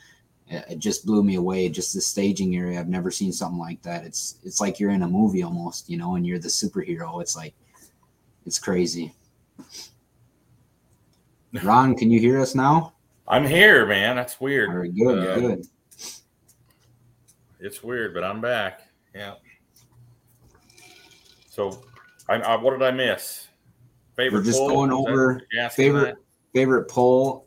it 0.50 0.78
just 0.80 1.06
blew 1.06 1.22
me 1.22 1.36
away. 1.36 1.68
Just 1.68 1.94
the 1.94 2.00
staging 2.00 2.56
area. 2.56 2.80
I've 2.80 2.88
never 2.88 3.10
seen 3.10 3.32
something 3.32 3.58
like 3.58 3.80
that. 3.82 4.04
It's 4.04 4.38
it's 4.44 4.60
like 4.60 4.80
you're 4.80 4.90
in 4.90 5.02
a 5.02 5.08
movie 5.08 5.44
almost, 5.44 5.88
you 5.88 5.96
know, 5.96 6.16
and 6.16 6.26
you're 6.26 6.40
the 6.40 6.48
superhero. 6.48 7.22
It's 7.22 7.36
like 7.36 7.54
it's 8.46 8.58
crazy. 8.58 9.14
Ron, 11.62 11.96
can 11.96 12.10
you 12.10 12.18
hear 12.18 12.40
us 12.40 12.54
now? 12.54 12.94
I'm 13.28 13.46
here, 13.46 13.86
man. 13.86 14.16
That's 14.16 14.40
weird. 14.40 14.70
Very 14.70 14.90
good. 14.90 15.18
Uh, 15.18 15.34
good. 15.38 15.66
It's 17.60 17.82
weird, 17.82 18.14
but 18.14 18.24
I'm 18.24 18.40
back. 18.40 18.88
Yeah. 19.14 19.34
So, 21.48 21.82
I, 22.28 22.36
I 22.36 22.56
what 22.56 22.72
did 22.72 22.82
I 22.82 22.90
miss? 22.90 23.46
Favorite 24.16 24.40
We're 24.40 24.44
just 24.44 24.58
going 24.58 24.90
over 24.90 25.42
favorite 25.70 26.02
that? 26.02 26.16
favorite 26.52 26.88
poll 26.88 27.46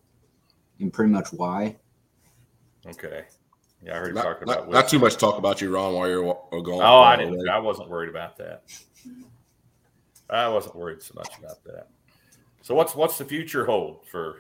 and 0.79 0.93
pretty 0.93 1.11
much 1.11 1.33
why. 1.33 1.77
Okay. 2.87 3.25
Yeah, 3.81 3.95
I 3.95 3.97
heard 3.97 4.07
you 4.09 4.13
Not, 4.13 4.23
talking 4.23 4.47
not, 4.47 4.57
about. 4.59 4.71
not 4.71 4.87
too 4.89 4.99
much 4.99 5.17
talk 5.17 5.37
about 5.37 5.61
you, 5.61 5.73
Ron, 5.73 5.93
while 5.93 6.07
you're 6.07 6.23
going. 6.51 6.81
Oh, 6.81 7.01
I 7.01 7.15
didn't. 7.17 7.47
I 7.49 7.59
wasn't 7.59 7.89
worried 7.89 8.09
about 8.09 8.37
that. 8.37 8.63
I 10.29 10.47
wasn't 10.47 10.75
worried 10.75 11.01
so 11.01 11.13
much 11.15 11.37
about 11.37 11.63
that. 11.65 11.87
So 12.61 12.73
what's 12.75 12.95
what's 12.95 13.17
the 13.17 13.25
future 13.25 13.65
hold 13.65 14.07
for 14.07 14.37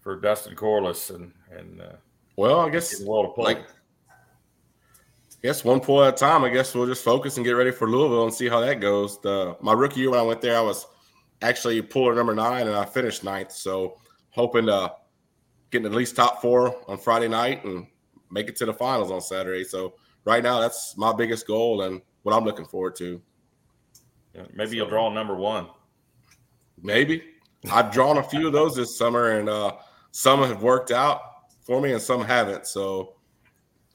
for 0.00 0.18
Dustin 0.18 0.56
Corliss 0.56 1.10
and 1.10 1.32
and 1.50 1.82
uh, 1.82 1.92
Well, 2.36 2.60
I 2.60 2.70
guess 2.70 2.98
the 2.98 3.06
world 3.06 3.26
of 3.26 3.34
play? 3.34 3.54
like 3.54 3.66
I 3.68 5.46
guess 5.46 5.62
one 5.62 5.80
pull 5.80 6.02
at 6.02 6.14
a 6.14 6.16
time. 6.16 6.42
I 6.42 6.48
guess 6.48 6.74
we'll 6.74 6.86
just 6.86 7.04
focus 7.04 7.36
and 7.36 7.44
get 7.44 7.52
ready 7.52 7.70
for 7.70 7.88
Louisville 7.88 8.24
and 8.24 8.32
see 8.32 8.48
how 8.48 8.60
that 8.60 8.80
goes. 8.80 9.20
The 9.20 9.56
my 9.60 9.72
rookie 9.74 10.00
year 10.00 10.10
when 10.10 10.20
I 10.20 10.22
went 10.22 10.40
there, 10.40 10.56
I 10.56 10.62
was 10.62 10.86
actually 11.42 11.82
puller 11.82 12.14
number 12.14 12.34
nine 12.34 12.66
and 12.66 12.76
I 12.76 12.84
finished 12.86 13.24
ninth. 13.24 13.52
So 13.52 13.98
hoping 14.30 14.66
to 14.66 14.92
get 15.72 15.80
in 15.80 15.86
at 15.86 15.92
least 15.92 16.14
top 16.14 16.40
four 16.40 16.76
on 16.88 16.98
Friday 16.98 17.28
night 17.28 17.64
and 17.64 17.86
make 18.30 18.48
it 18.48 18.56
to 18.56 18.66
the 18.66 18.74
finals 18.74 19.10
on 19.10 19.20
Saturday. 19.20 19.64
So 19.64 19.94
right 20.24 20.42
now 20.42 20.60
that's 20.60 20.96
my 20.96 21.12
biggest 21.12 21.46
goal 21.46 21.82
and 21.82 22.00
what 22.22 22.34
I'm 22.34 22.44
looking 22.44 22.66
forward 22.66 22.94
to. 22.96 23.20
Yeah, 24.34 24.42
Maybe 24.54 24.76
you'll 24.76 24.88
draw 24.88 25.10
number 25.12 25.34
one. 25.34 25.66
Maybe 26.80 27.22
I've 27.70 27.90
drawn 27.92 28.18
a 28.18 28.22
few 28.22 28.46
of 28.46 28.52
those 28.52 28.74
this 28.76 28.96
summer, 28.96 29.38
and 29.38 29.48
uh, 29.48 29.76
some 30.10 30.40
have 30.42 30.62
worked 30.62 30.90
out 30.90 31.20
for 31.62 31.80
me, 31.80 31.92
and 31.92 32.00
some 32.02 32.24
haven't. 32.24 32.66
So 32.66 33.14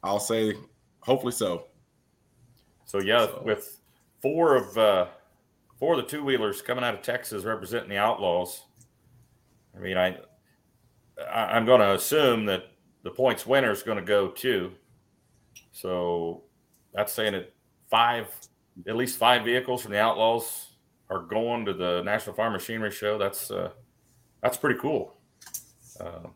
I'll 0.03 0.19
say, 0.19 0.53
hopefully, 1.01 1.32
so. 1.34 1.65
So 2.86 2.99
yeah, 2.99 3.25
So- 3.28 3.41
with 3.45 3.80
four 4.21 4.55
of 4.55 4.78
uh, 4.78 5.07
four 5.80 5.95
of 5.95 6.01
the 6.05 6.09
two 6.09 6.23
wheelers 6.23 6.61
coming 6.61 6.84
out 6.84 6.93
of 6.93 7.01
Texas 7.01 7.43
representing 7.43 7.89
the 7.89 7.97
Outlaws. 7.97 8.63
I 9.75 9.80
mean, 9.80 9.97
I, 9.97 10.17
I 11.32 11.45
I'm 11.45 11.65
going 11.65 11.82
to 11.82 11.93
assume 11.93 12.45
that 12.45 12.65
the 13.03 13.11
points 13.11 13.45
winner 13.45 13.72
is 13.72 13.84
going 13.84 13.97
to 13.97 14.03
go 14.03 14.30
too. 14.30 14.72
So 15.72 16.43
that's 16.93 17.13
saying 17.13 17.34
that 17.34 17.53
five, 17.89 18.28
at 18.88 18.95
least 18.95 19.18
five 19.18 19.45
vehicles 19.45 19.84
from 19.84 19.91
the 19.91 19.99
Outlaws 19.99 20.72
are 21.09 21.22
going 21.22 21.65
to 21.65 21.74
the 21.74 22.01
National 22.03 22.36
Farm 22.36 22.53
Machinery 22.53 22.91
Show. 22.91 23.18
That's 23.18 23.51
uh, 23.51 23.72
that's 24.41 24.57
pretty 24.57 24.80
cool. 24.80 25.18
Uh, 25.99 26.30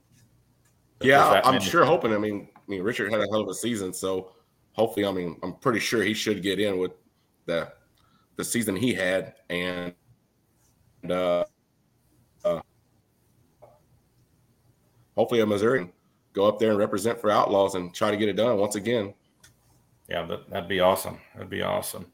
Yeah, 1.02 1.42
I'm 1.44 1.60
sure 1.60 1.84
hoping. 1.86 2.14
I 2.14 2.18
mean, 2.18 2.50
I 2.56 2.60
mean, 2.68 2.84
Richard 2.84 3.12
had 3.12 3.22
a 3.22 3.28
hell 3.32 3.42
of 3.42 3.50
a 3.50 3.54
season, 3.54 3.92
so 3.94 4.32
hopefully, 4.74 5.06
I 5.06 5.12
mean, 5.12 5.38
I'm 5.44 5.54
pretty 5.56 5.80
sure 5.80 6.04
he 6.04 6.14
should 6.14 6.42
get 6.42 6.60
in 6.60 6.78
with 6.78 6.92
the 7.46 7.72
the 8.38 8.44
season 8.44 8.76
he 8.76 8.94
had, 8.94 9.36
and 9.50 9.94
uh, 11.10 11.44
uh, 12.46 12.62
hopefully, 15.16 15.42
a 15.42 15.46
Missouri 15.46 15.90
go 16.34 16.48
up 16.48 16.60
there 16.60 16.70
and 16.70 16.80
represent 16.80 17.20
for 17.20 17.30
Outlaws 17.30 17.76
and 17.76 17.94
try 17.94 18.12
to 18.12 18.18
get 18.18 18.30
it 18.30 18.36
done 18.38 18.58
once 18.58 18.76
again. 18.76 19.14
Yeah, 20.10 20.24
that, 20.26 20.50
that'd 20.50 20.70
be 20.70 20.80
awesome. 20.80 21.20
That'd 21.34 21.50
be 21.50 21.62
awesome. 21.62 22.06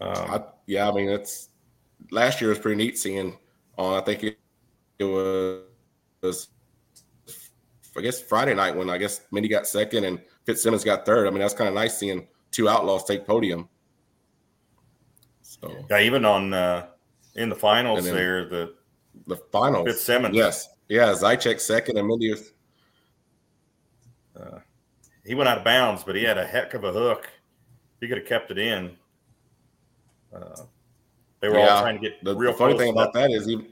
Um, 0.00 0.12
I, 0.14 0.42
yeah, 0.66 0.88
I 0.88 0.92
mean, 0.92 1.08
it's 1.08 1.50
last 2.10 2.40
year 2.40 2.50
was 2.50 2.58
pretty 2.58 2.76
neat 2.76 2.98
seeing 2.98 3.36
on. 3.76 3.98
I 3.98 4.04
think 4.04 4.24
it, 4.24 4.38
it 4.98 5.04
was, 5.04 5.62
was, 6.22 6.48
I 7.96 8.00
guess 8.00 8.20
Friday 8.20 8.54
night 8.54 8.76
when 8.76 8.88
I 8.88 8.98
guess 8.98 9.22
Mindy 9.30 9.48
got 9.48 9.66
second 9.66 10.04
and 10.04 10.20
Fitzsimmons 10.46 10.84
got 10.84 11.04
third. 11.04 11.26
I 11.26 11.30
mean, 11.30 11.40
that's 11.40 11.54
kind 11.54 11.68
of 11.68 11.74
nice 11.74 11.98
seeing 11.98 12.26
two 12.50 12.68
outlaws 12.68 13.04
take 13.04 13.26
podium. 13.26 13.68
So 15.42 15.84
Yeah, 15.90 16.00
even 16.00 16.24
on 16.24 16.52
uh, 16.54 16.86
in 17.34 17.48
the 17.48 17.54
finals 17.54 18.04
then- 18.04 18.14
there, 18.14 18.48
the 18.48 18.74
the 19.26 19.36
finals, 19.36 19.86
Fitzsimmons, 19.86 20.34
yes, 20.34 20.68
yeah, 20.90 21.06
Zychek 21.12 21.60
second 21.60 21.96
and 21.96 22.06
Mindy 22.08 22.30
was 22.30 22.52
uh, 24.38 24.58
he 25.24 25.34
went 25.34 25.48
out 25.48 25.58
of 25.58 25.64
bounds, 25.64 26.02
but 26.02 26.16
he 26.16 26.24
had 26.24 26.36
a 26.36 26.44
heck 26.46 26.74
of 26.74 26.82
a 26.84 26.92
hook. 26.92 27.28
He 28.00 28.08
could 28.08 28.18
have 28.18 28.26
kept 28.26 28.50
it 28.50 28.58
in. 28.58 28.96
Uh, 30.34 30.62
they 31.40 31.48
were 31.48 31.60
all 31.60 31.80
trying 31.80 32.00
to 32.00 32.00
get 32.00 32.22
The, 32.24 32.34
real 32.34 32.52
the 32.52 32.58
funny 32.58 32.76
thing 32.76 32.90
about 32.92 33.12
that 33.14 33.30
is, 33.30 33.48
even 33.48 33.68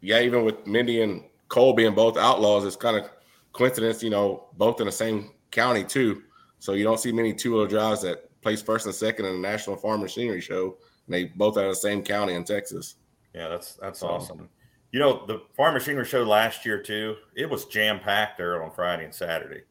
yeah, 0.00 0.20
even 0.20 0.44
with 0.44 0.66
Mindy 0.66 1.02
and 1.02 1.24
Cole 1.48 1.74
being 1.74 1.94
both 1.94 2.16
outlaws, 2.16 2.64
it's 2.64 2.76
kind 2.76 2.96
of 2.96 3.10
coincidence. 3.52 4.02
You 4.02 4.10
know, 4.10 4.46
both 4.56 4.80
in 4.80 4.86
the 4.86 4.92
same 4.92 5.32
county 5.50 5.84
too. 5.84 6.22
So 6.58 6.72
you 6.72 6.84
don't 6.84 6.98
see 6.98 7.12
many 7.12 7.34
two-wheel 7.34 7.66
drives 7.66 8.02
that 8.02 8.30
place 8.40 8.62
first 8.62 8.86
and 8.86 8.94
second 8.94 9.26
in 9.26 9.32
the 9.34 9.38
National 9.46 9.76
Farm 9.76 10.00
Machinery 10.00 10.40
Show. 10.40 10.78
And 11.06 11.14
they 11.14 11.24
both 11.24 11.58
out 11.58 11.64
of 11.64 11.70
the 11.70 11.76
same 11.76 12.02
county 12.02 12.34
in 12.34 12.44
Texas. 12.44 12.96
Yeah, 13.34 13.48
that's 13.48 13.74
that's 13.74 14.00
So- 14.00 14.08
awesome. 14.08 14.48
You 14.94 15.00
know, 15.00 15.26
the 15.26 15.42
farm 15.56 15.74
machinery 15.74 16.04
show 16.04 16.22
last 16.22 16.64
year 16.64 16.80
too. 16.80 17.16
It 17.34 17.50
was 17.50 17.64
jam 17.64 17.98
packed 17.98 18.38
there 18.38 18.62
on 18.62 18.70
Friday 18.70 19.04
and 19.04 19.12
Saturday. 19.12 19.62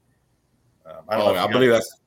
Um, 0.86 0.98
I 1.08 1.16
don't 1.16 1.30
Oh, 1.30 1.34
know. 1.34 1.46
I 1.46 1.50
believe 1.50 1.70
that's 1.70 2.02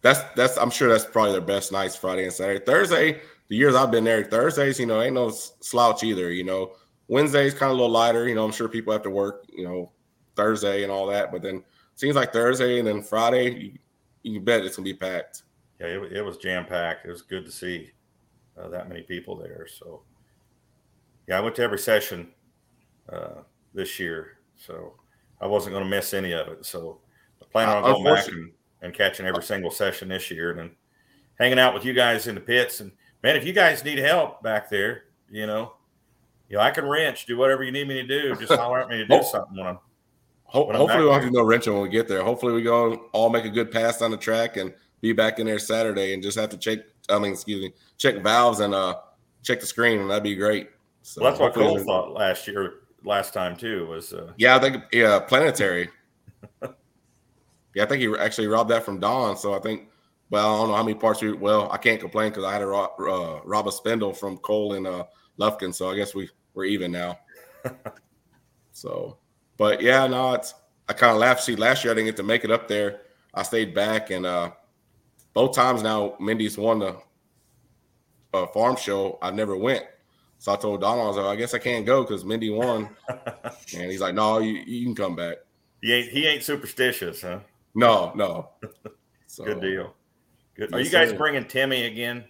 that's 0.00 0.18
that's. 0.34 0.56
I'm 0.58 0.70
sure 0.70 0.88
that's 0.88 1.04
probably 1.04 1.30
their 1.30 1.40
best 1.40 1.70
nights, 1.70 1.94
Friday 1.94 2.24
and 2.24 2.32
Saturday. 2.32 2.64
Thursday, 2.64 3.20
the 3.46 3.54
years 3.54 3.76
I've 3.76 3.92
been 3.92 4.02
there, 4.02 4.24
Thursdays, 4.24 4.80
you 4.80 4.86
know, 4.86 5.00
ain't 5.00 5.14
no 5.14 5.30
slouch 5.30 6.02
either. 6.02 6.32
You 6.32 6.42
know, 6.42 6.72
Wednesdays 7.06 7.54
kind 7.54 7.70
of 7.70 7.78
a 7.78 7.80
little 7.80 7.92
lighter. 7.92 8.26
You 8.26 8.34
know, 8.34 8.44
I'm 8.44 8.50
sure 8.50 8.68
people 8.68 8.92
have 8.92 9.04
to 9.04 9.10
work. 9.10 9.44
You 9.52 9.62
know, 9.62 9.92
Thursday 10.34 10.82
and 10.82 10.90
all 10.90 11.06
that, 11.06 11.30
but 11.30 11.40
then 11.40 11.62
seems 11.94 12.16
like 12.16 12.32
Thursday 12.32 12.80
and 12.80 12.88
then 12.88 13.00
Friday, 13.00 13.78
you, 14.24 14.32
you 14.32 14.40
bet 14.40 14.64
it's 14.64 14.74
gonna 14.74 14.86
be 14.86 14.94
packed. 14.94 15.44
Yeah, 15.78 15.86
it, 15.86 16.14
it 16.14 16.22
was 16.22 16.36
jam 16.36 16.66
packed. 16.66 17.06
It 17.06 17.12
was 17.12 17.22
good 17.22 17.44
to 17.44 17.52
see 17.52 17.92
uh, 18.60 18.66
that 18.70 18.88
many 18.88 19.02
people 19.02 19.36
there. 19.36 19.68
So, 19.68 20.02
yeah, 21.28 21.38
I 21.38 21.40
went 21.40 21.54
to 21.56 21.62
every 21.62 21.78
session 21.78 22.28
uh, 23.12 23.42
this 23.74 23.98
year, 23.98 24.38
so 24.56 24.94
I 25.40 25.46
wasn't 25.46 25.72
going 25.74 25.84
to 25.84 25.90
miss 25.90 26.12
any 26.14 26.32
of 26.32 26.48
it. 26.48 26.64
So, 26.66 27.00
I 27.42 27.46
plan 27.46 27.68
on 27.68 27.84
Uh, 27.84 27.92
going 27.92 28.04
back 28.04 28.28
and, 28.28 28.52
and 28.82 28.94
catching 28.94 29.26
every 29.26 29.42
single 29.42 29.70
session 29.70 30.08
this 30.08 30.30
year, 30.30 30.50
and 30.50 30.58
then 30.58 30.70
hanging 31.38 31.58
out 31.58 31.74
with 31.74 31.84
you 31.84 31.92
guys 31.92 32.26
in 32.26 32.34
the 32.34 32.40
pits. 32.40 32.80
And 32.80 32.92
man, 33.22 33.36
if 33.36 33.44
you 33.44 33.52
guys 33.52 33.84
need 33.84 33.98
help 33.98 34.42
back 34.42 34.68
there, 34.70 35.04
you 35.30 35.46
know, 35.46 35.74
you 36.48 36.56
know, 36.56 36.62
I 36.62 36.70
can 36.70 36.84
wrench, 36.84 37.26
do 37.26 37.36
whatever 37.36 37.62
you 37.62 37.72
need 37.72 37.86
me 37.88 37.94
to 37.94 38.06
do. 38.06 38.34
Just 38.36 38.52
holler 38.52 38.80
at 38.80 38.88
me 38.88 38.96
to 38.98 39.06
do 39.06 39.22
something 39.22 39.56
when 39.56 39.66
I'm. 39.66 39.78
Ho- 40.44 40.66
When 40.66 40.74
I'm 40.74 40.80
hopefully, 40.80 41.04
we'll 41.04 41.12
have 41.14 41.22
to 41.22 41.30
no 41.30 41.44
wrenching 41.44 41.72
when 41.74 41.82
we 41.82 41.88
get 41.88 42.08
there. 42.08 42.24
Hopefully, 42.24 42.52
we 42.52 42.62
go 42.62 43.08
all 43.12 43.30
make 43.30 43.44
a 43.44 43.50
good 43.50 43.70
pass 43.70 44.02
on 44.02 44.10
the 44.10 44.16
track 44.16 44.56
and 44.56 44.74
be 45.00 45.12
back 45.12 45.38
in 45.38 45.46
there 45.46 45.60
Saturday 45.60 46.12
and 46.12 46.22
just 46.22 46.36
have 46.36 46.50
to 46.50 46.56
check. 46.56 46.80
I 47.08 47.18
mean, 47.20 47.32
excuse 47.32 47.62
me, 47.62 47.72
check 47.98 48.16
valves 48.22 48.58
and 48.60 48.74
uh 48.74 48.96
check 49.44 49.60
the 49.60 49.66
screen, 49.66 50.00
and 50.00 50.10
that'd 50.10 50.24
be 50.24 50.34
great. 50.34 50.68
So 51.02 51.20
Well, 51.22 51.30
that's 51.30 51.40
what 51.40 51.54
Cole 51.54 51.76
we- 51.76 51.82
thought 51.84 52.12
last 52.12 52.46
year, 52.46 52.74
last 53.04 53.32
time 53.34 53.56
too. 53.56 53.86
Was 53.86 54.12
uh, 54.12 54.32
Yeah, 54.36 54.56
I 54.56 54.58
think 54.58 54.84
yeah, 54.92 55.18
planetary. 55.20 55.88
yeah, 56.62 57.82
I 57.82 57.86
think 57.86 58.00
he 58.02 58.14
actually 58.18 58.46
robbed 58.46 58.70
that 58.70 58.84
from 58.84 59.00
Don. 59.00 59.36
So 59.36 59.54
I 59.54 59.60
think, 59.60 59.88
well, 60.30 60.54
I 60.54 60.58
don't 60.58 60.68
know 60.68 60.74
how 60.76 60.82
many 60.82 60.94
parts 60.98 61.22
we. 61.22 61.32
Well, 61.32 61.70
I 61.72 61.78
can't 61.78 62.00
complain 62.00 62.30
because 62.30 62.44
I 62.44 62.52
had 62.52 62.58
to 62.60 62.66
rob, 62.66 62.90
uh, 63.00 63.40
rob 63.44 63.66
a 63.66 63.72
spindle 63.72 64.12
from 64.12 64.36
Cole 64.38 64.74
and 64.74 64.86
uh, 64.86 65.04
Lufkin. 65.38 65.74
So 65.74 65.90
I 65.90 65.96
guess 65.96 66.14
we 66.14 66.28
we're 66.54 66.64
even 66.64 66.92
now. 66.92 67.18
so, 68.72 69.18
but 69.56 69.80
yeah, 69.80 70.06
no, 70.06 70.34
it's 70.34 70.54
I 70.88 70.92
kind 70.92 71.12
of 71.12 71.18
laughed. 71.18 71.42
See, 71.42 71.56
last 71.56 71.84
year 71.84 71.92
I 71.92 71.94
didn't 71.94 72.06
get 72.08 72.16
to 72.18 72.22
make 72.22 72.44
it 72.44 72.50
up 72.50 72.68
there. 72.68 73.00
I 73.34 73.42
stayed 73.42 73.74
back, 73.74 74.10
and 74.10 74.26
uh, 74.26 74.50
both 75.34 75.54
times 75.54 75.82
now 75.82 76.16
Mindy's 76.20 76.58
won 76.58 76.80
the 76.80 76.96
uh, 78.34 78.46
farm 78.48 78.76
show. 78.76 79.18
I 79.22 79.30
never 79.30 79.56
went. 79.56 79.84
So 80.40 80.54
I 80.54 80.56
told 80.56 80.80
Don, 80.80 80.98
I 80.98 81.06
was 81.06 81.18
like, 81.18 81.26
I 81.26 81.36
guess 81.36 81.52
I 81.52 81.58
can't 81.58 81.84
go 81.84 82.02
because 82.02 82.24
Mindy 82.24 82.48
won. 82.48 82.88
And 83.76 83.88
he's 83.90 84.00
like, 84.00 84.14
"No, 84.14 84.38
you, 84.38 84.54
you 84.66 84.84
can 84.84 84.96
come 84.96 85.14
back." 85.14 85.36
he 85.80 85.92
ain't 85.92 86.08
he 86.08 86.26
ain't 86.26 86.42
superstitious, 86.42 87.22
huh? 87.22 87.40
No, 87.74 88.12
no. 88.14 88.50
So, 89.26 89.44
Good 89.44 89.60
deal. 89.60 89.94
Good. 90.56 90.74
Are 90.74 90.80
you 90.80 90.90
guys 90.90 91.12
bringing 91.12 91.44
Timmy 91.44 91.84
again? 91.84 92.24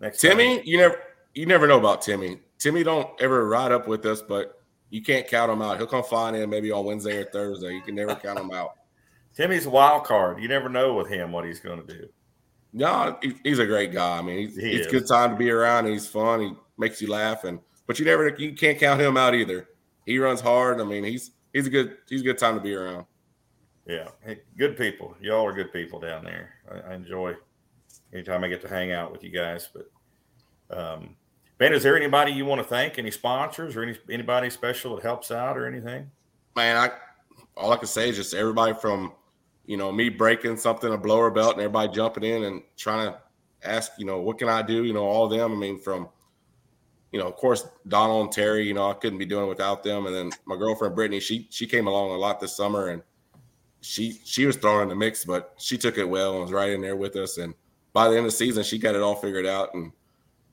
Next 0.00 0.22
time? 0.22 0.30
Timmy, 0.30 0.62
you 0.64 0.78
never, 0.78 0.98
you 1.34 1.44
never 1.44 1.66
know 1.66 1.76
about 1.78 2.00
Timmy. 2.00 2.38
Timmy 2.58 2.82
don't 2.82 3.10
ever 3.20 3.46
ride 3.46 3.70
up 3.70 3.86
with 3.86 4.06
us, 4.06 4.22
but 4.22 4.62
you 4.88 5.02
can't 5.02 5.28
count 5.28 5.52
him 5.52 5.60
out. 5.60 5.76
He'll 5.76 5.86
come 5.86 6.02
flying 6.02 6.34
in 6.34 6.48
maybe 6.48 6.72
on 6.72 6.86
Wednesday 6.86 7.18
or 7.18 7.26
Thursday. 7.26 7.74
You 7.74 7.82
can 7.82 7.94
never 7.94 8.14
count 8.14 8.38
him 8.38 8.50
out. 8.50 8.76
Timmy's 9.34 9.66
a 9.66 9.70
wild 9.70 10.04
card. 10.04 10.40
You 10.40 10.48
never 10.48 10.70
know 10.70 10.94
with 10.94 11.08
him 11.08 11.32
what 11.32 11.44
he's 11.44 11.60
going 11.60 11.86
to 11.86 11.94
do. 11.94 12.08
No, 12.72 13.18
he, 13.20 13.34
he's 13.44 13.58
a 13.58 13.66
great 13.66 13.92
guy. 13.92 14.16
I 14.16 14.22
mean, 14.22 14.38
he's, 14.38 14.56
He 14.56 14.78
he's 14.78 14.86
a 14.86 14.90
good 14.90 15.06
time 15.06 15.32
to 15.32 15.36
be 15.36 15.50
around. 15.50 15.84
He's 15.84 16.06
fun. 16.06 16.56
Makes 16.78 17.00
you 17.00 17.08
laugh, 17.08 17.44
and 17.44 17.60
but 17.86 17.98
you 17.98 18.04
never, 18.04 18.28
you 18.36 18.52
can't 18.52 18.78
count 18.78 19.00
him 19.00 19.16
out 19.16 19.34
either. 19.34 19.68
He 20.04 20.18
runs 20.18 20.40
hard. 20.40 20.80
I 20.80 20.84
mean, 20.84 21.04
he's 21.04 21.30
he's 21.52 21.66
a 21.66 21.70
good 21.70 21.96
he's 22.08 22.20
a 22.20 22.24
good 22.24 22.38
time 22.38 22.54
to 22.54 22.60
be 22.60 22.74
around. 22.74 23.06
Yeah, 23.86 24.08
hey, 24.24 24.40
good 24.58 24.76
people. 24.76 25.14
Y'all 25.20 25.46
are 25.46 25.52
good 25.52 25.72
people 25.72 26.00
down 26.00 26.24
there. 26.24 26.54
I, 26.70 26.92
I 26.92 26.94
enjoy 26.94 27.34
anytime 28.12 28.44
I 28.44 28.48
get 28.48 28.60
to 28.62 28.68
hang 28.68 28.92
out 28.92 29.12
with 29.12 29.22
you 29.22 29.30
guys. 29.30 29.68
But 29.72 30.76
um, 30.76 31.16
Ben, 31.58 31.72
is 31.72 31.82
there 31.82 31.96
anybody 31.96 32.32
you 32.32 32.44
want 32.44 32.60
to 32.60 32.66
thank? 32.66 32.98
Any 32.98 33.10
sponsors 33.10 33.76
or 33.76 33.82
any 33.82 33.96
anybody 34.10 34.50
special 34.50 34.96
that 34.96 35.02
helps 35.02 35.30
out 35.30 35.56
or 35.56 35.66
anything? 35.66 36.10
man, 36.56 36.76
I 36.76 36.90
all 37.56 37.72
I 37.72 37.76
can 37.76 37.86
say 37.86 38.08
is 38.08 38.16
just 38.16 38.34
everybody 38.34 38.74
from 38.74 39.12
you 39.66 39.76
know 39.76 39.92
me 39.92 40.08
breaking 40.08 40.56
something 40.56 40.92
a 40.92 40.98
blower 40.98 41.30
belt 41.30 41.52
and 41.52 41.60
everybody 41.60 41.92
jumping 41.92 42.24
in 42.24 42.44
and 42.44 42.62
trying 42.76 43.12
to 43.12 43.18
ask 43.62 43.92
you 43.98 44.06
know 44.06 44.20
what 44.20 44.38
can 44.38 44.48
I 44.48 44.62
do 44.62 44.84
you 44.84 44.92
know 44.92 45.04
all 45.04 45.26
of 45.26 45.38
them 45.38 45.52
I 45.52 45.56
mean 45.56 45.78
from 45.78 46.08
you 47.16 47.22
know, 47.22 47.28
of 47.28 47.36
course, 47.36 47.66
Donald 47.88 48.26
and 48.26 48.30
Terry, 48.32 48.68
you 48.68 48.74
know, 48.74 48.90
I 48.90 48.92
couldn't 48.92 49.18
be 49.18 49.24
doing 49.24 49.46
it 49.46 49.48
without 49.48 49.82
them. 49.82 50.04
And 50.04 50.14
then 50.14 50.30
my 50.44 50.54
girlfriend 50.54 50.94
Brittany, 50.94 51.18
she 51.18 51.46
she 51.48 51.66
came 51.66 51.86
along 51.86 52.10
a 52.10 52.18
lot 52.18 52.40
this 52.40 52.54
summer, 52.54 52.88
and 52.88 53.02
she 53.80 54.20
she 54.22 54.44
was 54.44 54.56
thrown 54.56 54.82
in 54.82 54.90
the 54.90 54.94
mix, 54.94 55.24
but 55.24 55.54
she 55.56 55.78
took 55.78 55.96
it 55.96 56.04
well 56.04 56.32
and 56.32 56.42
was 56.42 56.52
right 56.52 56.72
in 56.72 56.82
there 56.82 56.94
with 56.94 57.16
us. 57.16 57.38
And 57.38 57.54
by 57.94 58.08
the 58.08 58.18
end 58.18 58.26
of 58.26 58.32
the 58.32 58.36
season, 58.36 58.64
she 58.64 58.76
got 58.76 58.94
it 58.94 59.00
all 59.00 59.14
figured 59.14 59.46
out, 59.46 59.72
and 59.72 59.92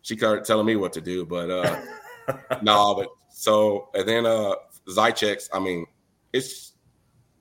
she 0.03 0.16
started 0.16 0.45
telling 0.45 0.66
me 0.66 0.78
what 0.78 0.93
to 0.93 1.01
do. 1.01 1.26
But 1.26 1.49
uh 1.49 1.82
no, 2.61 2.95
but 2.95 3.09
so 3.30 3.89
and 3.93 4.07
then 4.07 4.26
uh 4.26 4.55
Zycheks, 4.88 5.49
I 5.51 5.59
mean, 5.59 5.86
it's 6.32 6.76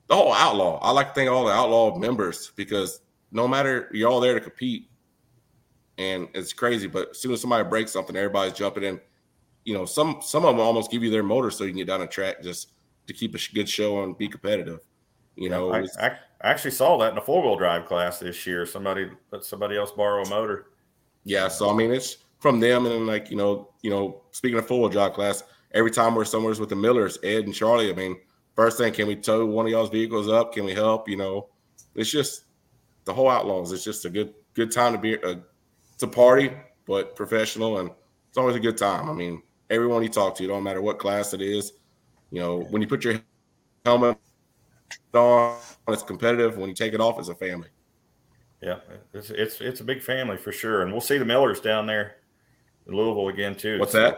the 0.07 0.15
whole 0.15 0.33
outlaw. 0.33 0.79
I 0.81 0.91
like 0.91 1.07
to 1.07 1.13
thank 1.13 1.29
all 1.29 1.45
the 1.45 1.53
outlaw 1.53 1.97
members 1.97 2.51
because 2.57 2.99
no 3.31 3.47
matter 3.47 3.89
you're 3.93 4.09
all 4.09 4.19
there 4.19 4.33
to 4.33 4.41
compete, 4.41 4.89
and 5.97 6.27
it's 6.33 6.51
crazy. 6.51 6.87
But 6.87 7.11
as 7.11 7.19
soon 7.19 7.31
as 7.31 7.39
somebody 7.39 7.63
breaks 7.63 7.93
something, 7.93 8.17
everybody's 8.17 8.51
jumping 8.51 8.83
in. 8.83 8.99
You 9.65 9.73
know, 9.73 9.85
some 9.85 10.19
some 10.21 10.45
of 10.45 10.55
them 10.55 10.59
almost 10.65 10.91
give 10.91 11.03
you 11.03 11.09
their 11.09 11.23
motor 11.23 11.49
so 11.51 11.63
you 11.63 11.71
can 11.71 11.77
get 11.77 11.87
down 11.87 12.01
the 12.01 12.07
track 12.07 12.41
just 12.43 12.71
to 13.07 13.13
keep 13.13 13.35
a 13.35 13.39
good 13.53 13.67
show 13.69 14.03
and 14.03 14.17
be 14.17 14.27
competitive. 14.27 14.79
You 15.35 15.49
know, 15.49 15.71
I, 15.71 15.79
it's- 15.79 15.97
I, 15.97 16.07
I 16.41 16.51
actually 16.51 16.71
saw 16.71 16.97
that 16.97 17.11
in 17.13 17.17
a 17.17 17.21
four 17.21 17.41
wheel 17.41 17.55
drive 17.55 17.85
class 17.85 18.19
this 18.19 18.45
year. 18.45 18.65
Somebody 18.65 19.09
let 19.31 19.43
somebody 19.45 19.77
else 19.77 19.91
borrow 19.91 20.23
a 20.23 20.29
motor. 20.29 20.67
yeah. 21.23 21.47
So 21.47 21.69
I 21.69 21.73
mean, 21.73 21.91
it's 21.91 22.17
from 22.39 22.59
them, 22.59 22.85
and 22.85 22.93
then 22.93 23.07
like 23.07 23.29
you 23.31 23.37
know, 23.37 23.69
you 23.81 23.89
know, 23.89 24.21
speaking 24.31 24.57
of 24.59 24.67
four 24.67 24.79
wheel 24.81 24.89
drive 24.89 25.13
class, 25.13 25.43
every 25.73 25.91
time 25.91 26.15
we're 26.15 26.25
somewhere 26.25 26.53
with 26.59 26.69
the 26.69 26.75
Millers, 26.75 27.17
Ed 27.23 27.45
and 27.45 27.53
Charlie. 27.53 27.89
I 27.89 27.93
mean, 27.95 28.17
first 28.55 28.77
thing, 28.77 28.91
can 28.93 29.07
we 29.07 29.15
tow 29.15 29.45
one 29.45 29.65
of 29.65 29.71
y'all's 29.71 29.89
vehicles 29.89 30.27
up? 30.29 30.53
Can 30.53 30.65
we 30.65 30.73
help? 30.73 31.07
You 31.07 31.15
know, 31.17 31.47
it's 31.95 32.11
just 32.11 32.43
the 33.05 33.13
whole 33.13 33.29
Outlaws. 33.29 33.71
It's 33.71 33.83
just 33.85 34.03
a 34.05 34.09
good 34.09 34.33
good 34.53 34.71
time 34.71 34.91
to 34.93 34.99
be. 34.99 35.13
A, 35.15 35.41
it's 35.93 36.03
a 36.03 36.07
party, 36.07 36.51
but 36.85 37.15
professional, 37.15 37.79
and 37.79 37.89
it's 38.29 38.37
always 38.37 38.55
a 38.55 38.59
good 38.59 38.77
time. 38.77 39.09
I 39.09 39.13
mean, 39.13 39.41
everyone 39.73 40.03
you 40.03 40.09
talk 40.09 40.35
to, 40.37 40.43
it 40.43 40.47
don't 40.47 40.63
matter 40.63 40.81
what 40.81 40.99
class 40.99 41.33
it 41.33 41.41
is. 41.41 41.73
You 42.31 42.39
know, 42.39 42.59
when 42.69 42.81
you 42.81 42.87
put 42.87 43.03
your 43.03 43.19
helmet 43.85 44.17
on, 45.13 45.57
it's 45.89 46.03
competitive. 46.03 46.57
When 46.57 46.69
you 46.69 46.75
take 46.75 46.93
it 46.93 47.01
off, 47.01 47.19
it's 47.19 47.29
a 47.29 47.35
family. 47.35 47.67
Yeah, 48.61 48.77
it's 49.13 49.29
it's 49.29 49.59
it's 49.59 49.81
a 49.81 49.83
big 49.83 50.01
family 50.01 50.37
for 50.37 50.51
sure, 50.51 50.83
and 50.83 50.91
we'll 50.91 51.01
see 51.01 51.17
the 51.17 51.25
Millers 51.25 51.59
down 51.59 51.85
there 51.85 52.17
in 52.87 52.95
Louisville 52.95 53.27
again 53.27 53.55
too. 53.55 53.79
What's 53.79 53.91
So- 53.91 53.99
that? 53.99 54.17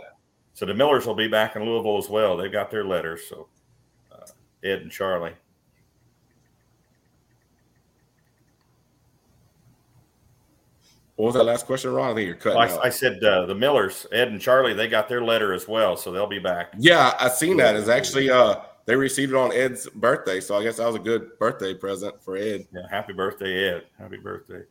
So 0.53 0.65
the 0.65 0.73
Millers 0.73 1.05
will 1.05 1.15
be 1.15 1.27
back 1.27 1.57
in 1.57 1.63
Louisville 1.65 1.97
as 1.97 2.09
well. 2.09 2.37
They've 2.37 2.51
got 2.51 2.71
their 2.71 2.85
letters. 2.85 3.27
So 3.27 3.49
uh, 4.11 4.25
Ed 4.63 4.83
and 4.83 4.91
Charlie. 4.91 5.33
What 11.15 11.27
was 11.27 11.35
that 11.35 11.43
last 11.43 11.65
question, 11.65 11.93
Ron? 11.93 12.11
I 12.11 12.13
think 12.13 12.27
you're 12.27 12.35
cutting 12.35 12.59
Well, 12.59 12.77
out. 12.77 12.83
I, 12.83 12.87
I 12.87 12.89
said 12.89 13.23
uh, 13.23 13.45
the 13.45 13.55
Millers, 13.55 14.05
Ed 14.11 14.27
and 14.27 14.41
Charlie, 14.41 14.73
they 14.73 14.89
got 14.89 15.07
their 15.07 15.23
letter 15.23 15.53
as 15.53 15.65
well, 15.67 15.95
so 15.95 16.11
they'll 16.11 16.27
be 16.27 16.39
back. 16.39 16.73
Yeah, 16.77 17.13
I 17.19 17.29
seen 17.29 17.55
that. 17.57 17.75
It's 17.75 17.87
actually 17.89 18.29
uh 18.29 18.57
they 18.85 18.95
received 18.95 19.31
it 19.31 19.35
on 19.37 19.51
Ed's 19.53 19.89
birthday, 19.89 20.39
so 20.41 20.55
I 20.57 20.63
guess 20.63 20.77
that 20.77 20.85
was 20.85 20.95
a 20.95 20.99
good 20.99 21.39
birthday 21.39 21.73
present 21.73 22.21
for 22.21 22.35
Ed. 22.37 22.67
Yeah, 22.73 22.81
happy 22.89 23.13
birthday, 23.13 23.69
Ed! 23.69 23.83
Happy 23.97 24.17
birthday. 24.17 24.61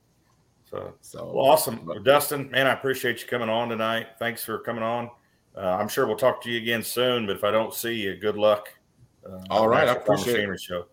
So 0.70 0.94
So 1.00 1.32
well, 1.34 1.46
awesome, 1.46 1.84
Well, 1.86 1.98
Dustin. 2.00 2.50
Man, 2.50 2.66
I 2.66 2.72
appreciate 2.72 3.22
you 3.22 3.26
coming 3.26 3.48
on 3.48 3.68
tonight. 3.70 4.08
Thanks 4.18 4.44
for 4.44 4.58
coming 4.58 4.82
on. 4.84 5.10
Uh, 5.56 5.60
I'm 5.60 5.88
sure 5.88 6.06
we'll 6.06 6.16
talk 6.16 6.42
to 6.42 6.50
you 6.50 6.58
again 6.58 6.82
soon. 6.82 7.26
But 7.26 7.36
if 7.36 7.44
I 7.44 7.50
don't 7.52 7.72
see 7.72 7.94
you, 7.94 8.16
good 8.16 8.36
luck. 8.36 8.68
Uh, 9.26 9.38
All 9.50 9.66
right, 9.68 9.88
I 9.88 9.92
appreciate 9.92 10.34
it. 10.34 10.36
Machinery 10.36 10.58
Show. 10.58 10.86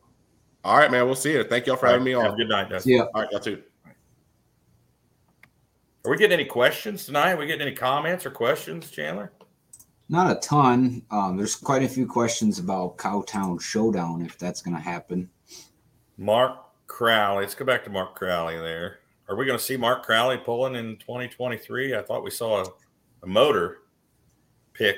All 0.64 0.78
right, 0.78 0.90
man. 0.92 1.06
We'll 1.06 1.16
see 1.16 1.34
you. 1.34 1.44
Thank 1.44 1.66
y'all 1.68 1.76
for 1.76 1.88
having 1.88 2.04
me 2.04 2.12
Have 2.12 2.24
a 2.24 2.30
on. 2.30 2.38
good 2.38 2.48
night, 2.50 2.70
Dustin. 2.70 2.94
Yeah. 2.94 3.02
All 3.14 3.22
right, 3.22 3.32
y'all 3.32 3.40
too. 3.42 3.62
Are 6.04 6.10
we 6.10 6.18
getting 6.18 6.40
any 6.40 6.46
questions 6.46 7.06
tonight? 7.06 7.34
Are 7.34 7.38
we 7.38 7.46
getting 7.46 7.68
any 7.68 7.76
comments 7.76 8.26
or 8.26 8.32
questions, 8.32 8.90
Chandler? 8.90 9.32
Not 10.10 10.36
a 10.36 10.40
ton. 10.40 11.04
Um, 11.12 11.38
there's 11.38 11.56
quite 11.56 11.84
a 11.84 11.88
few 11.88 12.08
questions 12.08 12.58
about 12.58 12.98
Cowtown 12.98 13.62
Showdown 13.62 14.26
if 14.26 14.38
that's 14.38 14.62
going 14.62 14.76
to 14.76 14.82
happen. 14.82 15.30
Mark 16.18 16.58
Crowley. 16.88 17.44
Let's 17.44 17.56
go 17.56 17.66
back 17.66 17.84
to 17.84 17.90
Mark 17.90 18.16
Crowley 18.16 18.58
there. 18.58 19.00
Are 19.30 19.36
we 19.36 19.46
going 19.46 19.58
to 19.58 19.64
see 19.64 19.78
Mark 19.78 20.04
Crowley 20.04 20.38
pulling 20.38 20.76
in 20.76 20.98
2023? 20.98 21.96
I 21.96 22.02
thought 22.02 22.24
we 22.24 22.32
saw 22.32 22.64
a, 22.64 22.66
a 23.24 23.28
motor 23.28 23.78
pick 24.74 24.98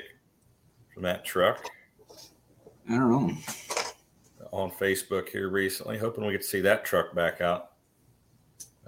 from 0.92 1.02
that 1.02 1.24
truck 1.24 1.68
I 2.88 2.92
don't 2.94 3.10
know. 3.10 3.36
on 4.52 4.70
Facebook 4.70 5.28
here 5.28 5.50
recently. 5.50 5.98
Hoping 5.98 6.24
we 6.24 6.32
get 6.32 6.42
to 6.42 6.48
see 6.48 6.62
that 6.62 6.84
truck 6.84 7.14
back 7.14 7.40
out. 7.40 7.72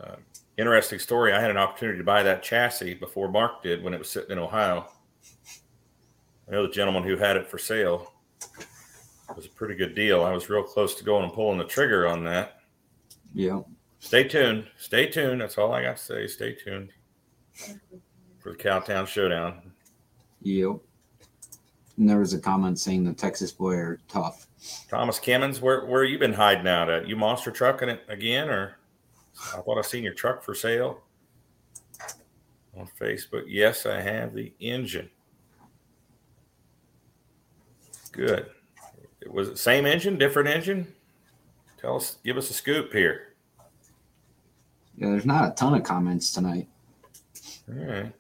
Uh, 0.02 0.16
interesting 0.57 0.98
story. 0.98 1.32
I 1.32 1.40
had 1.40 1.50
an 1.50 1.57
opportunity 1.57 1.98
to 1.98 2.04
buy 2.04 2.22
that 2.22 2.42
chassis 2.42 2.94
before 2.94 3.28
Mark 3.28 3.62
did 3.62 3.82
when 3.82 3.94
it 3.94 3.98
was 3.98 4.11
sitting 4.11 4.30
in 4.30 4.38
Ohio. 4.38 4.88
I 6.48 6.52
know 6.52 6.66
the 6.66 6.72
gentleman 6.72 7.02
who 7.02 7.16
had 7.16 7.36
it 7.36 7.46
for 7.46 7.59
sale. 7.59 8.12
It 9.28 9.36
was 9.36 9.46
a 9.46 9.50
pretty 9.50 9.74
good 9.74 9.94
deal. 9.94 10.22
I 10.22 10.32
was 10.32 10.48
real 10.48 10.62
close 10.62 10.94
to 10.96 11.04
going 11.04 11.24
and 11.24 11.32
pulling 11.32 11.59
the 11.59 11.64
trigger 11.64 12.07
on 12.07 12.24
that. 12.24 12.61
Yeah. 13.34 13.62
Stay 13.98 14.24
tuned. 14.24 14.66
Stay 14.78 15.07
tuned. 15.07 15.40
That's 15.40 15.59
all 15.59 15.72
I 15.72 15.82
got 15.82 15.96
to 15.96 16.02
say. 16.02 16.26
Stay 16.28 16.54
tuned 16.54 16.90
for 18.38 18.52
the 18.52 18.59
Cowtown 18.59 19.07
Showdown. 19.07 19.72
Yep. 20.42 20.76
And 21.96 22.09
there 22.09 22.18
was 22.18 22.34
a 22.34 22.38
comment 22.38 22.78
saying 22.78 23.04
the 23.04 23.12
Texas 23.12 23.50
boy 23.50 23.74
are 23.74 24.00
tough. 24.07 24.46
Thomas 24.88 25.18
Kimmons, 25.18 25.61
where 25.61 25.86
where 25.86 26.04
you 26.04 26.18
been 26.18 26.32
hiding 26.32 26.68
out 26.68 26.90
at? 26.90 27.09
You 27.09 27.16
monster 27.16 27.50
trucking 27.50 27.88
it 27.88 28.02
again, 28.09 28.48
or 28.48 28.76
I 29.55 29.61
thought 29.61 29.78
I 29.78 29.82
seen 29.82 30.05
your 30.05 30.14
truck 30.14 30.43
for 30.43 30.55
sale 30.55 31.03
on 32.76 32.89
Facebook. 33.01 33.45
Yes, 33.47 33.87
I 33.87 34.01
have 34.01 34.34
the 34.34 34.53
engine. 34.61 35.11
Good. 38.12 38.47
It 39.20 39.32
was 39.32 39.49
it 39.49 39.59
same 39.59 39.87
engine, 39.87 40.18
different 40.18 40.49
engine. 40.49 40.93
Tell 41.80 41.97
us, 41.97 42.16
give 42.24 42.37
us 42.37 42.51
a 42.51 42.55
scoop 42.55 42.93
here. 42.93 43.34
Yeah, 44.97 45.11
there's 45.11 45.26
not 45.26 45.51
a 45.51 45.55
ton 45.55 45.74
of 45.74 45.82
comments 45.82 46.32
tonight. 46.32 46.68
All 47.68 47.84
right. 47.84 48.12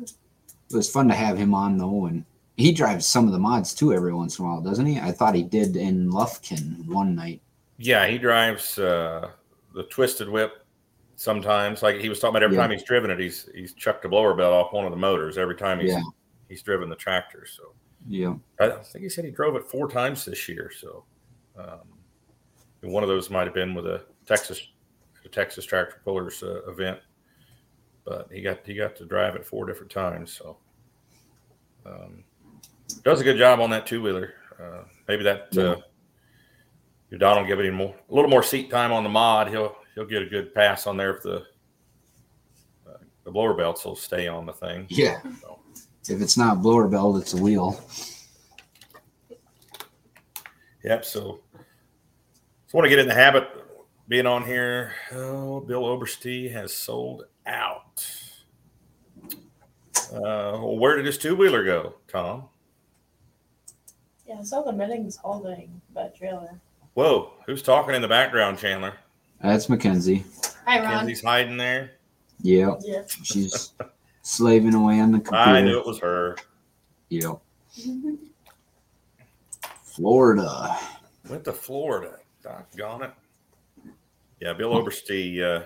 It 0.00 0.76
was 0.76 0.90
fun 0.90 1.08
to 1.08 1.14
have 1.14 1.36
him 1.36 1.52
on 1.52 1.76
though, 1.78 2.06
and 2.06 2.24
he 2.56 2.70
drives 2.70 3.08
some 3.08 3.26
of 3.26 3.32
the 3.32 3.38
mods 3.38 3.74
too 3.74 3.92
every 3.92 4.14
once 4.14 4.38
in 4.38 4.44
a 4.44 4.48
while, 4.48 4.60
doesn't 4.60 4.86
he? 4.86 5.00
I 5.00 5.10
thought 5.10 5.34
he 5.34 5.42
did 5.42 5.76
in 5.76 6.10
Lufkin 6.10 6.86
one 6.86 7.16
night. 7.16 7.42
Yeah, 7.82 8.06
he 8.06 8.18
drives 8.18 8.78
uh, 8.78 9.30
the 9.74 9.84
twisted 9.84 10.28
whip 10.28 10.66
sometimes. 11.16 11.82
Like 11.82 11.96
he 11.96 12.10
was 12.10 12.20
talking 12.20 12.32
about 12.32 12.42
every 12.42 12.56
Yeah. 12.56 12.62
time 12.62 12.70
he's 12.72 12.82
driven 12.84 13.10
it, 13.10 13.18
he's 13.18 13.48
he's 13.54 13.72
chucked 13.72 14.04
a 14.04 14.08
blower 14.08 14.34
belt 14.34 14.52
off 14.52 14.72
one 14.74 14.84
of 14.84 14.90
the 14.90 14.98
motors 14.98 15.38
every 15.38 15.56
time 15.56 15.80
he's 15.80 15.92
Yeah. 15.92 16.02
he's 16.48 16.62
driven 16.62 16.90
the 16.90 16.96
tractor. 16.96 17.46
So 17.46 17.74
Yeah. 18.06 18.34
I 18.60 18.68
think 18.68 19.02
he 19.02 19.08
said 19.08 19.24
he 19.24 19.30
drove 19.30 19.56
it 19.56 19.64
four 19.66 19.88
times 19.88 20.26
this 20.26 20.46
year. 20.46 20.70
So 20.78 21.04
um, 21.58 21.80
one 22.82 23.02
of 23.02 23.08
those 23.08 23.30
might 23.30 23.44
have 23.46 23.54
been 23.54 23.74
with 23.74 23.86
a 23.86 24.04
Texas 24.26 24.60
a 25.24 25.28
Texas 25.28 25.64
tractor 25.64 26.00
pullers 26.04 26.42
uh, 26.42 26.62
event, 26.70 26.98
but 28.04 28.28
he 28.30 28.42
got 28.42 28.66
he 28.66 28.74
got 28.74 28.94
to 28.96 29.06
drive 29.06 29.36
it 29.36 29.44
four 29.46 29.64
different 29.64 29.90
times. 29.90 30.32
So 30.32 30.58
um, 31.86 32.24
does 33.04 33.20
a 33.22 33.24
good 33.24 33.38
job 33.38 33.60
on 33.60 33.70
that 33.70 33.86
two 33.86 34.02
wheeler. 34.02 34.34
Uh, 34.62 34.82
maybe 35.08 35.22
that 35.24 35.48
Yeah. 35.52 35.76
Uh, 37.10 37.14
if 37.14 37.20
Donald 37.20 37.46
give 37.46 37.60
it 37.60 37.66
him 37.66 37.74
more 37.74 37.94
a 38.08 38.14
little 38.14 38.30
more 38.30 38.42
seat 38.42 38.70
time 38.70 38.92
on 38.92 39.02
the 39.02 39.10
mod, 39.10 39.48
he'll 39.48 39.76
he'll 39.94 40.06
get 40.06 40.22
a 40.22 40.26
good 40.26 40.54
pass 40.54 40.86
on 40.86 40.96
there 40.96 41.16
if 41.16 41.22
the 41.22 41.36
uh, 42.88 42.98
the 43.24 43.30
blower 43.30 43.54
belts 43.54 43.84
will 43.84 43.96
stay 43.96 44.28
on 44.28 44.46
the 44.46 44.52
thing. 44.52 44.86
Yeah. 44.88 45.20
So, 45.40 45.58
If 46.08 46.20
it's 46.20 46.36
not 46.36 46.62
blower 46.62 46.88
belt, 46.88 47.18
it's 47.18 47.34
a 47.34 47.36
wheel. 47.36 47.82
Yep. 50.82 51.04
So, 51.04 51.40
so 52.66 52.78
want 52.78 52.86
to 52.86 52.88
get 52.88 52.98
in 52.98 53.08
the 53.08 53.14
habit 53.14 53.44
of 53.44 53.62
being 54.08 54.26
on 54.26 54.44
here. 54.44 54.94
Oh, 55.12 55.60
Bill 55.60 55.82
Oberste 55.82 56.50
has 56.52 56.72
sold 56.74 57.24
out. 57.46 58.06
Uh, 60.12 60.58
well, 60.58 60.78
where 60.78 60.96
did 60.96 61.06
his 61.06 61.18
two 61.18 61.36
wheeler 61.36 61.64
go, 61.64 61.94
Tom? 62.08 62.48
Yeah, 64.26 64.38
I 64.40 64.42
saw 64.42 64.62
the 64.62 64.72
Middings 64.72 65.16
holding 65.18 65.80
that 65.94 66.16
trailer. 66.16 66.60
Whoa, 67.00 67.32
who's 67.46 67.62
talking 67.62 67.94
in 67.94 68.02
the 68.02 68.08
background, 68.08 68.58
Chandler? 68.58 68.92
That's 69.40 69.70
Mackenzie. 69.70 70.22
Hi, 70.66 70.84
Ron. 70.84 71.06
Kenzie's 71.06 71.22
hiding 71.24 71.56
there. 71.56 71.92
Yeah. 72.42 72.74
Yeah. 72.82 73.04
She's 73.22 73.72
slaving 74.20 74.74
away 74.74 75.00
on 75.00 75.10
the 75.10 75.20
computer. 75.20 75.36
I 75.50 75.62
knew 75.62 75.78
it 75.78 75.86
was 75.86 75.98
her. 76.00 76.36
Yep. 77.08 77.40
Florida. 79.82 80.76
Went 81.30 81.42
to 81.44 81.54
Florida. 81.54 82.18
Doggone 82.42 83.04
it. 83.04 83.12
Yeah, 84.40 84.52
Bill 84.52 84.74
Oberste 84.74 85.42
uh, 85.42 85.64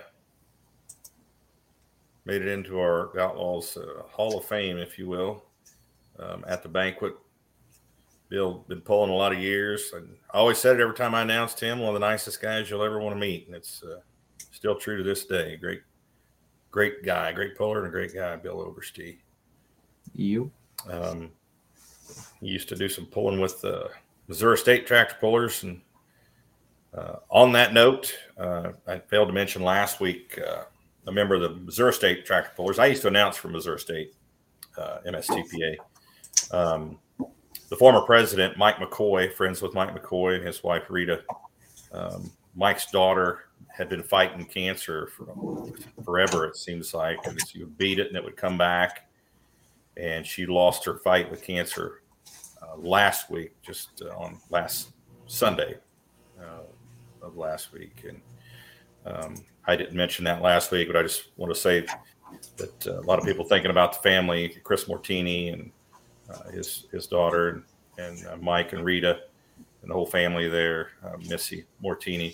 made 2.23 2.43
it 2.43 2.47
into 2.47 2.79
our 2.79 3.11
Outlaws 3.19 3.75
uh, 3.75 4.03
Hall 4.07 4.37
of 4.37 4.45
Fame, 4.45 4.77
if 4.77 4.97
you 4.97 5.09
will, 5.09 5.43
um, 6.17 6.45
at 6.47 6.63
the 6.63 6.69
banquet. 6.69 7.13
Bill 8.29 8.65
been 8.67 8.81
pulling 8.81 9.11
a 9.11 9.15
lot 9.15 9.31
of 9.31 9.39
years. 9.39 9.91
And 9.93 10.15
I 10.33 10.37
always 10.37 10.57
said 10.57 10.75
it 10.75 10.81
every 10.81 10.95
time 10.95 11.15
I 11.15 11.21
announced 11.21 11.59
him, 11.59 11.79
one 11.79 11.89
of 11.89 12.01
the 12.01 12.07
nicest 12.07 12.41
guys 12.41 12.69
you'll 12.69 12.83
ever 12.83 12.99
want 12.99 13.15
to 13.15 13.19
meet, 13.19 13.47
and 13.47 13.55
it's 13.55 13.83
uh, 13.83 13.99
still 14.51 14.75
true 14.75 14.97
to 14.97 15.03
this 15.03 15.25
day. 15.25 15.57
Great, 15.57 15.81
great 16.71 17.03
guy, 17.03 17.31
great 17.31 17.57
puller, 17.57 17.79
and 17.79 17.87
a 17.87 17.91
great 17.91 18.13
guy, 18.13 18.35
Bill 18.35 18.57
Oberste. 18.57 19.17
You. 20.13 20.51
Um, 20.89 21.31
he 22.39 22.47
used 22.47 22.69
to 22.69 22.75
do 22.75 22.89
some 22.89 23.05
pulling 23.05 23.39
with 23.39 23.61
the 23.61 23.89
Missouri 24.27 24.57
State 24.57 24.87
tractor 24.87 25.17
pullers. 25.19 25.63
And 25.63 25.81
uh, 26.93 27.17
on 27.29 27.51
that 27.53 27.73
note, 27.73 28.15
uh, 28.37 28.71
I 28.87 28.99
failed 28.99 29.29
to 29.29 29.33
mention 29.33 29.63
last 29.63 29.99
week 29.99 30.39
uh, 30.45 30.63
a 31.07 31.11
member 31.11 31.35
of 31.35 31.41
the 31.41 31.49
Missouri 31.49 31.93
State 31.93 32.25
tractor 32.25 32.51
pullers. 32.55 32.79
I 32.79 32.87
used 32.87 33.01
to 33.03 33.07
announce 33.07 33.37
for 33.37 33.49
Missouri 33.49 33.79
State 33.79 34.13
uh, 34.77 34.99
MSTPA. 35.07 35.77
Um, 36.51 36.99
the 37.69 37.75
former 37.75 38.01
president, 38.01 38.57
Mike 38.57 38.77
McCoy, 38.77 39.31
friends 39.33 39.61
with 39.61 39.73
Mike 39.73 39.95
McCoy 39.95 40.35
and 40.37 40.45
his 40.45 40.63
wife 40.63 40.83
Rita. 40.89 41.23
Um, 41.91 42.31
Mike's 42.55 42.89
daughter 42.91 43.45
had 43.67 43.89
been 43.89 44.03
fighting 44.03 44.45
cancer 44.45 45.07
for 45.07 45.67
forever, 46.03 46.45
it 46.45 46.55
seems 46.55 46.93
like. 46.93 47.17
And 47.25 47.37
she 47.47 47.59
would 47.59 47.77
beat 47.77 47.99
it 47.99 48.07
and 48.07 48.15
it 48.15 48.23
would 48.23 48.37
come 48.37 48.57
back. 48.57 49.09
And 49.97 50.25
she 50.25 50.45
lost 50.45 50.85
her 50.85 50.97
fight 50.99 51.29
with 51.29 51.43
cancer 51.43 52.01
uh, 52.61 52.77
last 52.77 53.29
week, 53.29 53.51
just 53.61 54.01
uh, 54.01 54.15
on 54.17 54.39
last 54.49 54.91
Sunday 55.27 55.75
uh, 56.39 56.63
of 57.21 57.37
last 57.37 57.73
week. 57.73 58.05
And 58.07 58.21
um, 59.05 59.35
I 59.65 59.75
didn't 59.75 59.95
mention 59.95 60.25
that 60.25 60.41
last 60.41 60.71
week, 60.71 60.87
but 60.87 60.97
I 60.97 61.01
just 61.01 61.29
want 61.37 61.53
to 61.53 61.59
say 61.59 61.85
that 62.57 62.87
uh, 62.87 62.99
a 62.99 63.05
lot 63.05 63.19
of 63.19 63.25
people 63.25 63.45
thinking 63.45 63.71
about 63.71 63.93
the 63.93 63.99
family, 63.99 64.49
Chris 64.63 64.85
Mortini 64.85 65.53
and 65.53 65.71
uh, 66.29 66.49
his 66.51 66.87
his 66.91 67.07
daughter, 67.07 67.49
and, 67.49 67.63
and 67.97 68.27
uh, 68.27 68.37
Mike 68.37 68.73
and 68.73 68.83
Rita, 68.83 69.21
and 69.81 69.91
the 69.91 69.93
whole 69.93 70.05
family 70.05 70.47
there, 70.47 70.91
Missy 71.27 71.65
Mortini. 71.83 72.33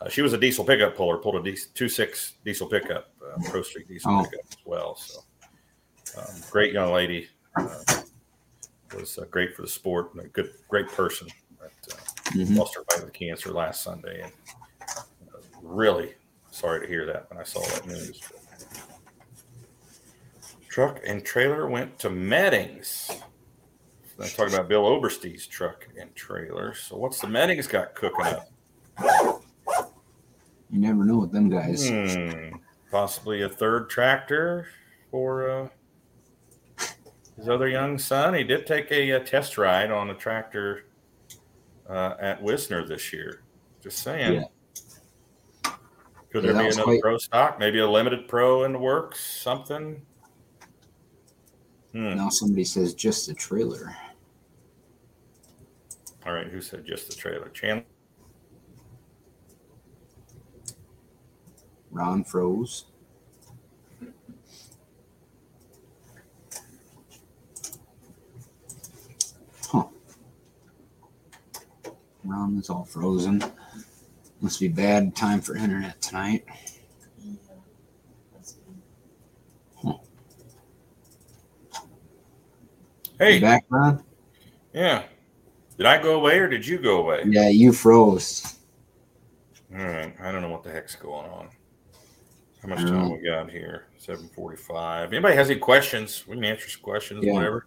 Uh, 0.00 0.08
she 0.08 0.22
was 0.22 0.32
a 0.32 0.38
diesel 0.38 0.64
pickup 0.64 0.96
puller, 0.96 1.18
pulled 1.18 1.46
a 1.46 1.56
two 1.74 1.88
six 1.88 2.34
diesel 2.44 2.68
pickup, 2.68 3.10
uh, 3.24 3.50
Pro 3.50 3.62
Street 3.62 3.88
diesel 3.88 4.12
oh. 4.12 4.24
pickup 4.24 4.46
as 4.50 4.56
well. 4.64 4.96
So, 4.96 5.20
um, 6.18 6.40
great 6.50 6.72
young 6.72 6.92
lady. 6.92 7.28
Uh, 7.56 8.02
was 8.94 9.18
uh, 9.18 9.24
great 9.30 9.54
for 9.54 9.62
the 9.62 9.68
sport 9.68 10.14
and 10.14 10.24
a 10.24 10.28
good, 10.28 10.50
great 10.68 10.88
person. 10.88 11.28
But, 11.58 11.72
uh, 11.92 11.96
mm-hmm. 12.30 12.56
Lost 12.56 12.74
her 12.76 12.84
fight 12.90 13.04
with 13.04 13.12
cancer 13.12 13.50
last 13.52 13.82
Sunday, 13.82 14.22
and 14.22 14.32
uh, 14.82 15.02
really 15.62 16.14
sorry 16.50 16.80
to 16.80 16.86
hear 16.86 17.04
that 17.06 17.28
when 17.30 17.38
I 17.38 17.42
saw 17.42 17.60
that 17.60 17.86
news. 17.86 18.20
Truck 20.78 21.00
and 21.04 21.24
trailer 21.24 21.66
went 21.68 21.98
to 21.98 22.08
Meddings. 22.08 23.10
I 24.22 24.28
talk 24.28 24.46
about 24.46 24.68
Bill 24.68 24.86
Oberste's 24.86 25.44
truck 25.44 25.88
and 26.00 26.14
trailer. 26.14 26.72
So 26.72 26.96
what's 26.96 27.20
the 27.20 27.26
Meddings 27.26 27.66
got 27.66 27.96
cooking 27.96 28.26
up? 28.26 29.42
You 30.70 30.78
never 30.78 31.04
know 31.04 31.16
with 31.18 31.32
them 31.32 31.48
guys. 31.48 31.88
Hmm. 31.88 32.58
Possibly 32.92 33.42
a 33.42 33.48
third 33.48 33.90
tractor 33.90 34.68
for 35.10 35.50
uh, 35.50 35.68
his 37.36 37.48
other 37.48 37.66
young 37.66 37.98
son. 37.98 38.34
He 38.34 38.44
did 38.44 38.64
take 38.64 38.92
a, 38.92 39.10
a 39.10 39.18
test 39.24 39.58
ride 39.58 39.90
on 39.90 40.10
a 40.10 40.14
tractor 40.14 40.84
uh, 41.88 42.14
at 42.20 42.40
Wisner 42.40 42.86
this 42.86 43.12
year. 43.12 43.42
Just 43.82 43.98
saying. 43.98 44.44
Yeah. 45.64 45.72
Could 46.30 46.44
there 46.44 46.52
yeah, 46.52 46.62
be 46.62 46.66
another 46.68 46.84
quite... 46.84 47.00
pro 47.00 47.18
stock? 47.18 47.58
Maybe 47.58 47.80
a 47.80 47.90
limited 47.90 48.28
pro 48.28 48.62
in 48.62 48.72
the 48.74 48.78
works? 48.78 49.18
Something? 49.42 50.02
Hmm. 51.98 52.14
Now 52.14 52.28
somebody 52.28 52.62
says 52.62 52.94
just 52.94 53.26
the 53.26 53.34
trailer. 53.34 53.96
All 56.24 56.32
right, 56.32 56.46
who 56.46 56.60
said 56.60 56.86
just 56.86 57.10
the 57.10 57.16
trailer? 57.16 57.48
Chandler. 57.48 57.82
Ron 61.90 62.22
froze. 62.22 62.84
Huh. 69.66 69.86
Ron 72.22 72.58
is 72.58 72.70
all 72.70 72.84
frozen. 72.84 73.42
Must 74.40 74.60
be 74.60 74.68
bad 74.68 75.16
time 75.16 75.40
for 75.40 75.56
internet 75.56 76.00
tonight. 76.00 76.44
Hey. 83.18 83.34
You 83.34 83.40
back, 83.40 83.64
Ron? 83.68 84.04
Yeah. 84.72 85.02
Did 85.76 85.86
I 85.86 86.00
go 86.00 86.14
away 86.16 86.38
or 86.38 86.48
did 86.48 86.66
you 86.66 86.78
go 86.78 86.98
away? 86.98 87.24
Yeah, 87.26 87.48
you 87.48 87.72
froze. 87.72 88.58
All 89.72 89.84
right. 89.84 90.14
I 90.20 90.30
don't 90.30 90.42
know 90.42 90.50
what 90.50 90.62
the 90.62 90.70
heck's 90.70 90.94
going 90.94 91.28
on. 91.28 91.48
How 92.62 92.68
much 92.68 92.80
time 92.80 93.10
we 93.10 93.18
got 93.18 93.50
here? 93.50 93.86
Seven 93.98 94.28
forty-five. 94.28 95.12
Anybody 95.12 95.36
has 95.36 95.50
any 95.50 95.60
questions? 95.60 96.26
We 96.26 96.34
can 96.34 96.44
answer 96.44 96.68
some 96.68 96.82
questions, 96.82 97.24
yeah. 97.24 97.32
whatever. 97.32 97.66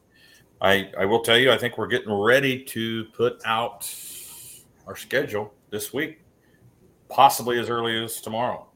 I 0.59 0.91
I 0.97 1.05
will 1.05 1.21
tell 1.21 1.37
you, 1.37 1.51
I 1.51 1.57
think 1.57 1.77
we're 1.77 1.87
getting 1.87 2.11
ready 2.11 2.63
to 2.65 3.05
put 3.13 3.41
out 3.45 3.89
our 4.87 4.95
schedule 4.95 5.53
this 5.69 5.93
week, 5.93 6.21
possibly 7.09 7.57
as 7.57 7.69
early 7.69 8.03
as 8.03 8.19
tomorrow. 8.19 8.67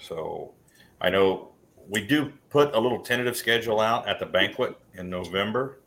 So 0.00 0.52
I 1.00 1.10
know 1.10 1.52
we 1.88 2.04
do 2.04 2.32
put 2.50 2.74
a 2.74 2.78
little 2.78 3.00
tentative 3.00 3.36
schedule 3.36 3.80
out 3.80 4.08
at 4.08 4.18
the 4.18 4.26
banquet 4.26 4.76
in 4.94 5.08
November. 5.10 5.80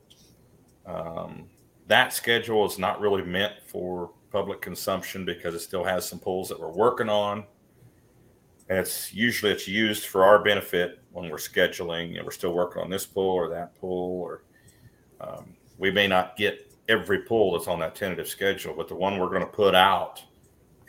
Um, 0.86 1.48
that 1.88 2.14
schedule 2.14 2.66
is 2.66 2.80
not 2.80 3.00
really 3.00 3.24
meant 3.24 3.54
for 3.66 4.12
public 4.32 4.62
consumption 4.62 5.26
because 5.26 5.56
it 5.56 5.60
still 5.60 5.84
has 5.84 6.08
some 6.08 6.20
pulls 6.20 6.50
that 6.50 6.60
we're 6.60 6.72
working 6.72 7.10
on 7.10 7.46
and 8.70 8.80
it's 8.80 9.14
usually 9.14 9.52
it's 9.52 9.68
used 9.68 10.08
for 10.08 10.24
our 10.24 10.44
benefit 10.44 11.02
when 11.12 11.30
we're 11.30 11.38
scheduling 11.38 12.16
and 12.18 12.26
we're 12.26 12.32
still 12.32 12.54
working 12.54 12.82
on 12.82 12.90
this 12.90 13.06
pull 13.06 13.30
or 13.30 13.50
that 13.50 13.80
pull 13.80 14.22
or 14.22 14.44
um, 15.22 15.56
we 15.78 15.92
may 15.92 16.08
not 16.08 16.36
get 16.36 16.72
every 16.90 17.20
pull 17.20 17.54
that's 17.54 17.68
on 17.68 17.80
that 17.80 17.96
tentative 17.96 18.28
schedule 18.28 18.74
but 18.76 18.88
the 18.88 18.96
one 18.96 19.20
we're 19.20 19.30
going 19.30 19.42
to 19.42 19.48
put 19.48 19.76
out 19.76 20.24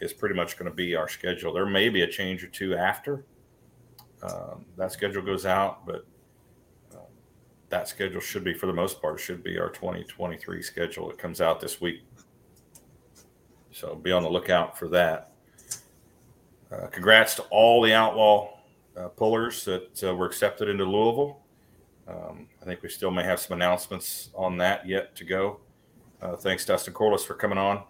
is 0.01 0.13
pretty 0.13 0.35
much 0.35 0.59
going 0.59 0.71
to 0.71 0.75
be 0.75 0.95
our 0.95 1.09
schedule 1.09 1.53
there 1.53 1.67
may 1.67 1.89
be 1.89 2.03
a 2.03 2.07
change 2.07 2.43
or 2.43 2.49
two 2.49 2.75
after 2.75 3.25
um, 4.23 4.65
that 4.77 4.93
schedule 4.93 5.23
goes 5.23 5.47
out 5.47 5.87
but 5.87 6.07
that 7.69 7.89
schedule 7.89 8.21
should 8.21 8.45
be 8.45 8.55
for 8.55 8.67
the 8.67 8.73
most 8.73 9.01
part 9.01 9.19
should 9.19 9.43
be 9.43 9.59
our 9.59 9.71
2023 9.71 10.63
schedule 10.63 11.09
that 11.09 11.19
comes 11.19 11.41
out 11.41 11.61
this 11.61 11.81
week 11.81 12.05
so 13.71 13.95
be 13.95 14.13
on 14.13 14.23
the 14.23 14.31
lookout 14.31 14.79
for 14.79 14.89
that 14.89 15.33
uh, 16.73 16.87
congrats 16.89 17.35
to 17.35 17.43
all 17.45 17.83
the 17.83 17.93
outlaw 17.93 18.57
uh, 18.97 19.09
pullers 19.09 19.65
that 19.65 20.03
uh, 20.03 20.15
were 20.15 20.27
accepted 20.27 20.69
into 20.69 20.85
Louisville. 20.85 21.41
Um, 22.09 22.49
I 22.63 22.65
think 22.65 22.83
we 22.83 22.89
still 22.89 23.11
may 23.11 23.25
have 23.25 23.41
some 23.41 23.57
announcements 23.57 24.31
on 24.35 24.57
that 24.59 24.87
yet 24.87 25.15
to 25.17 25.25
go. 25.25 25.61
Uh, 26.23 26.37
thanks, 26.37 26.65
Dustin 26.65 26.95
Corliss, 26.95 27.25
for 27.25 27.35
coming 27.35 27.59
on. 27.59 27.83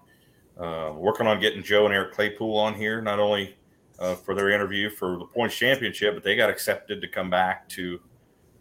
Uh, 0.58 0.92
working 0.94 1.26
on 1.26 1.38
getting 1.38 1.62
Joe 1.62 1.84
and 1.84 1.94
Eric 1.94 2.12
Claypool 2.14 2.56
on 2.58 2.74
here, 2.74 3.00
not 3.00 3.18
only 3.18 3.56
uh, 3.98 4.14
for 4.14 4.34
their 4.34 4.50
interview 4.50 4.88
for 4.90 5.18
the 5.18 5.26
points 5.26 5.54
championship, 5.54 6.14
but 6.14 6.24
they 6.24 6.34
got 6.34 6.50
accepted 6.50 7.00
to 7.00 7.08
come 7.08 7.30
back 7.30 7.68
to 7.70 8.00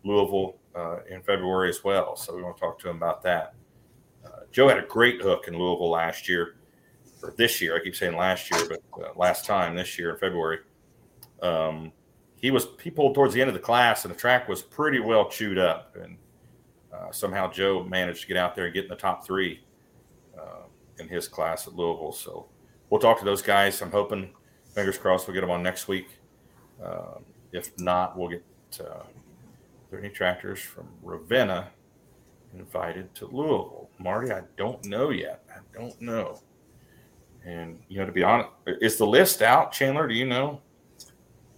Louisville 0.04 0.56
in 1.10 1.22
February 1.22 1.70
as 1.70 1.84
well. 1.84 2.16
So 2.16 2.36
we 2.36 2.42
want 2.42 2.58
to 2.58 2.62
talk 2.62 2.80
to 2.80 2.90
him 2.90 2.98
about 2.98 3.22
that. 3.24 3.54
Joe 4.52 4.70
had 4.70 4.78
a 4.78 4.88
great 4.88 5.22
hook 5.22 5.50
in 5.50 5.58
Louisville 5.58 5.90
last 5.90 6.30
year 6.30 6.56
or 7.22 7.34
this 7.38 7.62
year. 7.62 7.76
I 7.76 7.84
keep 7.84 7.96
saying 7.96 8.16
last 8.16 8.50
year, 8.50 8.62
but 8.70 9.04
uh, 9.04 9.12
last 9.18 9.46
time 9.46 9.76
this 9.76 10.00
year 10.00 10.12
in 10.12 10.18
February. 10.18 10.60
Um, 11.42 11.92
he 12.38 12.52
was 12.52 12.68
he 12.82 12.90
pulled 12.90 13.16
towards 13.16 13.34
the 13.34 13.42
end 13.42 13.50
of 13.50 13.54
the 13.54 13.60
class, 13.60 14.06
and 14.06 14.14
the 14.14 14.18
track 14.18 14.48
was 14.48 14.62
pretty 14.62 15.00
well 15.00 15.30
chewed 15.30 15.58
up, 15.58 15.98
and 16.02 16.18
uh, 16.94 17.12
somehow 17.12 17.52
Joe 17.52 17.84
managed 17.84 18.22
to 18.22 18.28
get 18.28 18.38
out 18.38 18.56
there 18.56 18.66
and 18.66 18.74
get 18.74 18.86
in 18.86 18.90
the 18.90 18.96
top 18.96 19.26
three 19.26 19.62
uh, 20.40 20.64
in 21.00 21.08
his 21.08 21.28
class 21.28 21.68
at 21.68 21.76
Louisville. 21.76 22.14
So 22.14 22.48
we'll 22.90 23.02
talk 23.02 23.20
to 23.20 23.26
those 23.26 23.42
guys. 23.42 23.82
I'm 23.82 23.92
hoping, 23.92 24.34
fingers 24.74 24.98
crossed, 24.98 25.28
we'll 25.28 25.34
get 25.34 25.42
them 25.42 25.52
on 25.52 25.64
next 25.64 25.88
week. 25.88 26.08
Uh, 26.82 27.20
if 27.52 27.78
not, 27.80 28.18
we'll 28.18 28.30
get. 28.30 28.44
Uh, 29.96 29.98
there 29.98 30.06
any 30.06 30.14
tractors 30.14 30.60
from 30.60 30.88
Ravenna 31.02 31.70
invited 32.54 33.14
to 33.16 33.28
Louisville? 33.28 33.90
Marty, 34.00 34.32
I 34.32 34.42
don't 34.58 34.84
know 34.86 35.10
yet. 35.10 35.44
I 35.50 35.60
don't 35.78 36.00
know. 36.02 36.42
And 37.46 37.80
you 37.88 38.00
know, 38.00 38.06
to 38.06 38.12
be 38.12 38.24
honest, 38.24 38.50
is 38.66 38.98
the 38.98 39.06
list 39.06 39.42
out, 39.42 39.72
Chandler? 39.72 40.08
Do 40.08 40.16
you 40.16 40.26
know? 40.26 40.62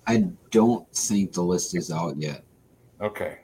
I 0.05 0.25
don't 0.51 0.89
think 0.93 1.33
the 1.33 1.41
list 1.41 1.75
is 1.75 1.91
out 1.91 2.17
yet. 2.17 2.43
Okay. 3.01 3.39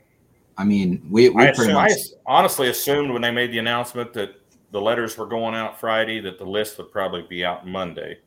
I 0.57 0.63
mean, 0.63 1.05
we, 1.09 1.29
we 1.29 1.43
I, 1.43 1.47
assume, 1.47 1.73
much... 1.73 1.91
I 1.91 1.95
honestly 2.27 2.69
assumed 2.69 3.11
when 3.11 3.21
they 3.21 3.31
made 3.31 3.51
the 3.51 3.59
announcement 3.59 4.13
that 4.13 4.39
the 4.71 4.79
letters 4.79 5.17
were 5.17 5.25
going 5.25 5.55
out 5.55 5.79
Friday 5.79 6.19
that 6.21 6.37
the 6.37 6.45
list 6.45 6.77
would 6.77 6.91
probably 6.91 7.23
be 7.23 7.43
out 7.43 7.67
Monday. 7.67 8.19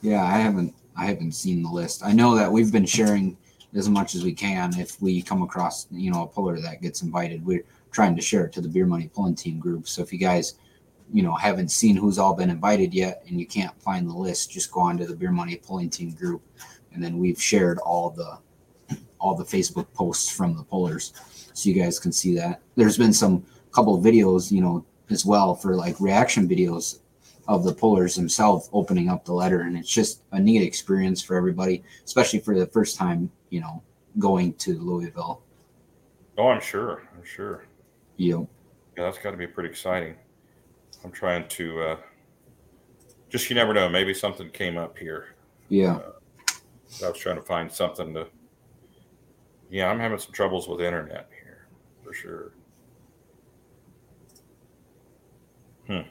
Yeah, 0.00 0.24
I 0.24 0.38
haven't 0.38 0.74
I 0.96 1.06
haven't 1.06 1.32
seen 1.32 1.62
the 1.62 1.70
list. 1.70 2.02
I 2.04 2.12
know 2.12 2.34
that 2.34 2.50
we've 2.50 2.72
been 2.72 2.86
sharing 2.86 3.36
as 3.74 3.88
much 3.88 4.14
as 4.14 4.24
we 4.24 4.32
can. 4.32 4.78
If 4.78 5.00
we 5.00 5.22
come 5.22 5.42
across, 5.42 5.86
you 5.90 6.10
know, 6.10 6.22
a 6.22 6.26
puller 6.26 6.60
that 6.60 6.82
gets 6.82 7.02
invited, 7.02 7.44
we're 7.44 7.64
trying 7.92 8.16
to 8.16 8.22
share 8.22 8.44
it 8.46 8.52
to 8.54 8.60
the 8.60 8.68
beer 8.68 8.86
money 8.86 9.10
pulling 9.12 9.34
team 9.34 9.58
group. 9.58 9.88
So 9.88 10.02
if 10.02 10.12
you 10.12 10.18
guys 10.18 10.54
you 11.12 11.24
know 11.24 11.34
haven't 11.34 11.72
seen 11.72 11.96
who's 11.96 12.18
all 12.18 12.34
been 12.34 12.50
invited 12.50 12.94
yet 12.94 13.24
and 13.26 13.40
you 13.40 13.44
can't 13.44 13.74
find 13.82 14.08
the 14.08 14.14
list 14.14 14.52
just 14.52 14.70
go 14.70 14.78
on 14.78 14.96
to 14.96 15.04
the 15.04 15.16
beer 15.16 15.32
money 15.32 15.56
pulling 15.56 15.90
team 15.90 16.12
group 16.12 16.40
and 16.92 17.02
then 17.02 17.18
we've 17.18 17.42
shared 17.42 17.78
all 17.78 18.10
the 18.10 18.38
all 19.20 19.34
the 19.34 19.44
Facebook 19.44 19.92
posts 19.92 20.30
from 20.30 20.56
the 20.56 20.62
pullers, 20.64 21.12
so 21.52 21.68
you 21.68 21.80
guys 21.80 21.98
can 21.98 22.12
see 22.12 22.34
that. 22.34 22.60
There's 22.76 22.96
been 22.98 23.12
some 23.12 23.44
couple 23.70 24.00
videos, 24.00 24.50
you 24.50 24.60
know, 24.60 24.84
as 25.10 25.24
well 25.24 25.54
for 25.54 25.76
like 25.76 26.00
reaction 26.00 26.48
videos 26.48 27.00
of 27.50 27.64
the 27.64 27.74
pullers 27.74 28.14
themselves 28.14 28.70
opening 28.72 29.08
up 29.08 29.24
the 29.24 29.32
letter, 29.32 29.62
and 29.62 29.76
it's 29.76 29.90
just 29.90 30.22
a 30.30 30.38
neat 30.38 30.62
experience 30.62 31.20
for 31.20 31.36
everybody, 31.36 31.82
especially 32.04 32.38
for 32.38 32.56
the 32.56 32.66
first 32.68 32.96
time, 32.96 33.28
you 33.48 33.60
know, 33.60 33.82
going 34.20 34.52
to 34.54 34.78
Louisville. 34.78 35.42
Oh, 36.38 36.46
I'm 36.46 36.60
sure. 36.60 37.08
I'm 37.12 37.24
sure. 37.24 37.64
Know, 38.18 38.48
Yeah, 38.96 39.02
that's 39.02 39.18
got 39.18 39.32
to 39.32 39.36
be 39.36 39.48
pretty 39.48 39.68
exciting. 39.68 40.14
I'm 41.04 41.10
trying 41.10 41.48
to 41.48 41.82
uh, 41.82 41.96
just 43.28 43.50
you 43.50 43.56
never 43.56 43.74
know. 43.74 43.88
Maybe 43.88 44.14
something 44.14 44.48
came 44.50 44.78
up 44.78 44.96
here. 44.96 45.34
yeah, 45.68 45.98
I 47.04 47.08
was 47.08 47.18
trying 47.18 47.36
to 47.36 47.42
find 47.42 47.70
something 47.70 48.14
to. 48.14 48.28
Yeah, 49.70 49.90
I'm 49.90 49.98
having 49.98 50.18
some 50.18 50.32
troubles 50.32 50.68
with 50.68 50.80
internet 50.80 51.28
here 51.42 51.66
for 52.04 52.12
sure. 52.12 52.52
Hmm. 55.88 56.08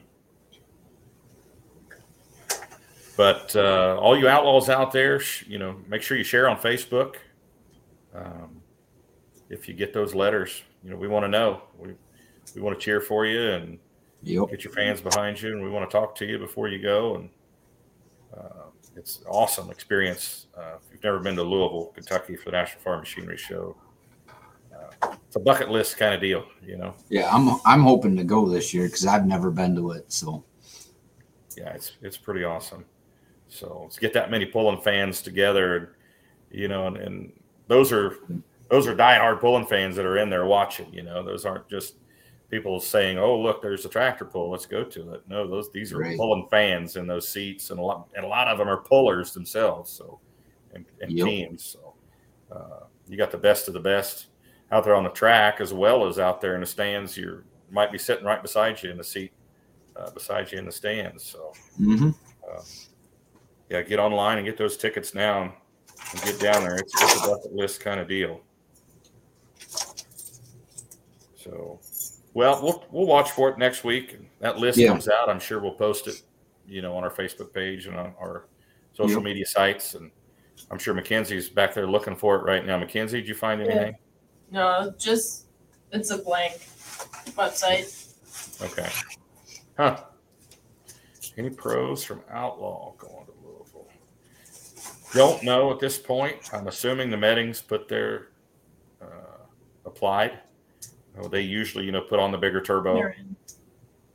But 3.16 3.54
uh, 3.56 3.98
all 4.00 4.16
you 4.16 4.28
outlaws 4.28 4.68
out 4.68 4.92
there, 4.92 5.20
sh- 5.20 5.44
you 5.46 5.58
know, 5.58 5.76
make 5.88 6.02
sure 6.02 6.16
you 6.16 6.24
share 6.24 6.48
on 6.48 6.56
Facebook. 6.56 7.16
Um, 8.14 8.60
if 9.48 9.68
you 9.68 9.74
get 9.74 9.92
those 9.92 10.14
letters, 10.14 10.62
you 10.82 10.90
know, 10.90 10.96
we 10.96 11.08
want 11.08 11.24
to 11.24 11.28
know. 11.28 11.62
We 11.78 11.94
we 12.54 12.62
want 12.62 12.78
to 12.78 12.84
cheer 12.84 13.00
for 13.00 13.26
you 13.26 13.50
and 13.52 13.78
yep, 14.22 14.48
get 14.50 14.64
your 14.64 14.72
fans 14.72 15.00
behind 15.00 15.40
you, 15.40 15.52
and 15.52 15.62
we 15.62 15.70
want 15.70 15.88
to 15.88 15.96
talk 15.96 16.14
to 16.16 16.26
you 16.26 16.38
before 16.38 16.68
you 16.68 16.80
go. 16.80 17.16
And 17.16 17.30
uh, 18.36 18.70
it's 18.96 19.20
an 19.20 19.26
awesome 19.26 19.70
experience. 19.70 20.46
Uh, 20.56 20.76
if 20.76 20.92
you've 20.92 21.04
never 21.04 21.18
been 21.18 21.36
to 21.36 21.42
Louisville, 21.42 21.92
Kentucky 21.94 22.36
for 22.36 22.46
the 22.46 22.52
National 22.52 22.82
Farm 22.82 23.00
Machinery 23.00 23.36
Show, 23.36 23.76
uh, 24.74 25.14
it's 25.26 25.36
a 25.36 25.40
bucket 25.40 25.70
list 25.70 25.96
kind 25.96 26.14
of 26.14 26.20
deal, 26.20 26.44
you 26.64 26.76
know. 26.76 26.94
yeah. 27.08 27.28
I'm 27.32 27.60
I'm 27.64 27.82
hoping 27.82 28.16
to 28.16 28.24
go 28.24 28.48
this 28.48 28.72
year 28.74 28.86
because 28.86 29.06
I've 29.06 29.26
never 29.26 29.50
been 29.50 29.74
to 29.76 29.92
it. 29.92 30.12
So 30.12 30.44
Yeah, 31.56 31.70
it's 31.70 31.92
it's 32.02 32.16
pretty 32.16 32.44
awesome. 32.44 32.84
So 33.50 33.80
let's 33.82 33.98
get 33.98 34.12
that 34.14 34.30
many 34.30 34.46
pulling 34.46 34.80
fans 34.80 35.20
together, 35.20 35.76
and 35.76 35.88
you 36.50 36.68
know, 36.68 36.86
and, 36.86 36.96
and 36.96 37.32
those 37.68 37.92
are 37.92 38.16
those 38.70 38.86
are 38.86 38.94
diehard 38.94 39.40
pulling 39.40 39.66
fans 39.66 39.96
that 39.96 40.06
are 40.06 40.18
in 40.18 40.30
there 40.30 40.46
watching. 40.46 40.92
You 40.94 41.02
know, 41.02 41.22
those 41.22 41.44
aren't 41.44 41.68
just 41.68 41.96
people 42.48 42.80
saying, 42.80 43.18
"Oh, 43.18 43.38
look, 43.38 43.60
there's 43.60 43.84
a 43.84 43.88
tractor 43.88 44.24
pull. 44.24 44.50
Let's 44.50 44.66
go 44.66 44.84
to 44.84 45.14
it." 45.14 45.22
No, 45.28 45.46
those 45.48 45.70
these 45.72 45.92
are 45.92 45.98
Right. 45.98 46.16
pulling 46.16 46.46
fans 46.48 46.96
in 46.96 47.06
those 47.06 47.28
seats, 47.28 47.70
and 47.70 47.78
a 47.78 47.82
lot 47.82 48.08
and 48.14 48.24
a 48.24 48.28
lot 48.28 48.48
of 48.48 48.56
them 48.58 48.68
are 48.68 48.78
pullers 48.78 49.32
themselves. 49.34 49.90
So 49.90 50.20
and, 50.72 50.86
and 51.02 51.12
Yep. 51.12 51.26
teams. 51.26 51.64
So 51.64 51.94
uh, 52.54 52.84
you 53.08 53.16
got 53.16 53.32
the 53.32 53.38
best 53.38 53.66
of 53.66 53.74
the 53.74 53.80
best 53.80 54.26
out 54.70 54.84
there 54.84 54.94
on 54.94 55.02
the 55.04 55.10
track 55.10 55.60
as 55.60 55.72
well 55.74 56.06
as 56.06 56.20
out 56.20 56.40
there 56.40 56.54
in 56.54 56.60
the 56.60 56.66
stands. 56.66 57.16
You 57.16 57.42
might 57.70 57.90
be 57.90 57.98
sitting 57.98 58.24
right 58.24 58.40
beside 58.40 58.80
you 58.82 58.90
in 58.90 58.96
the 58.96 59.04
seat 59.04 59.32
uh, 59.96 60.10
beside 60.10 60.52
you 60.52 60.58
in 60.58 60.64
the 60.64 60.72
stands. 60.72 61.24
So 61.24 61.52
mhm. 61.80 62.14
Yeah, 63.70 63.82
get 63.82 63.98
online 63.98 64.38
and 64.38 64.46
get 64.46 64.58
those 64.58 64.76
tickets 64.76 65.14
now 65.14 65.42
and 65.42 66.22
get 66.22 66.38
down 66.40 66.62
there. 66.62 66.76
It's, 66.76 66.92
it's 67.02 67.24
a 67.24 67.28
bucket 67.28 67.52
list 67.54 67.80
kind 67.80 68.00
of 68.00 68.08
deal. 68.08 68.40
So, 71.36 71.80
well, 72.34 72.60
we'll 72.62 72.84
we'll 72.90 73.06
watch 73.06 73.30
for 73.30 73.48
it 73.48 73.58
next 73.58 73.84
week. 73.84 74.18
That 74.40 74.58
list 74.58 74.78
Yeah. 74.78 74.88
comes 74.88 75.08
out. 75.08 75.28
I'm 75.28 75.40
sure 75.40 75.60
we'll 75.60 75.72
post 75.74 76.06
it, 76.08 76.22
you 76.66 76.82
know, 76.82 76.94
on 76.96 77.04
our 77.04 77.10
Facebook 77.10 77.52
page 77.54 77.86
and 77.86 77.96
on 77.96 78.14
our 78.20 78.46
social 78.92 79.16
Yep. 79.16 79.22
media 79.22 79.46
sites. 79.46 79.94
And 79.94 80.10
I'm 80.70 80.78
sure 80.78 80.92
Mackenzie's 80.92 81.48
back 81.48 81.72
there 81.72 81.86
looking 81.86 82.16
for 82.16 82.36
it 82.36 82.42
right 82.44 82.64
now. 82.66 82.76
Mackenzie, 82.76 83.20
did 83.20 83.28
you 83.28 83.34
find 83.34 83.60
Yeah. 83.60 83.66
anything? 83.70 83.98
No, 84.50 84.92
just 84.98 85.46
it's 85.92 86.10
a 86.10 86.18
blank 86.18 86.54
website. 87.36 88.12
Okay. 88.62 88.88
Huh. 89.76 90.04
Any 91.38 91.50
pros 91.50 92.04
from 92.04 92.22
Outlaw 92.30 92.92
going 92.98 93.24
to 93.26 93.29
Louisville? 93.29 93.29
Don't 95.14 95.42
know 95.42 95.70
at 95.70 95.80
this 95.80 95.98
point. 95.98 96.36
I'm 96.52 96.68
assuming 96.68 97.10
the 97.10 97.16
Mettings 97.16 97.60
put 97.60 97.88
their 97.88 98.28
uh, 99.02 99.06
applied. 99.84 100.38
Oh, 101.18 101.26
they 101.28 101.40
usually, 101.40 101.84
you 101.84 101.92
know, 101.92 102.00
put 102.02 102.20
on 102.20 102.30
the 102.30 102.38
bigger 102.38 102.60
turbo. 102.60 102.94
They're 102.94 103.16
in. 103.18 103.36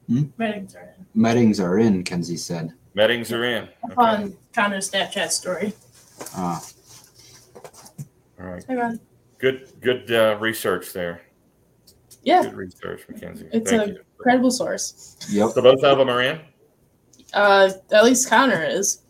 Hmm? 0.07 0.23
Meetings 0.41 0.75
are 0.75 0.93
in. 0.97 1.05
Meetings 1.21 1.59
are 1.59 1.79
in. 1.79 2.03
Kenzie 2.03 2.37
said. 2.37 2.73
Mettings 2.93 3.31
are 3.33 3.43
in. 3.43 3.63
Up 3.63 3.91
Okay. 3.91 4.01
on 4.01 4.37
Connor's 4.53 4.89
Snapchat 4.89 5.29
story. 5.31 5.73
Uh, 6.35 6.59
All 8.39 8.45
right. 8.47 8.63
Hang 8.65 8.79
on. 8.79 8.99
Good, 9.37 9.69
good 9.81 10.09
uh, 10.11 10.37
research 10.39 10.93
there. 10.93 11.21
Yeah, 12.23 12.43
Good 12.43 12.53
research, 12.53 13.03
Mackenzie. 13.09 13.49
It's 13.51 13.69
Thank 13.69 13.83
a- 13.83 13.87
you. 13.87 13.99
credible 14.17 14.49
source. 14.51 15.17
yep. 15.29 15.49
So 15.51 15.61
both 15.61 15.83
of 15.83 15.97
them 15.97 16.09
are 16.09 16.21
in. 16.21 16.39
Uh, 17.33 17.69
at 17.91 18.03
least 18.05 18.29
Connor 18.29 18.63
is. 18.63 19.01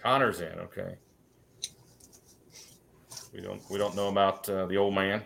Connor's 0.00 0.40
in. 0.40 0.58
Okay. 0.60 0.94
We 3.34 3.40
don't. 3.40 3.60
We 3.68 3.78
don't 3.78 3.96
know 3.96 4.08
about 4.08 4.48
uh, 4.48 4.66
the 4.66 4.76
old 4.76 4.94
man. 4.94 5.22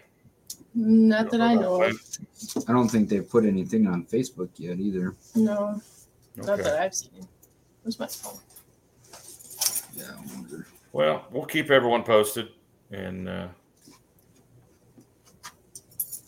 Not 0.74 1.30
that 1.30 1.40
I 1.42 1.54
know 1.54 1.82
of. 1.82 1.94
I 2.68 2.72
don't 2.72 2.88
think 2.88 3.08
they've 3.08 3.28
put 3.28 3.44
anything 3.44 3.86
on 3.86 4.04
Facebook 4.06 4.48
yet 4.56 4.78
either. 4.78 5.14
No, 5.34 5.80
not 6.36 6.48
Okay. 6.48 6.62
that 6.62 6.80
I've 6.80 6.94
seen. 6.94 7.26
Where's 7.82 7.98
my 7.98 8.06
phone? 8.06 8.38
Yeah, 9.94 10.04
I 10.16 10.34
wonder. 10.34 10.66
Well, 10.92 11.26
we'll 11.30 11.44
keep 11.44 11.70
everyone 11.70 12.02
posted, 12.02 12.48
and 12.90 13.28
uh, 13.28 13.48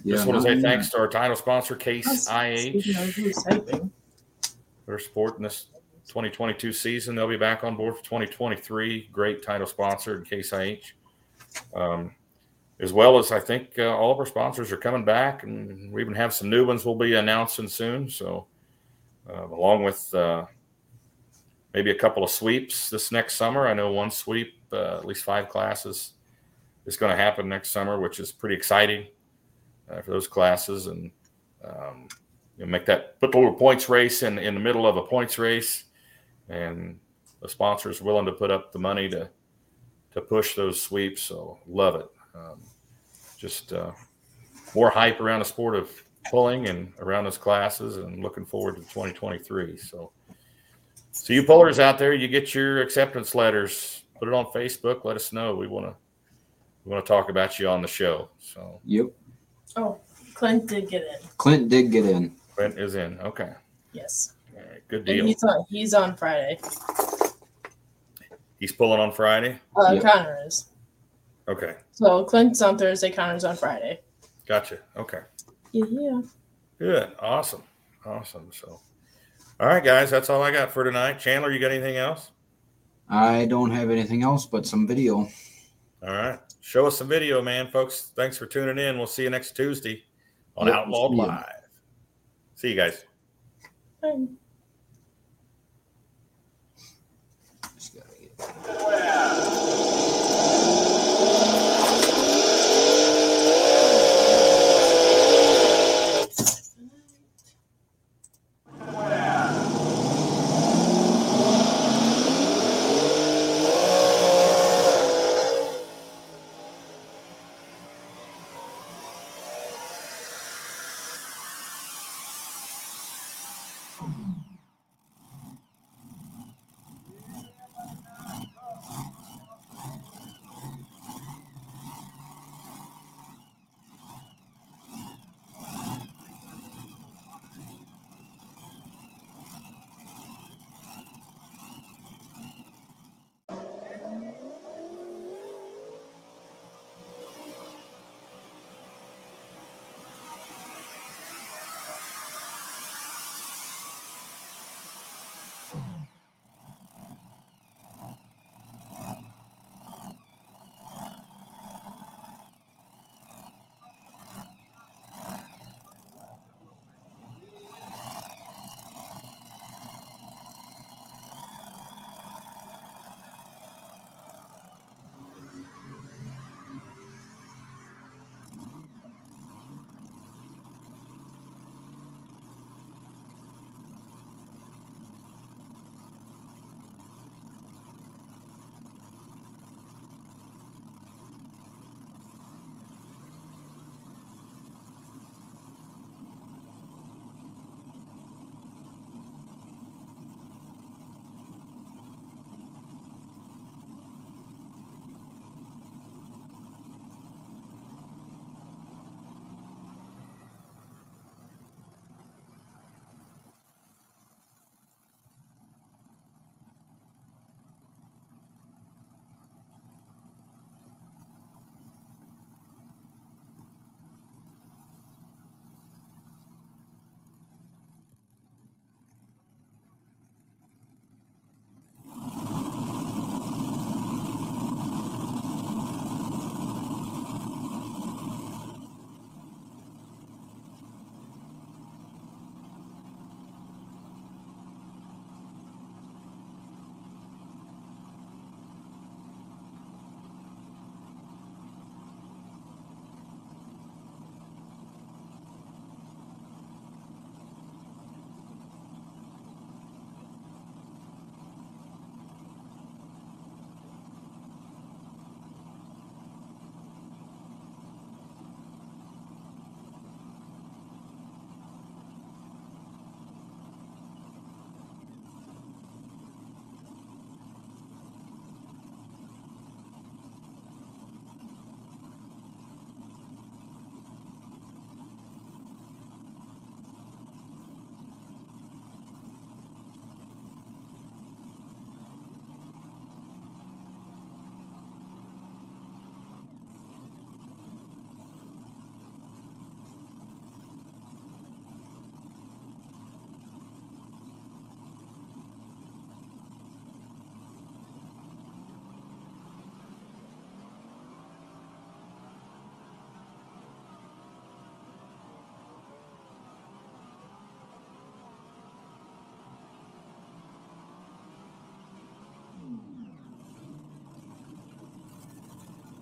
Yeah, 0.05 0.17
just 0.17 0.27
want 0.27 0.43
to 0.43 0.49
no, 0.49 0.57
say 0.57 0.63
thanks 0.63 0.91
to 0.91 0.99
our 0.99 1.09
title 1.09 1.37
sponsor, 1.37 1.77
Case 1.77 2.25
Speaking 2.27 2.93
IH. 2.97 3.11
who's 3.13 3.43
typing. 3.45 3.91
They're 4.87 4.99
supporting 4.99 5.43
this 5.45 5.67
2022 6.09 6.73
season. 6.73 7.15
They'll 7.15 7.29
be 7.29 7.37
back 7.37 7.65
on 7.65 7.77
board 7.77 7.97
for 7.97 8.05
2023. 8.05 9.09
Great 9.13 9.43
title 9.43 9.67
sponsor 9.67 10.21
Case 10.23 10.53
IH, 10.53 10.81
um, 11.75 12.15
as 12.81 12.93
well 12.93 13.19
as 13.19 13.31
I 13.31 13.41
think 13.41 13.79
uh, 13.79 13.95
all 13.95 14.11
of 14.11 14.19
our 14.19 14.27
sponsors 14.27 14.73
are 14.73 14.77
coming 14.77 15.05
back, 15.05 15.43
and 15.43 15.93
we 15.93 16.01
even 16.01 16.15
have 16.15 16.33
some 16.33 16.49
new 16.49 16.67
ones 16.67 16.85
we'll 16.85 16.95
be 16.95 17.15
announcing 17.15 17.69
soon. 17.69 18.09
So, 18.09 18.47
uh, 19.29 19.47
along 19.47 19.85
with 19.85 20.13
uh, 20.15 20.47
maybe 21.75 21.91
a 21.91 21.95
couple 21.95 22.25
of 22.25 22.31
sweeps 22.31 22.91
this 22.91 23.13
next 23.13 23.35
summer. 23.35 23.67
I 23.67 23.75
know 23.75 23.93
one 23.93 24.11
sweep, 24.11 24.55
uh, 24.73 24.97
at 24.97 25.05
least 25.05 25.25
five 25.25 25.49
classes, 25.49 26.15
is 26.87 26.97
going 26.97 27.11
to 27.11 27.23
happen 27.23 27.49
next 27.49 27.71
summer, 27.71 28.01
which 28.01 28.19
is 28.19 28.33
pretty 28.33 28.55
exciting 28.55 29.07
uh, 29.91 30.01
for 30.01 30.11
those 30.11 30.27
classes, 30.27 30.87
and 30.87 31.11
um, 31.65 32.09
you 32.57 32.65
know, 32.65 32.71
make 32.71 32.87
that 32.87 33.21
put 33.21 33.33
the 33.33 33.39
little 33.39 33.55
points 33.55 33.89
race 33.89 34.23
in 34.23 34.39
in 34.39 34.55
the 34.55 34.61
middle 34.61 34.87
of 34.87 34.97
a 34.97 35.03
points 35.03 35.39
race, 35.39 35.85
and 36.49 36.99
the 37.43 37.49
sponsors 37.49 38.01
willing 38.01 38.27
to 38.27 38.33
put 38.33 38.51
up 38.51 38.73
the 38.73 38.79
money 38.79 39.09
to 39.09 39.29
to 40.15 40.21
push 40.21 40.55
those 40.55 40.81
sweeps. 40.81 41.23
So 41.23 41.59
love 41.67 41.97
it. 41.97 42.09
Um, 42.35 42.61
just 43.39 43.73
uh, 43.73 43.93
more 44.75 44.91
hype 44.91 45.21
around 45.21 45.41
the 45.41 45.45
sport 45.45 45.75
of 45.75 45.91
pulling 46.31 46.69
and 46.69 46.93
around 47.01 47.25
those 47.25 47.39
classes, 47.39 47.97
and 47.97 48.23
looking 48.23 48.45
forward 48.45 48.77
to 48.77 48.83
2023. 48.83 49.77
So. 49.77 50.13
So 51.13 51.33
you 51.33 51.43
pullers 51.43 51.81
out 51.81 51.99
there, 51.99 52.15
you 52.15 52.29
get 52.29 52.55
your 52.55 52.83
acceptance 52.83 53.35
letters. 53.35 54.05
Put 54.21 54.29
it 54.29 54.35
on 54.35 54.47
Facebook. 54.47 55.05
Let 55.05 55.17
us 55.17 55.33
know. 55.33 55.57
We 55.57 55.67
want 55.67 55.87
to 55.87 55.95
we 56.85 56.93
want 56.93 57.05
to 57.05 57.09
talk 57.09 57.29
about 57.29 57.59
you 57.59 57.69
on 57.69 57.83
the 57.83 57.89
show. 57.89 58.29
So 58.39 58.81
Yep. 58.85 59.07
Oh, 59.77 59.99
Clint 60.35 60.67
did 60.69 60.89
get 60.89 61.03
in. 61.03 61.29
Clint 61.37 61.69
did 61.69 61.91
get 61.91 62.07
in. 62.07 62.37
Clint 62.55 62.79
is 62.79 62.95
in. 62.95 63.19
Okay. 63.21 63.53
Yes, 63.93 64.35
All 64.55 64.63
right. 64.63 64.87
Good 64.89 64.99
and 65.01 65.07
deal. 65.07 65.27
he's 65.27 65.43
on. 65.43 65.65
He's 65.69 65.95
on 65.95 66.17
Friday. 66.17 66.59
He's 68.61 68.73
pulling 68.73 69.01
on 69.01 69.11
Friday. 69.11 69.59
Uh, 69.77 69.93
Yep. 69.95 70.03
Connor 70.03 70.39
is. 70.47 70.69
Okay. 71.49 71.77
So 71.91 72.25
Clint's 72.25 72.63
on 72.63 72.79
Thursday. 72.79 73.11
Connor's 73.11 73.43
on 73.45 73.57
Friday. 73.57 74.01
Gotcha. 74.47 74.79
Okay. 74.97 75.21
Yeah, 75.73 75.85
yeah. 75.89 76.21
Good. 76.79 77.13
Awesome. 77.19 77.63
Awesome. 78.05 78.51
So, 78.53 78.81
all 79.59 79.67
right, 79.67 79.83
guys, 79.83 80.11
that's 80.11 80.31
all 80.31 80.43
I 80.43 80.51
got 80.51 80.71
for 80.73 80.85
tonight. 80.85 81.19
Chandler, 81.19 81.51
you 81.51 81.59
got 81.59 81.71
anything 81.71 81.97
else? 81.97 82.31
I 83.09 83.47
don't 83.47 83.71
have 83.71 83.91
anything 83.91 84.23
else 84.23 84.47
but 84.47 84.67
some 84.67 84.87
video. 84.87 85.29
All 86.03 86.15
right. 86.15 86.39
Show 86.61 86.87
us 86.87 86.99
some 86.99 87.09
video, 87.09 87.43
man, 87.43 87.69
folks. 87.71 88.13
Thanks 88.15 88.39
for 88.39 88.47
tuning 88.47 88.79
in. 88.79 88.97
We'll 88.99 89.07
see 89.07 89.25
you 89.25 89.31
next 89.31 89.57
Tuesday 89.57 90.05
on 90.57 90.67
Yep, 90.67 90.77
Outlawed 90.77 91.13
see. 91.13 91.17
Live. 91.17 91.45
See 92.55 92.69
you 92.71 92.77
guys. 92.77 93.05
Fine. 94.01 94.37
Wow. 98.41 99.60